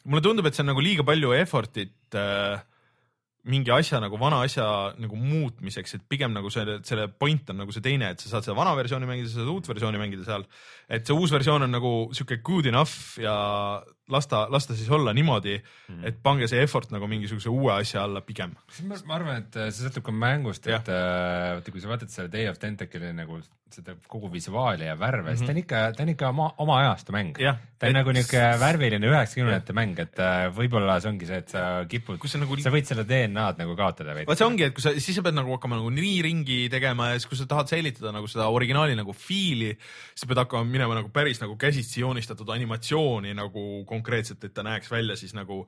[0.04, 2.62] mulle tundub, et see on nagu liiga palju effort'it äh,
[3.48, 4.64] mingi asja nagu vana asja
[5.00, 8.48] nagu muutmiseks, et pigem nagu selle, selle point on nagu see teine, et sa saad
[8.48, 10.44] seda vana versiooni mängida, sa saad uut versiooni mängida seal.
[10.88, 13.34] et see uus versioon on nagu sihuke good enough ja
[14.10, 17.72] las ta, las ta siis olla niimoodi mm., et pange see effort nagu mingisuguse uue
[17.76, 18.54] asja alla pigem.
[18.88, 22.32] ma arvan, et äh, see sõltub ka mängust, et äh, vaata, kui sa vaatad selle
[22.32, 23.40] Day of Tentacle'i nagu
[23.70, 25.36] seda kogu visuaali ja värve mm, -hmm.
[25.38, 27.38] siis ta on ikka, ta on ikka oma, oma ajastu mäng.
[27.78, 31.48] Ta on et- nagu niisugune värviline üheksakümnendate mäng, et äh, võib-olla see ongi see, et
[31.48, 34.26] sa kipud, nagu- sa võid selle DNA-d nagu kaotada veidi.
[34.26, 37.12] vot see ongi, et kui sa, siis sa pead nagu hakkama nagu nii ringi tegema
[37.12, 39.76] ja siis, kui sa tahad säilitada nagu seda originaali nagu fiili,
[40.14, 44.90] siis pead hakkama minema nagu päris nagu käsitsi joonistatud animatsiooni nagu konkreetselt, et ta näeks
[44.90, 45.62] välja siis nagu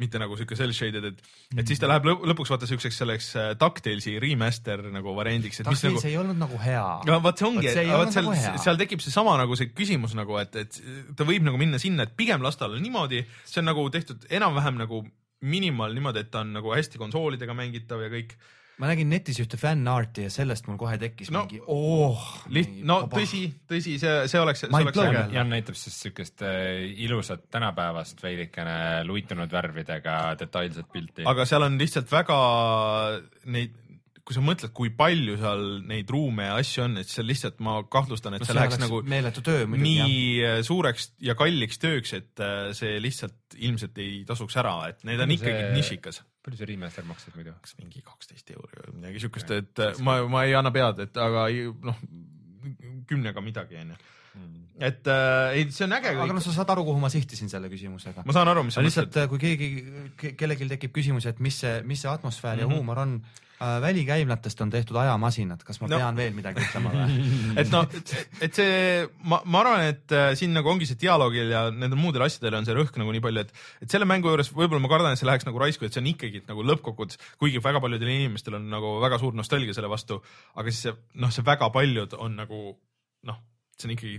[0.00, 1.20] mitte nagu sihuke cel shaded, et,
[1.54, 5.78] et siis ta läheb lõp- lõpuks vaata siukseks selleks äh, DuckTalesi remaster nagu variandiks, Dark
[5.86, 6.86] nagu ei olnud nagu hea.
[7.06, 10.16] no vot see ongi, Vot olnud seal nagu hea., seal tekib seesama nagu see küsimus
[10.18, 10.80] nagu, et, et
[11.14, 14.26] ta võib nagu minna sinna, et pigem las ta olla niimoodi, see on nagu tehtud
[14.34, 15.04] enam-vähem nagu
[15.44, 18.34] minimal niimoodi, et ta on nagu hästi konsoolidega mängitav ja kõik.
[18.82, 22.18] Ma nägin netis ühte fännarti ja sellest mul kohe tekkis No, mingi oh.
[22.50, 25.36] liht-, no tõsi, tõsi, see, see oleks, see.
[25.36, 31.22] Jan näitab siis siukest äh, ilusat tänapäevast veidikene luitunud värvidega detailset pilti.
[31.30, 32.38] aga seal on lihtsalt väga
[33.54, 33.78] neid,
[34.24, 37.78] kui sa mõtled, kui palju seal neid ruume ja asju on, et seal lihtsalt ma
[37.92, 40.20] kahtlustan, et No see see läheks oleks nagu meeletu töö muidugi, nii
[40.50, 45.20] äh, suureks ja kalliks tööks, et äh, see lihtsalt ilmselt ei tasuks ära, et need
[45.20, 46.22] on Palju ikkagi see- nišikas.
[46.44, 47.54] Palju see remaster maksis muidu?
[47.64, 51.22] kas mingi kaksteist euri või midagi siukest, et äh, ma, ma ei anna pead, et
[51.28, 52.02] aga ei- noh,
[53.10, 53.96] kümnega midagi onju.
[54.80, 56.48] et äh, ei, see on äge aga no kõik.
[56.48, 58.26] sa saad aru, kuhu ma sihtisin selle küsimusega.
[58.26, 59.70] ma saan aru, mis sa mõtled lihtsalt, kui keegi,
[60.34, 62.74] kellelgi tekib küsimus, et mis see, mis see atmosfäär mm -hmm.
[62.74, 65.94] ja huumor on äh,, välikäimlatest on tehtud ajamasinad, kas ma No.
[65.94, 66.00] no.
[66.02, 67.16] pean veel midagi ütlema või?
[67.62, 67.86] et noh,
[68.42, 72.26] et see, ma, ma arvan, et äh, siin nagu ongi see dialoogil ja nendel muudel
[72.26, 75.14] asjadel on see rõhk nagu nii palju, et, et selle mängu juures võib-olla ma kardan,
[75.14, 78.58] et see läheks nagu raisku, et see on ikkagi nagu lõppkokkuvõttes, kuigi väga paljudel inimestel
[78.58, 80.18] on nagu väga suur nostalgia selle vastu,
[80.58, 82.62] aga siis see noh, see väga paljud on nagu
[83.30, 83.42] noh,
[83.78, 84.18] see on ikkagi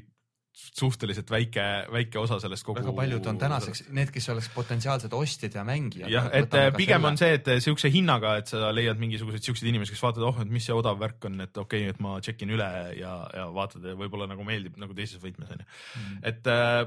[0.55, 2.79] suhteliselt väike, väike osa sellest kogu.
[2.79, 6.11] väga paljud on tänaseks need, kes oleks potentsiaalsed ostjad ja mängijad.
[6.11, 9.95] jah, et äh, pigem on see, et siukse hinnaga, et sa leiad mingisuguseid siukseid inimesi,
[9.95, 12.43] kes vaatavad, oh, et mis see odav värk on, et okei okay,, et ma check
[12.43, 16.21] in üle ja, ja vaatad ja võib-olla nagu meeldib nagu teises võtmes onju mm..
[16.31, 16.83] et äh,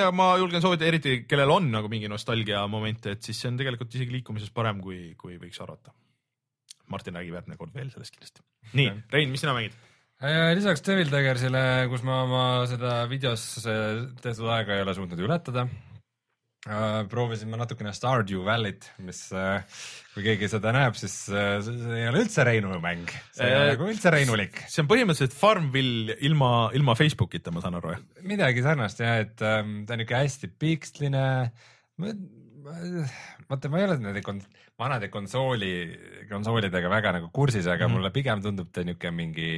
[0.00, 3.58] ja ma julgen soovitada, eriti kellel on nagu mingi nostalgia momente, et siis see on
[3.60, 5.94] tegelikult isegi liikumises parem, kui, kui võiks arvata.
[6.90, 8.42] Martin räägib järgmine kord veel sellest kindlasti.
[8.78, 9.74] nii, Rein, mis sina mängid?
[10.16, 11.60] Äh, lisaks Devil Daggersile,
[11.92, 15.66] kus ma oma seda videos äh, tehtud aega ei ole suutnud ületada,
[17.12, 19.60] proovisin ma natukene Stardew Valley't, mis äh,
[20.14, 23.66] kui keegi seda näeb, siis äh, see ei ole üldse Reinu mäng, see ei ole
[23.66, 24.62] Äh, nagu üldse Reinulik.
[24.72, 28.04] see on põhimõtteliselt Farmville ilma, ilma Facebookita, ma saan aru, jah?
[28.26, 31.26] midagi sarnast jah, et ähm, ta on niisugune hästi piksline.
[33.50, 34.40] vaata, ma ei ole nende kon-,
[34.80, 35.74] vanade konsooli,
[36.32, 38.00] konsoolidega väga nagu kursis, aga mm -hmm.
[38.00, 39.50] mulle pigem tundub ta niisugune mingi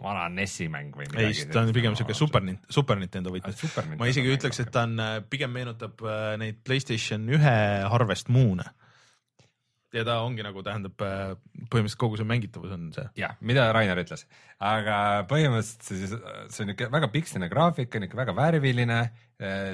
[0.00, 1.48] vana NES-i mäng või ei, midagi.
[1.52, 3.58] ta on pigem siuke super, super Nintendo Ah, võtmes.
[3.60, 4.96] Super ma isegi ütleks, et ta on,
[5.30, 7.56] pigem meenutab äh, neid Playstation ühe
[7.92, 8.66] Harvest Moon'e.
[9.92, 13.04] ja ta ongi nagu tähendab, põhimõtteliselt kogu see mängitavus on see.
[13.20, 14.24] jah, mida Rainer ütles,
[14.58, 19.02] aga põhimõtteliselt see, see on niuke väga piksline graafika, niuke väga värviline.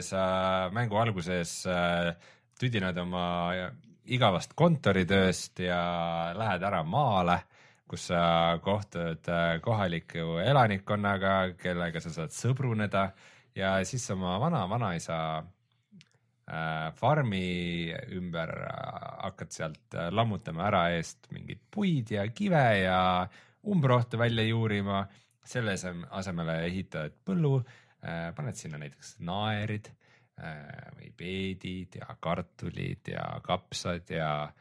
[0.00, 2.14] sa mängu alguses äh,
[2.58, 3.26] tüdined oma
[4.08, 5.78] igavast kontoritööst ja
[6.36, 7.42] lähed ära maale,
[7.88, 13.08] kus sa kohtud äh, kohaliku elanikkonnaga, kellega sa saad sõbruneda
[13.56, 21.64] ja siis oma vana-vanaisa äh, farmi ümber äh, hakkad sealt äh, lammutama ära eest mingeid
[21.74, 23.00] puid ja kive ja
[23.68, 25.06] umbrohte välja juurima.
[25.48, 27.62] selle asem- asemele ehitad põllu,
[28.36, 34.52] paned sinna näiteks naerid äh, või peedid ja kartulid ja kapsad ja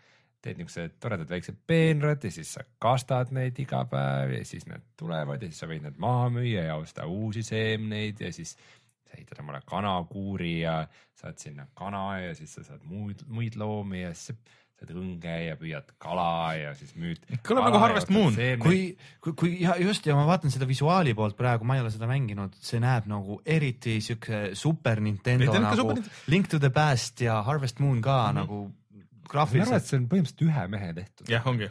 [0.44, 4.86] teed niisugused toredad väiksed peenrad ja siis sa kastad neid iga päev ja siis need
[5.00, 8.54] tulevad ja siis sa võid need maha müüa ja osta uusi seemneid ja siis
[9.08, 10.80] sa ehitad omale kanakuuri ja
[11.18, 15.36] saad sinna kana ja siis sa saad muid, muid loomi ja siis sa saad õnge
[15.48, 17.24] ja püüad kala ja siis müüd.
[17.46, 18.36] Kõlab nagu Harvest Moon.
[18.62, 18.82] kui,
[19.26, 22.10] kui, kui ja just ja ma vaatan seda visuaali poolt praegu, ma ei ole seda
[22.10, 26.26] mänginud, see näeb nagu eriti siuke Super Nintendo Nintendo nagu Super Nintendo.
[26.30, 28.38] Link to the Past ja Harvest Moon ka mm -hmm.
[28.44, 28.60] nagu
[29.34, 29.90] ma arvan, et graafiliselt.
[29.90, 31.32] see on põhimõtteliselt ühe mehe tehtud.
[31.32, 31.70] jah, ongi.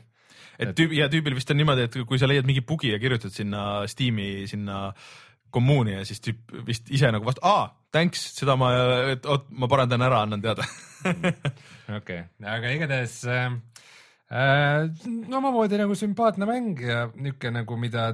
[0.59, 3.35] et tüüp ja tüübil vist on niimoodi, et kui sa leiad mingi bugi ja kirjutad
[3.35, 4.91] sinna Steam'i sinna
[5.55, 8.73] kommuuni ja siis tüüp vist ise nagu vastu, aa, thanks, seda ma,
[9.17, 10.67] oot, ma parandan ära, annan teada.
[11.99, 13.47] okei, aga igatahes äh,
[14.29, 14.89] äh,
[15.31, 18.11] omamoodi nagu sümpaatne mäng ja niuke nagu, mida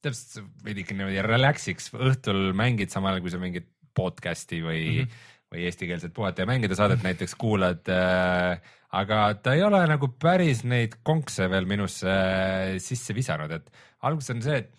[0.00, 5.18] täpselt veidike niimoodi relax'iks õhtul mängid, samal ajal kui sa mingid podcast'i või mm, -hmm.
[5.50, 8.60] Või eestikeelset puhata ja mängida saadet näiteks kuulad äh,.
[8.92, 13.70] aga ta ei ole nagu päris neid konkse veel minusse äh, sisse visanud, et
[14.06, 14.70] alguses on see, et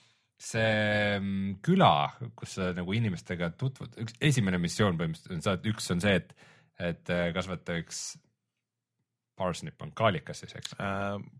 [0.41, 1.91] see mm, küla,
[2.35, 6.15] kus sa nagu inimestega tutvud, üks esimene missioon põhimõtteliselt on see, et üks on see,
[6.18, 6.31] et,
[6.91, 8.02] et äh, kasvata üks
[9.41, 10.73] parsnip on kaalikas siis, eks?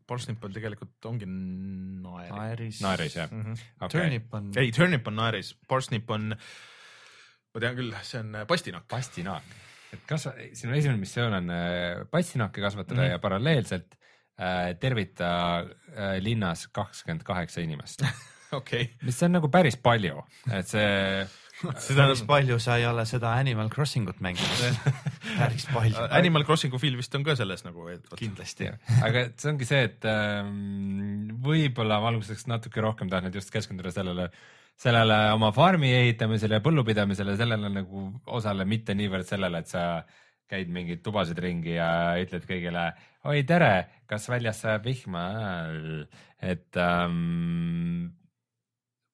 [0.10, 2.32] Parsnip on tegelikult ongi naer.
[2.34, 2.80] naeris.
[2.82, 3.58] naeris jah Mhm.
[3.80, 3.90] okay.?
[3.94, 4.52] Turnip on.
[4.58, 6.32] ei, turnip on naeris, parsnip on,
[7.54, 8.88] ma tean küll, see on pastinakk.
[8.92, 9.56] pastinaak,
[9.96, 13.06] et kas sinu esimene missioon on äh, pastinaake kasvatada mm.
[13.06, 13.12] -hmm.
[13.12, 13.96] ja paralleelselt
[14.40, 18.06] äh, tervita äh, linnas kakskümmend kaheksa inimest,
[18.60, 20.90] okei, mis on nagu päris palju, et see
[21.62, 24.80] see päris tähendab, palju sa ei ole seda Animal Crossing ut mänginud.
[25.42, 26.08] päris palju.
[26.18, 27.88] Animal Crossingu feel vist on ka selles nagu.
[28.18, 28.72] kindlasti.
[29.02, 34.30] aga see ongi see, et ähm, võib-olla ma alguseks natuke rohkem tahtnud just keskenduda sellele,
[34.82, 39.84] sellele oma farmi ehitamisele ja põllupidamisele, sellele nagu osale, mitte niivõrd sellele, et sa
[40.52, 41.90] käid mingeid tubasid ringi ja
[42.20, 42.90] ütled kõigile
[43.30, 43.76] oi tere,
[44.10, 45.24] kas väljas sajab vihma?
[46.42, 48.10] et ähm,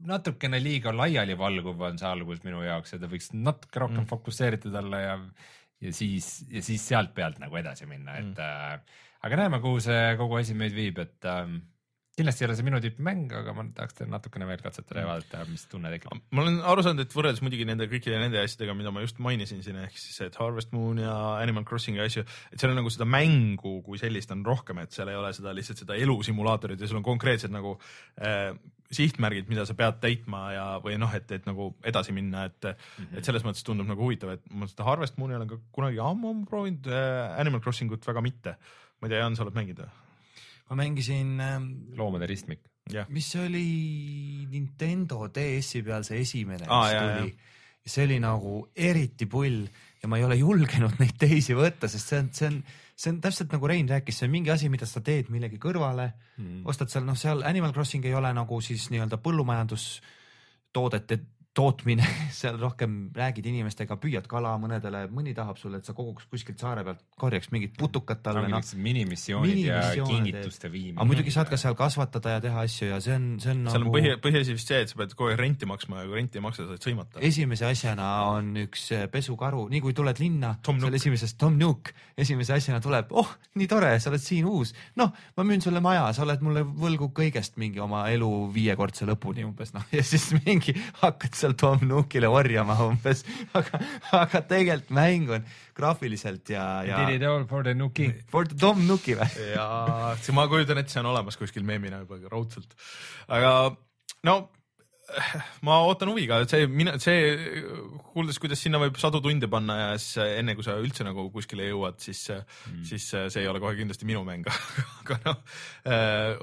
[0.08, 4.10] natukene liiga laialivalguv on see algus minu jaoks ja ta võiks natuke rohkem mm.
[4.12, 5.16] fokusseeritud olla ja,
[5.84, 8.40] ja siis, ja siis sealt pealt nagu edasi minna, et mm.
[8.40, 11.60] äh, aga näeme, kuhu see kogu asi meid viib, et ähm,
[12.18, 15.10] kindlasti ei ole see minu tüüpi mäng, aga ma tahaks teha natukene veel katsetada ja
[15.10, 16.16] vaadata, mis tunne tekib.
[16.34, 19.62] ma olen aru saanud, et võrreldes muidugi nende kõikide nende asjadega, mida ma just mainisin
[19.66, 21.14] siin, ehk siis et Harvest Moon ja
[21.44, 24.98] Animal Crossing ja asju, et seal on nagu seda mängu kui sellist on rohkem, et
[24.98, 27.76] seal ei ole seda lihtsalt seda elusimulaatorit ja sul on konkreetsed nagu
[28.18, 28.50] äh,
[28.98, 32.90] sihtmärgid, mida sa pead täitma ja, või noh, et, et nagu edasi minna, et mm,
[32.98, 33.20] -hmm.
[33.20, 36.34] et selles mõttes tundub nagu huvitav, et ma seda Harvest Mooni olen ka kunagi ammu
[36.50, 38.58] proovinud äh,, Animal Crossingut väga mitte.
[38.98, 40.07] ma ei tea, Jaan, sa oled mänginud või?
[40.70, 41.38] Ma mängisin,
[41.98, 42.62] loomade ristmik.
[42.92, 43.68] jah, mis see oli
[44.52, 47.36] Nintendo DS-i peal see esimene, mis Aa, jaa, tuli.
[47.88, 49.66] see oli nagu eriti pull
[50.02, 52.60] ja ma ei ole julgenud neid teisi võtta, sest see on, see on,
[52.96, 56.12] see on täpselt nagu Rein rääkis, see on mingi asi, mida sa teed millegi kõrvale
[56.38, 61.20] mm., ostad seal, noh, seal Animal Crossing ei ole nagu siis nii-öelda põllumajandustoodete
[61.58, 62.06] tootmine,
[62.40, 66.84] seal rohkem räägid inimestega, püüad kala mõnedele, mõni tahab sulle, et sa koguks kuskilt saare
[66.86, 68.62] pealt, korjaks mingit putukat talle, noh.
[68.78, 70.98] minimissioonid ja Minimissioone kingituste viimine.
[71.00, 73.82] aga muidugi saad ka seal kasvatada ja teha asju ja see on, see on seal
[73.82, 76.20] on nagu põhi, põhiasi vist see, et sa pead kogu aeg renti maksma ja kui
[76.20, 77.24] renti ei maksa, saad sõimata.
[77.26, 81.02] esimese asjana on üks eh, pesukaru, nii kui tuled linna, Tom seal Nook.
[81.02, 85.48] esimeses Tom Nook, esimese asjana tuleb, oh, nii tore, sa oled siin uus, noh, ma
[85.48, 89.86] müün sulle maja, sa oled mulle võlgu kõigest mingi oma elu viiekordse lõpuni umbes noh,
[89.98, 93.24] ja siis mingi hakkad seal Tom Nookile orjama umbes,
[93.58, 93.80] aga,
[94.18, 95.48] aga tegelikult mäng on
[95.78, 98.10] graafiliselt ja, ja Did it all for the Nuki.
[98.32, 99.30] for the Tom Nooki või?
[99.54, 99.68] ja
[100.22, 102.76] see, ma kujutan ette, see on olemas kuskil meemina juba raudselt.
[103.28, 103.54] aga
[104.28, 104.38] no
[105.66, 107.32] ma ootan huviga, et see, mina, see,
[108.12, 111.28] kuuldes, kuidas sinna võib sadu tunde panna ja siis äh, enne kui sa üldse nagu
[111.34, 114.48] kuskile jõuad, siis mm., siis äh, see ei ole kohe kindlasti minu mäng
[115.02, 115.38] aga noh,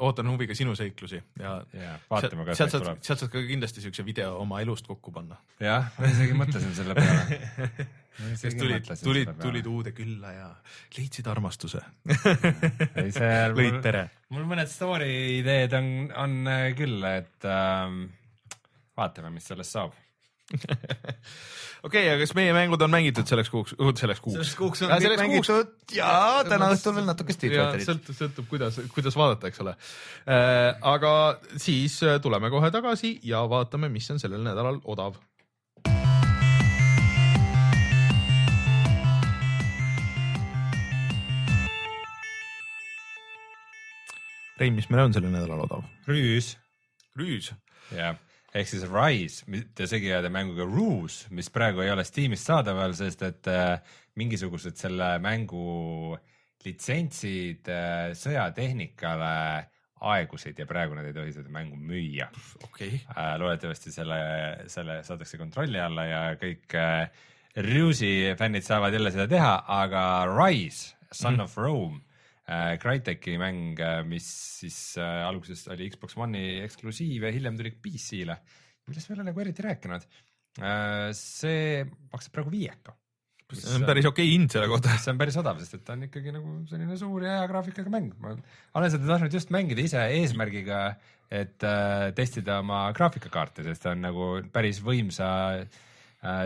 [0.07, 4.07] ootan huviga sinu seiklusi ja yeah, vaatame, kas sealt saad, sealt saad ka kindlasti siukse
[4.07, 5.39] video oma elust kokku panna.
[5.63, 7.93] jah, ma isegi mõtlesin selle peale
[8.41, 10.51] kes tulid, tulid, tulid uude külla ja
[10.97, 11.83] leidsid armastuse
[13.59, 14.07] lõid pere.
[14.33, 15.89] mul mõned story ideed on,
[16.25, 18.07] on küll, et ähm,
[18.99, 19.95] vaatame, mis sellest saab
[21.87, 24.37] okei okay,, aga kas meie mängud on mängitud selleks kuuks, selleks kuuks?
[24.37, 26.11] selleks kuuks on kõik mängitud ja
[26.45, 27.87] täna õhtul veel natuke Street Fighterit.
[27.89, 30.75] sõltub, sõltub, kuidas, kuidas vaadata, eks ole äh,.
[30.95, 31.15] aga
[31.57, 35.17] siis äh, tuleme kohe tagasi ja vaatame, mis on sellel nädalal odav
[44.61, 45.89] Rein, mis meil on sellel nädalal odav?
[46.07, 46.53] rüüs.
[47.19, 47.51] rüüs?
[47.97, 48.21] jah,
[48.55, 53.25] ehk siis Rise, mitte segi ajada mänguga Ruse, mis praegu ei ole Steamis saadaval, sest
[53.27, 53.77] et äh,
[54.21, 56.15] mingisugused selle mängu
[56.65, 59.35] litsentsid äh, sõjatehnikale
[60.05, 62.29] aegusid ja praegu nad ei tohi seda mängu müüa
[62.67, 63.01] okay..
[63.17, 64.19] Äh, loodetavasti selle,
[64.71, 67.09] selle saadakse kontrolli alla ja kõik äh,
[67.65, 71.45] Ruse'i fännid saavad jälle seda teha, aga Rise, Son mm.
[71.47, 72.03] of Rome
[72.49, 74.27] äh, Crytek'i mäng, äh, mis
[74.61, 78.37] siis äh, alguses oli Xbox One'i eksklusiiv ja hiljem tuli PC-le,
[78.89, 80.05] millest me ei ole nagu eriti rääkinud
[80.61, 81.09] äh,.
[81.17, 81.81] see
[82.13, 82.97] maksab praegu viieka.
[83.55, 84.99] see on päris okei okay hind selle kohta.
[84.99, 87.93] see on päris odav, sest et ta on ikkagi nagu selline suur ja hea graafikaga
[87.93, 88.13] mäng.
[88.21, 88.37] ma
[88.75, 90.85] olen seda tahtnud just mängida ise eesmärgiga,
[91.33, 95.33] et äh, testida oma graafikakaarte, sest ta on nagu päris võimsa
[95.65, 95.93] äh, Äh,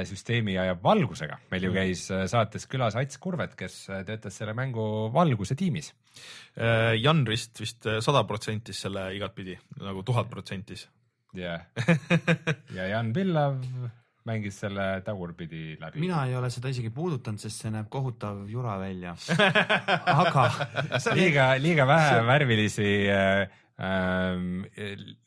[0.08, 1.38] süsteemi ajab valgusega.
[1.50, 1.78] meil ju mm.
[1.78, 5.92] käis äh, saates külas Ats Kurvet, kes äh, töötas selle mängu valguse tiimis.
[6.98, 10.88] Jan vist, vist sada protsentis selle igatpidi, nagu tuhat protsentis.
[11.36, 11.68] jah,
[12.76, 13.60] ja Jan Pillav
[14.28, 16.00] mängis selle tagurpidi läbi.
[16.02, 19.14] mina ei ole seda isegi puudutanud, sest see näeb kohutav jura välja
[20.24, 20.48] aga
[21.16, 23.46] liiga, liiga vähe värvilisi äh,
[23.82, 24.64] ähm,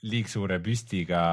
[0.04, 1.24] liigsuure püstiga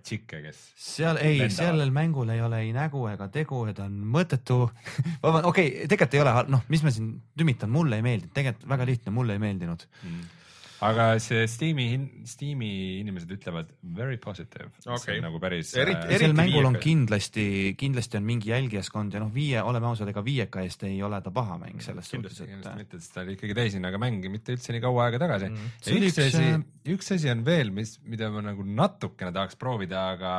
[0.00, 0.64] tšikke, kes.
[0.80, 4.62] seal ei, sellel mängul ei ole ei nägu ega tegu ja ta on mõttetu.
[5.22, 8.90] Okei okay,, tegelikult ei ole, noh, mis ma siin tümitan, mulle ei meeldinud, tegelikult väga
[8.92, 9.88] lihtne, mulle ei meeldinud.
[10.02, 10.36] Mm
[10.86, 11.86] aga see Steam'i,
[12.28, 12.70] Steam'i
[13.00, 15.74] inimesed ütlevad very positive okay., nagu päris.
[15.74, 20.64] sel mängul on kindlasti, kindlasti on mingi jälgijaskond ja noh, viie, oleme ausad, ega viieka
[20.64, 22.52] eest ei ole ta paha mäng selles suhtes, et.
[22.54, 25.50] kindlasti mitte, sest ta oli ikkagi täishinnaga mäng ja mitte üldse nii kaua aega tagasi
[25.52, 25.72] mm..
[26.00, 26.66] üks asi, äh,
[26.96, 30.34] üks asi on veel, mis, mida ma nagu natukene tahaks proovida, aga,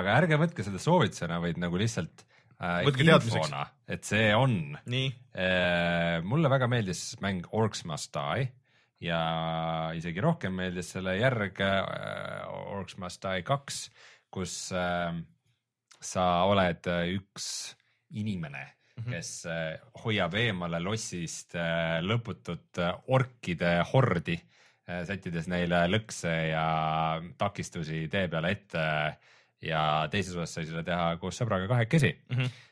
[0.00, 2.24] aga ärge võtke seda soovitusena, vaid nagu lihtsalt
[2.64, 4.78] äh, infona, et see on.
[4.88, 8.54] Äh, mulle väga meeldis mäng Orcs Must Die
[9.02, 12.46] ja isegi rohkem meeldis selle järg äh,
[12.76, 13.86] Orcs Must Die kaks,
[14.32, 15.12] kus äh,
[16.00, 17.76] sa oled äh, üks
[18.16, 19.12] inimene mm, -hmm.
[19.12, 21.56] kes hoiab eemale lossist
[22.00, 24.38] lõputut orkide hordi
[24.86, 26.66] sättides neile lõkse ja
[27.38, 28.84] takistusi tee peale ette
[29.66, 32.36] ja teises osas sai seda teha koos sõbraga kahekesi mm.
[32.36, 32.62] -hmm.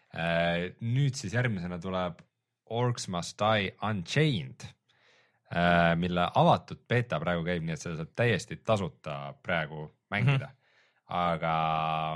[0.95, 2.21] Nüüd siis järgmisena tuleb
[2.71, 4.63] Orcs Must Die Unchained
[6.01, 10.53] mille avatud beeta praegu käib, nii et seda saab täiesti tasuta praegu mängida mm.
[10.53, 11.15] -hmm.
[11.15, 11.57] aga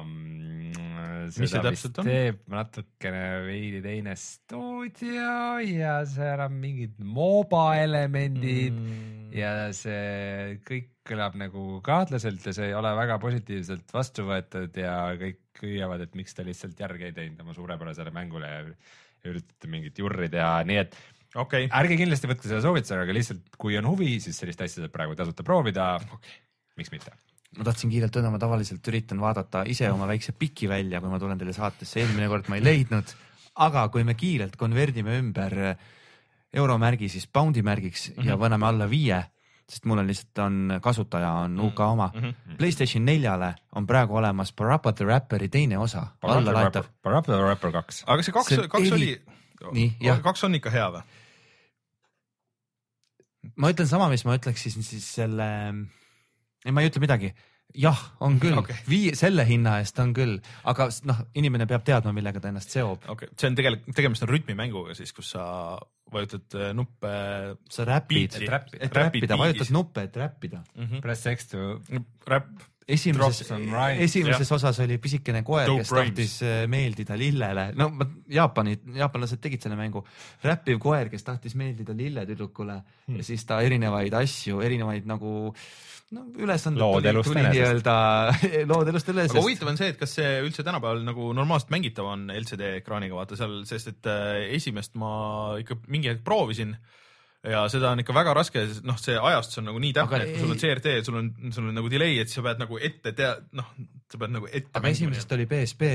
[0.05, 9.35] mm, seda vist teeb natukene veidi teine stuudio ja seal on mingid MOBA elemendid mm.
[9.37, 14.97] ja see kõik kõlab nagu kahtlaselt ja see ei ole väga positiivselt vastu võetud ja
[15.21, 18.65] kõik hüüavad, et miks te lihtsalt järgi ei teinud oma suurepärasele mängule ja
[19.29, 20.99] üritate mingit jurri teha, nii et
[21.35, 21.69] okay..
[21.81, 25.17] ärge kindlasti võtke seda soovitusega, aga lihtsalt kui on huvi, siis sellist asja saab praegu
[25.19, 26.39] tasuta proovida okay..
[26.81, 27.15] miks mitte?
[27.59, 31.21] ma tahtsin kiirelt öelda, ma tavaliselt üritan vaadata ise oma väikse piki välja, kui ma
[31.21, 33.15] tulen teile saatesse, eelmine kord ma ei leidnud,
[33.65, 35.57] aga kui me kiirelt konverdime ümber
[36.55, 38.29] euromärgi siis poundi märgiks mm -hmm.
[38.29, 38.41] ja mhm.
[38.41, 39.23] paneme alla viie,
[39.69, 42.21] sest mul on lihtsalt on kasutaja on UK oma mm.
[42.21, 42.57] -hmm.
[42.57, 46.07] Playstation neljale on praegu olemas Parappa the Rapperi teine osa.
[47.03, 48.05] Parappa the Rapper kaks.
[48.07, 49.23] aga see kaks, kaks oli
[50.23, 51.03] kaks on ikka hea või?
[53.56, 55.48] Ma ütlen sama, mis ma ütleksin siis selle,
[56.65, 57.32] ei, ma ei ütle midagi
[57.77, 60.39] jah, on küll okay., vii-, selle hinna eest on küll,
[60.69, 63.05] aga noh, inimene peab teadma, millega ta ennast seob.
[63.05, 65.44] okei okay., see on tegelikult, tegemist on rütmimänguga siis, kus sa
[66.12, 67.12] vajutad äh, nuppe.
[67.70, 70.64] sa räpid, et räppida, vajutad nuppe, et räppida.
[70.74, 70.85] Mm.
[70.85, 71.01] -hmm.
[71.01, 71.80] Press X to
[72.26, 72.66] räpp.
[72.89, 73.51] Esimeses,
[73.98, 77.90] esimeses osas oli pisikene koer, kes tahtis äh, meeldida lillele, no
[78.32, 80.01] Jaapani, jaapanlased tegid selle mängu,
[80.40, 83.18] räppiv koer, kes tahtis meeldida lilletüdrukule hmm.
[83.20, 85.52] ja siis ta erinevaid asju, erinevaid nagu
[86.16, 86.80] no ülesanded
[87.26, 87.94] tuli, nii-öelda
[88.70, 92.09] lood elust üle, aga huvitav on see, et kas see üldse tänapäeval nagu normaalselt mängitav
[92.09, 95.10] on LCD ekraaniga vaata seal, sest et äh, esimest ma
[95.60, 96.77] ikka mingi hetk proovisin
[97.47, 100.43] ja seda on ikka väga raske, noh, see ajastus on nagu nii täpne, et kui
[100.43, 103.37] sul on CRT, sul on, sul on nagu delay, et sa pead nagu ette tea-,
[103.59, 103.69] noh,
[104.11, 104.73] sa pead nagu ette.
[104.79, 105.91] aga esimesest oli BSB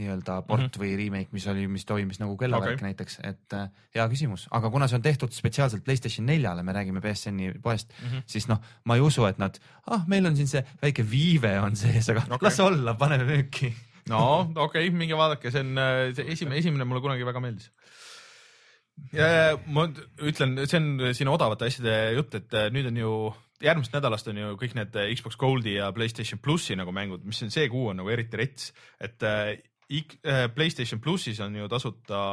[0.00, 0.80] nii-öelda port mm -hmm.
[0.80, 2.88] või remake, mis oli, mis toimis nagu kellavärk okay.
[2.88, 7.00] näiteks, et äh, hea küsimus, aga kuna see on tehtud spetsiaalselt Playstation neljale, me räägime
[7.04, 8.08] BSN-i poest mm.
[8.08, 8.22] -hmm.
[8.26, 11.76] siis noh, ma ei usu, et nad, ah, meil on siin see väike viive on
[11.76, 12.38] sees, aga okay.
[12.40, 13.74] las olla, paneme müüki.
[14.08, 17.70] no okei okay,, minge vaadake, see on äh, see esimene, esimene mulle kunagi väga meeldis.
[19.14, 19.86] Ja ma
[20.22, 23.14] ütlen, see on siin odavate asjade jutt, et äh, nüüd on ju
[23.64, 27.42] järgmisest nädalast on ju kõik need äh, Xbox Goldi ja Playstation plussi nagu mängud, mis
[27.44, 28.72] on see kuu on nagu eriti rets,
[29.02, 29.54] et äh,
[29.90, 32.24] äh, Playstation plussis on ju tasuta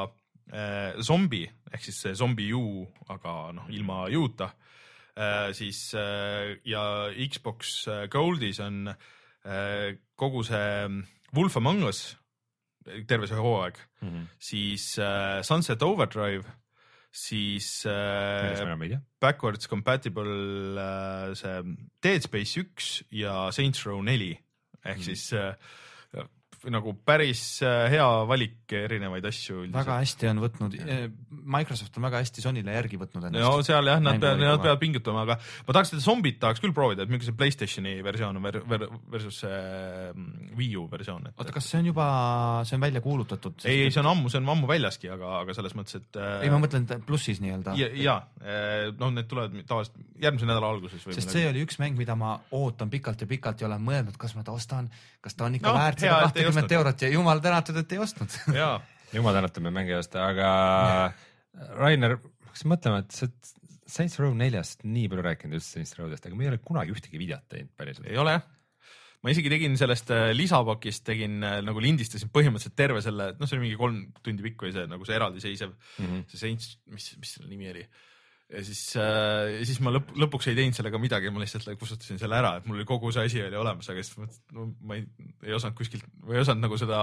[0.52, 4.52] äh, zombi ehk siis see zombi U, aga noh, ilma U-ta
[5.16, 5.52] äh,.
[5.54, 12.21] siis äh, ja Xbox Goldis on äh, kogu see Wolf Among Us
[13.08, 13.78] terve see hooaeg,
[14.40, 16.46] siis äh, Sunset Overdrive,
[17.12, 21.64] siis äh, backwards compatible äh, see
[22.04, 24.34] Dead Space üks ja Saints Row neli.
[24.84, 25.04] Ehk mm.
[25.04, 25.54] siis äh,
[26.70, 30.76] nagu päris äh, hea valik erinevaid asju väga hästi on võtnud,
[31.42, 34.82] Microsoft on väga hästi Sonyle järgi võtnud ennast no seal jah, nad peavad, nad peavad
[34.82, 38.46] pingutama, aga ma tahaks seda zombit tahaks küll proovida, et milline see Playstationi versioon on
[38.46, 39.62] ver, ver, versus see
[40.12, 42.08] mm, Wii U versioon, et oota, kas see on juba,
[42.70, 43.66] see on välja kuulutatud?
[43.66, 46.46] ei, ei see on ammu, see on ammu väljaski, aga, aga selles mõttes, et äh,
[46.46, 47.76] ei, ma mõtlen plussis nii-öelda.
[47.80, 51.98] ja, ja äh, noh, need tulevad tavaliselt järgmise nädala alguses sest see oli üks mäng,
[51.98, 55.48] mida ma ootan pikalt ja pikalt ja olen mõelnud, kas ma ta ostan, kas ta
[55.50, 56.78] on ikka No, no, väärt hea, seda kahtekümmet ostnud.
[56.78, 58.38] eurot ja jumal tänatud, et ei ostnud.
[58.62, 58.76] jaa,
[59.16, 60.52] jumal tänatud, me mängi ei osta, aga
[61.80, 63.58] Rainer, ma hakkasin mõtlema, et sa oled
[63.92, 67.20] Saints Row neljast nii palju rääkinud üldse Saints Rowdest, aga me ei ole kunagi ühtegi
[67.20, 68.08] videot teinud päriselt.
[68.08, 68.46] ei ole jah.
[69.22, 73.58] ma isegi tegin sellest äh, lisapakist, tegin äh, nagu lindistasin põhimõtteliselt terve selle, noh, see
[73.58, 76.24] oli mingi kolm tundi pikk või see nagu see eraldiseisev mm, -hmm.
[76.32, 77.86] see Saints, mis, mis selle nimi oli.
[78.52, 82.38] Ja siis äh,, siis ma lõpp, lõpuks ei teinud sellega midagi, ma lihtsalt kustutasin selle
[82.38, 85.06] ära, et mul oli kogu see asi oli olemas, aga siis ma no ma ei,
[85.48, 87.02] ei osanud kuskilt või ei osanud nagu seda,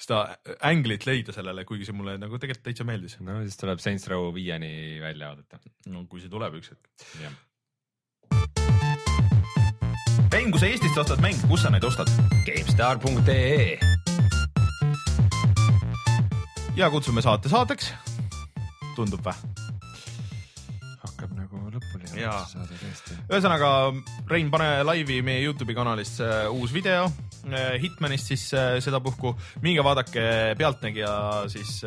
[0.00, 0.22] seda
[0.70, 3.18] änglit leida sellele, kuigi see mulle nagu tegelikult täitsa meeldis.
[3.24, 4.72] no siis tuleb Saints Row viieni
[5.02, 5.62] välja oodata.
[5.92, 6.84] no kui see tuleb üks hetk.
[10.30, 12.10] Rein, kui sa Eestist ostad mänge, kus sa neid ostad?
[12.46, 13.80] GameStar.ee
[16.80, 17.94] ja kutsume saate saateks.
[18.96, 19.34] tundub vä?
[22.18, 22.40] Jaa.
[23.30, 23.70] ühesõnaga,
[24.30, 27.06] Rein, pane laivi meie Youtube'i kanalist see uus video
[27.50, 29.34] eh, Hitmanist siis eh, sedapuhku.
[29.64, 31.14] minge vaadake Pealtnägija
[31.52, 31.80] siis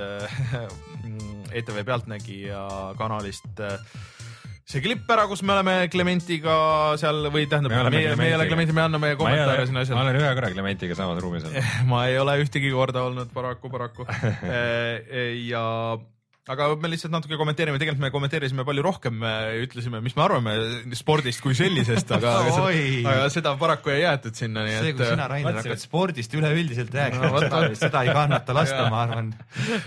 [1.60, 2.66] ETV Pealtnägija
[3.00, 3.62] kanalist
[4.64, 6.56] see klipp ära, kus me oleme Clementiga
[7.00, 8.48] seal või tähendab, Me meie, me ei ole.
[8.48, 10.06] Clementi, me anname kommentaare sinna ma asjale.
[10.06, 11.70] olen ühe korra Clementiga samas ruumis olnud.
[11.92, 14.08] ma ei ole ühtegi korda olnud paraku, paraku.
[15.52, 15.66] ja
[16.52, 19.22] aga me lihtsalt natuke kommenteerime, tegelikult me kommenteerisime palju rohkem,
[19.64, 20.56] ütlesime, mis me arvame
[21.00, 22.66] spordist kui sellisest, aga, aga,
[23.14, 26.92] aga seda paraku ei jäetud sinna, nii see, et kui sina, Rainer, hakkad spordist üleüldiselt
[26.92, 27.40] rääkima No,
[27.80, 29.32] seda, ei kannata lasta, ma arvan,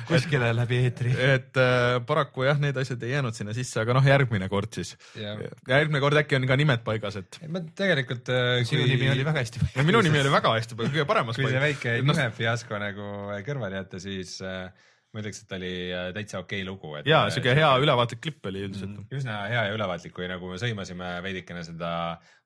[0.09, 1.13] kuskile läbi eetri.
[1.13, 4.95] et äh, paraku jah, need asjad ei jäänud sinna sisse, aga noh, järgmine kord siis.
[5.17, 8.33] Järgmine kord äkki on ka nimed paigas, et ma tegelikult.
[8.67, 11.63] sinu nimi oli väga hästi ja minu nimi oli väga hästi, kõige paremas kui see
[11.63, 13.15] väike Noh, nime fiasko nagu
[13.47, 14.71] kõrvale jätta, siis äh,
[15.17, 16.93] ma ütleks, et oli äh, täitsa okei lugu.
[17.09, 19.01] ja siuke hea ülevaatlik klipp oli üldiselt.
[19.17, 21.91] üsna hea ja ülevaatlik, kui nagu me sõimasime veidikene seda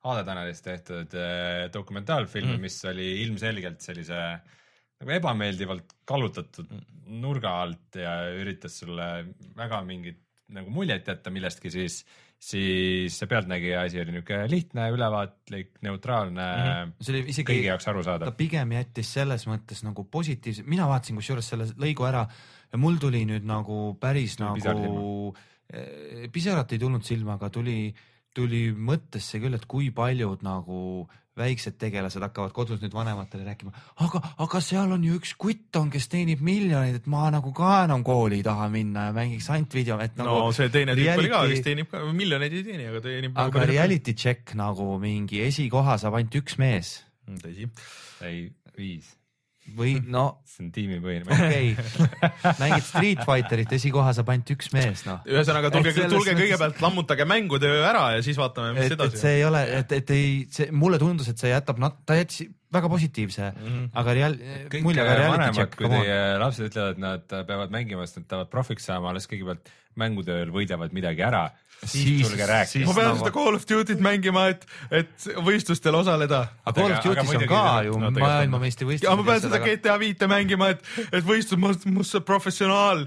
[0.07, 4.23] Aade Tanelist tehtud äh, dokumentaalfilmi mm., mis oli ilmselgelt sellise
[5.01, 6.71] nagu ebameeldivalt kallutatud
[7.21, 9.07] nurga alt ja üritas sulle
[9.57, 10.21] väga mingit
[10.51, 12.01] nagu muljet jätta millestki, siis,
[12.41, 16.95] siis see Pealtnägija asi oli niisugune lihtne, ülevaatlik, neutraalne mm, -hmm.
[16.99, 18.33] see oli isegi kõigi jaoks ta arusaadav.
[18.37, 22.25] pigem jättis selles mõttes nagu positiivse, mina vaatasin kusjuures selle lõigu ära
[22.71, 25.33] ja mul tuli nüüd nagu päris Tuli nagu,
[26.31, 27.91] pisarat ei tulnud silma, aga tuli,
[28.35, 31.07] tuli mõttesse küll, et kui paljud nagu
[31.37, 33.71] väiksed tegelased hakkavad kodus nüüd vanematele rääkima,
[34.03, 37.85] aga, aga seal on ju üks kutt on, kes teenib miljoneid, et ma nagu ka
[37.85, 41.13] enam kooli ei taha minna ja mängiks ainult video, et no nagu see teine tüüp
[41.15, 43.39] oli ka, reality- kes teenib ka, miljoneid ei teeni, aga teenib.
[43.45, 46.97] aga reality check nagu mingi esikoha saab ainult üks mees
[47.41, 47.71] tõsi.
[48.27, 49.15] ei, viis,
[49.77, 51.25] või no see on tiimipõhine.
[51.27, 55.21] okei okay., mängid Street Fighterit, esikoha saab ainult üks mees, noh.
[55.29, 59.21] ühesõnaga tulge tulge mõttes- kõigepealt lammutage mängutöö ära ja siis vaatame, mis et, et edasi.
[59.21, 62.49] see ei ole, et, et ei, see mulle tundus, et see jätab nat-, ta jättis
[62.71, 63.67] väga positiivse mm.
[63.67, 63.89] -hmm.
[64.01, 64.39] aga real-,
[64.71, 68.51] kõik muljega reality vanemad, kui teie lapsed ütlevad, et nad peavad mängima, sest nad tahavad
[68.53, 71.49] profiks saama, alles kõigepealt mängutööl võidavad midagi ära,
[71.85, 73.33] siis tulge rääkima ma pean no seda.
[73.35, 74.65] Call of Duty't mängima, et,
[75.01, 76.43] et võistlustel osaleda.
[76.65, 79.09] aga Call of Aga- aga Duty's on ka ju no maailmameistrivõistlused.
[79.09, 83.05] ja ma pean seda GTA viite mängima, et, et võistlus, ma olen must professionaal.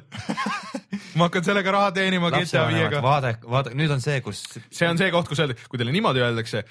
[1.19, 3.03] ma hakkan sellega raha teenima GTA viiega.
[3.05, 6.25] vaadake, vaadake, nüüd on see, kus see on see koht, kus öelda, kui teile niimoodi
[6.25, 6.65] öeldakse,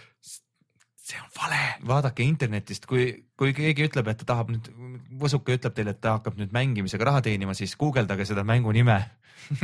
[1.04, 1.62] see on vale.
[1.88, 3.08] vaadake internetist, kui,
[3.40, 4.70] kui keegi ütleb, et ta tahab nüüd,
[5.19, 8.98] Võsuke ütleb teile, et ta hakkab nüüd mängimisega raha teenima, siis guugeldage seda mängu nime.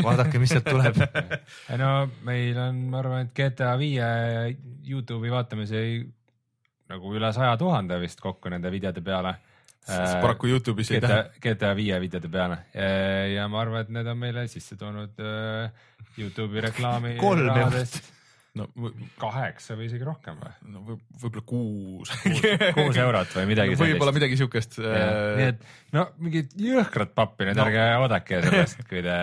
[0.04, 0.98] vaadake, mis sealt tuleb.
[1.72, 1.92] ei no
[2.28, 4.10] meil on, ma arvan, et GTA viie
[4.88, 5.84] Youtube'i vaatamise
[6.90, 9.36] nagu üle saja tuhande vist kokku nende videode peale.
[10.22, 12.58] paraku Youtube'is ei GTA tähe., GTA viie videode peale
[13.34, 15.72] ja ma arvan, et need on meile sisse toonud äh,
[16.20, 17.48] Youtube'i reklaami Kolm
[18.60, 18.90] no
[19.22, 20.52] kaheksa või isegi rohkem või?
[20.74, 22.12] no võib- võib-olla kuus.
[22.78, 24.18] kuus eurot või midagi võib-olla sellist.
[24.20, 24.78] midagi siukest.
[24.84, 25.64] nii et
[25.96, 27.66] no mingit jõhkrat pappi nüüd No.
[27.66, 29.18] ärge oodake sellest, kui te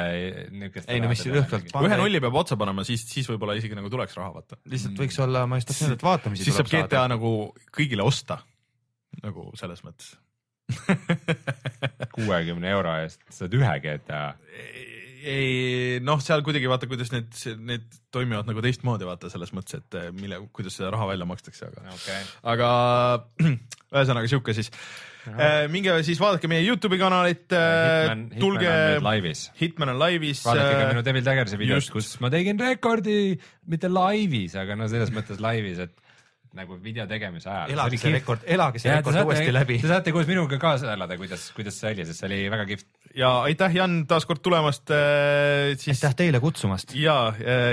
[0.56, 0.90] niukest.
[0.90, 4.16] Ei no mis jõhkralt ühe nulli peab otsa panema, siis, siis võib-olla isegi nagu tuleks
[4.18, 4.58] raha vaata.
[4.72, 7.08] lihtsalt võiks olla, ma just tahtsin öelda, et vaatamisi siis saab GTA saada.
[7.16, 7.32] nagu
[7.76, 8.40] kõigile osta.
[9.22, 10.14] nagu selles mõttes.
[12.16, 14.22] kuuekümne euro eest saad ühe GTA.
[15.26, 17.32] Ei noh, seal kuidagi vaata, kuidas need,
[17.66, 21.68] need toimivad nagu teistmoodi vaata selles mõttes, et eh, mille, kuidas seda raha välja makstakse,
[21.70, 22.22] aga okei.
[22.54, 22.70] aga
[23.96, 24.70] ühesõnaga sihuke siis.
[25.74, 28.72] minge siis vaadake meie Youtube'i kanalit, Hitman tulge.
[29.58, 30.44] Hitman on laivis.
[30.46, 33.34] vaadake ka minu Devil Daggersi videot kus ma tegin rekordi,
[33.66, 36.05] mitte laivis, aga no selles mõttes laivis, et
[36.56, 37.74] nagu video tegemise ajal.
[37.76, 39.90] elage see rekord, elage see rekord uuesti läbi Te.
[39.92, 42.88] saate koos minuga kaasa elada, kuidas, kuidas see oli, sest see oli väga kihvt.
[43.16, 44.94] ja aitäh, Jan, taas kord tulemast.
[45.82, 46.96] siis aitäh teile kutsumast.
[46.98, 47.18] ja,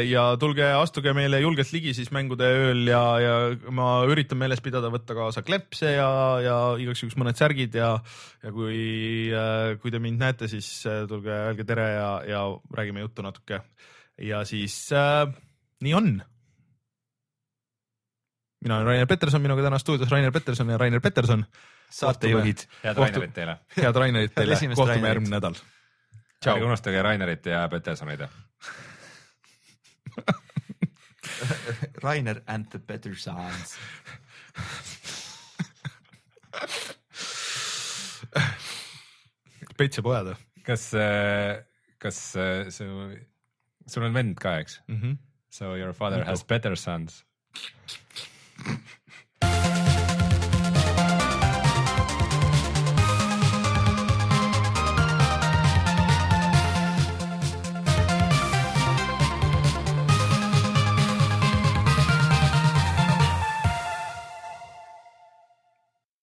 [0.07, 3.35] ja tulge, astuge meile julgelt ligi siis mängude ööl ja, ja
[3.71, 6.09] ma üritan meeles pidada, võtta kaasa klepse ja,
[6.43, 7.95] ja igaks juhuks mõned särgid ja,
[8.43, 9.31] ja kui,
[9.81, 12.43] kui te mind näete, siis äh, tulge, öelge tere ja, ja
[12.75, 13.61] räägime juttu natuke.
[14.21, 15.27] ja siis äh,
[15.83, 16.13] nii on.
[18.63, 21.45] Mina olen Rainer Peterson, minuga täna stuudios Rainer Peterson ja Rainer Peterson.
[21.89, 22.57] saatejuhid.
[22.83, 23.57] head Kohtu- Rainerit teile.
[23.77, 25.53] head Rainerit teile, Esimest kohtume järgmine nädal.
[26.47, 28.19] ärge unustage Rainerit ja Petersonit.
[32.03, 33.77] Rainer and the better sounds.
[39.77, 40.89] Pets ja pojad kas,
[41.99, 42.85] kas äh, su,
[43.87, 44.79] sul on vend ka, eks?
[44.87, 44.95] mm.
[45.01, 45.17] -hmm.
[45.49, 47.25] So your father has better sons.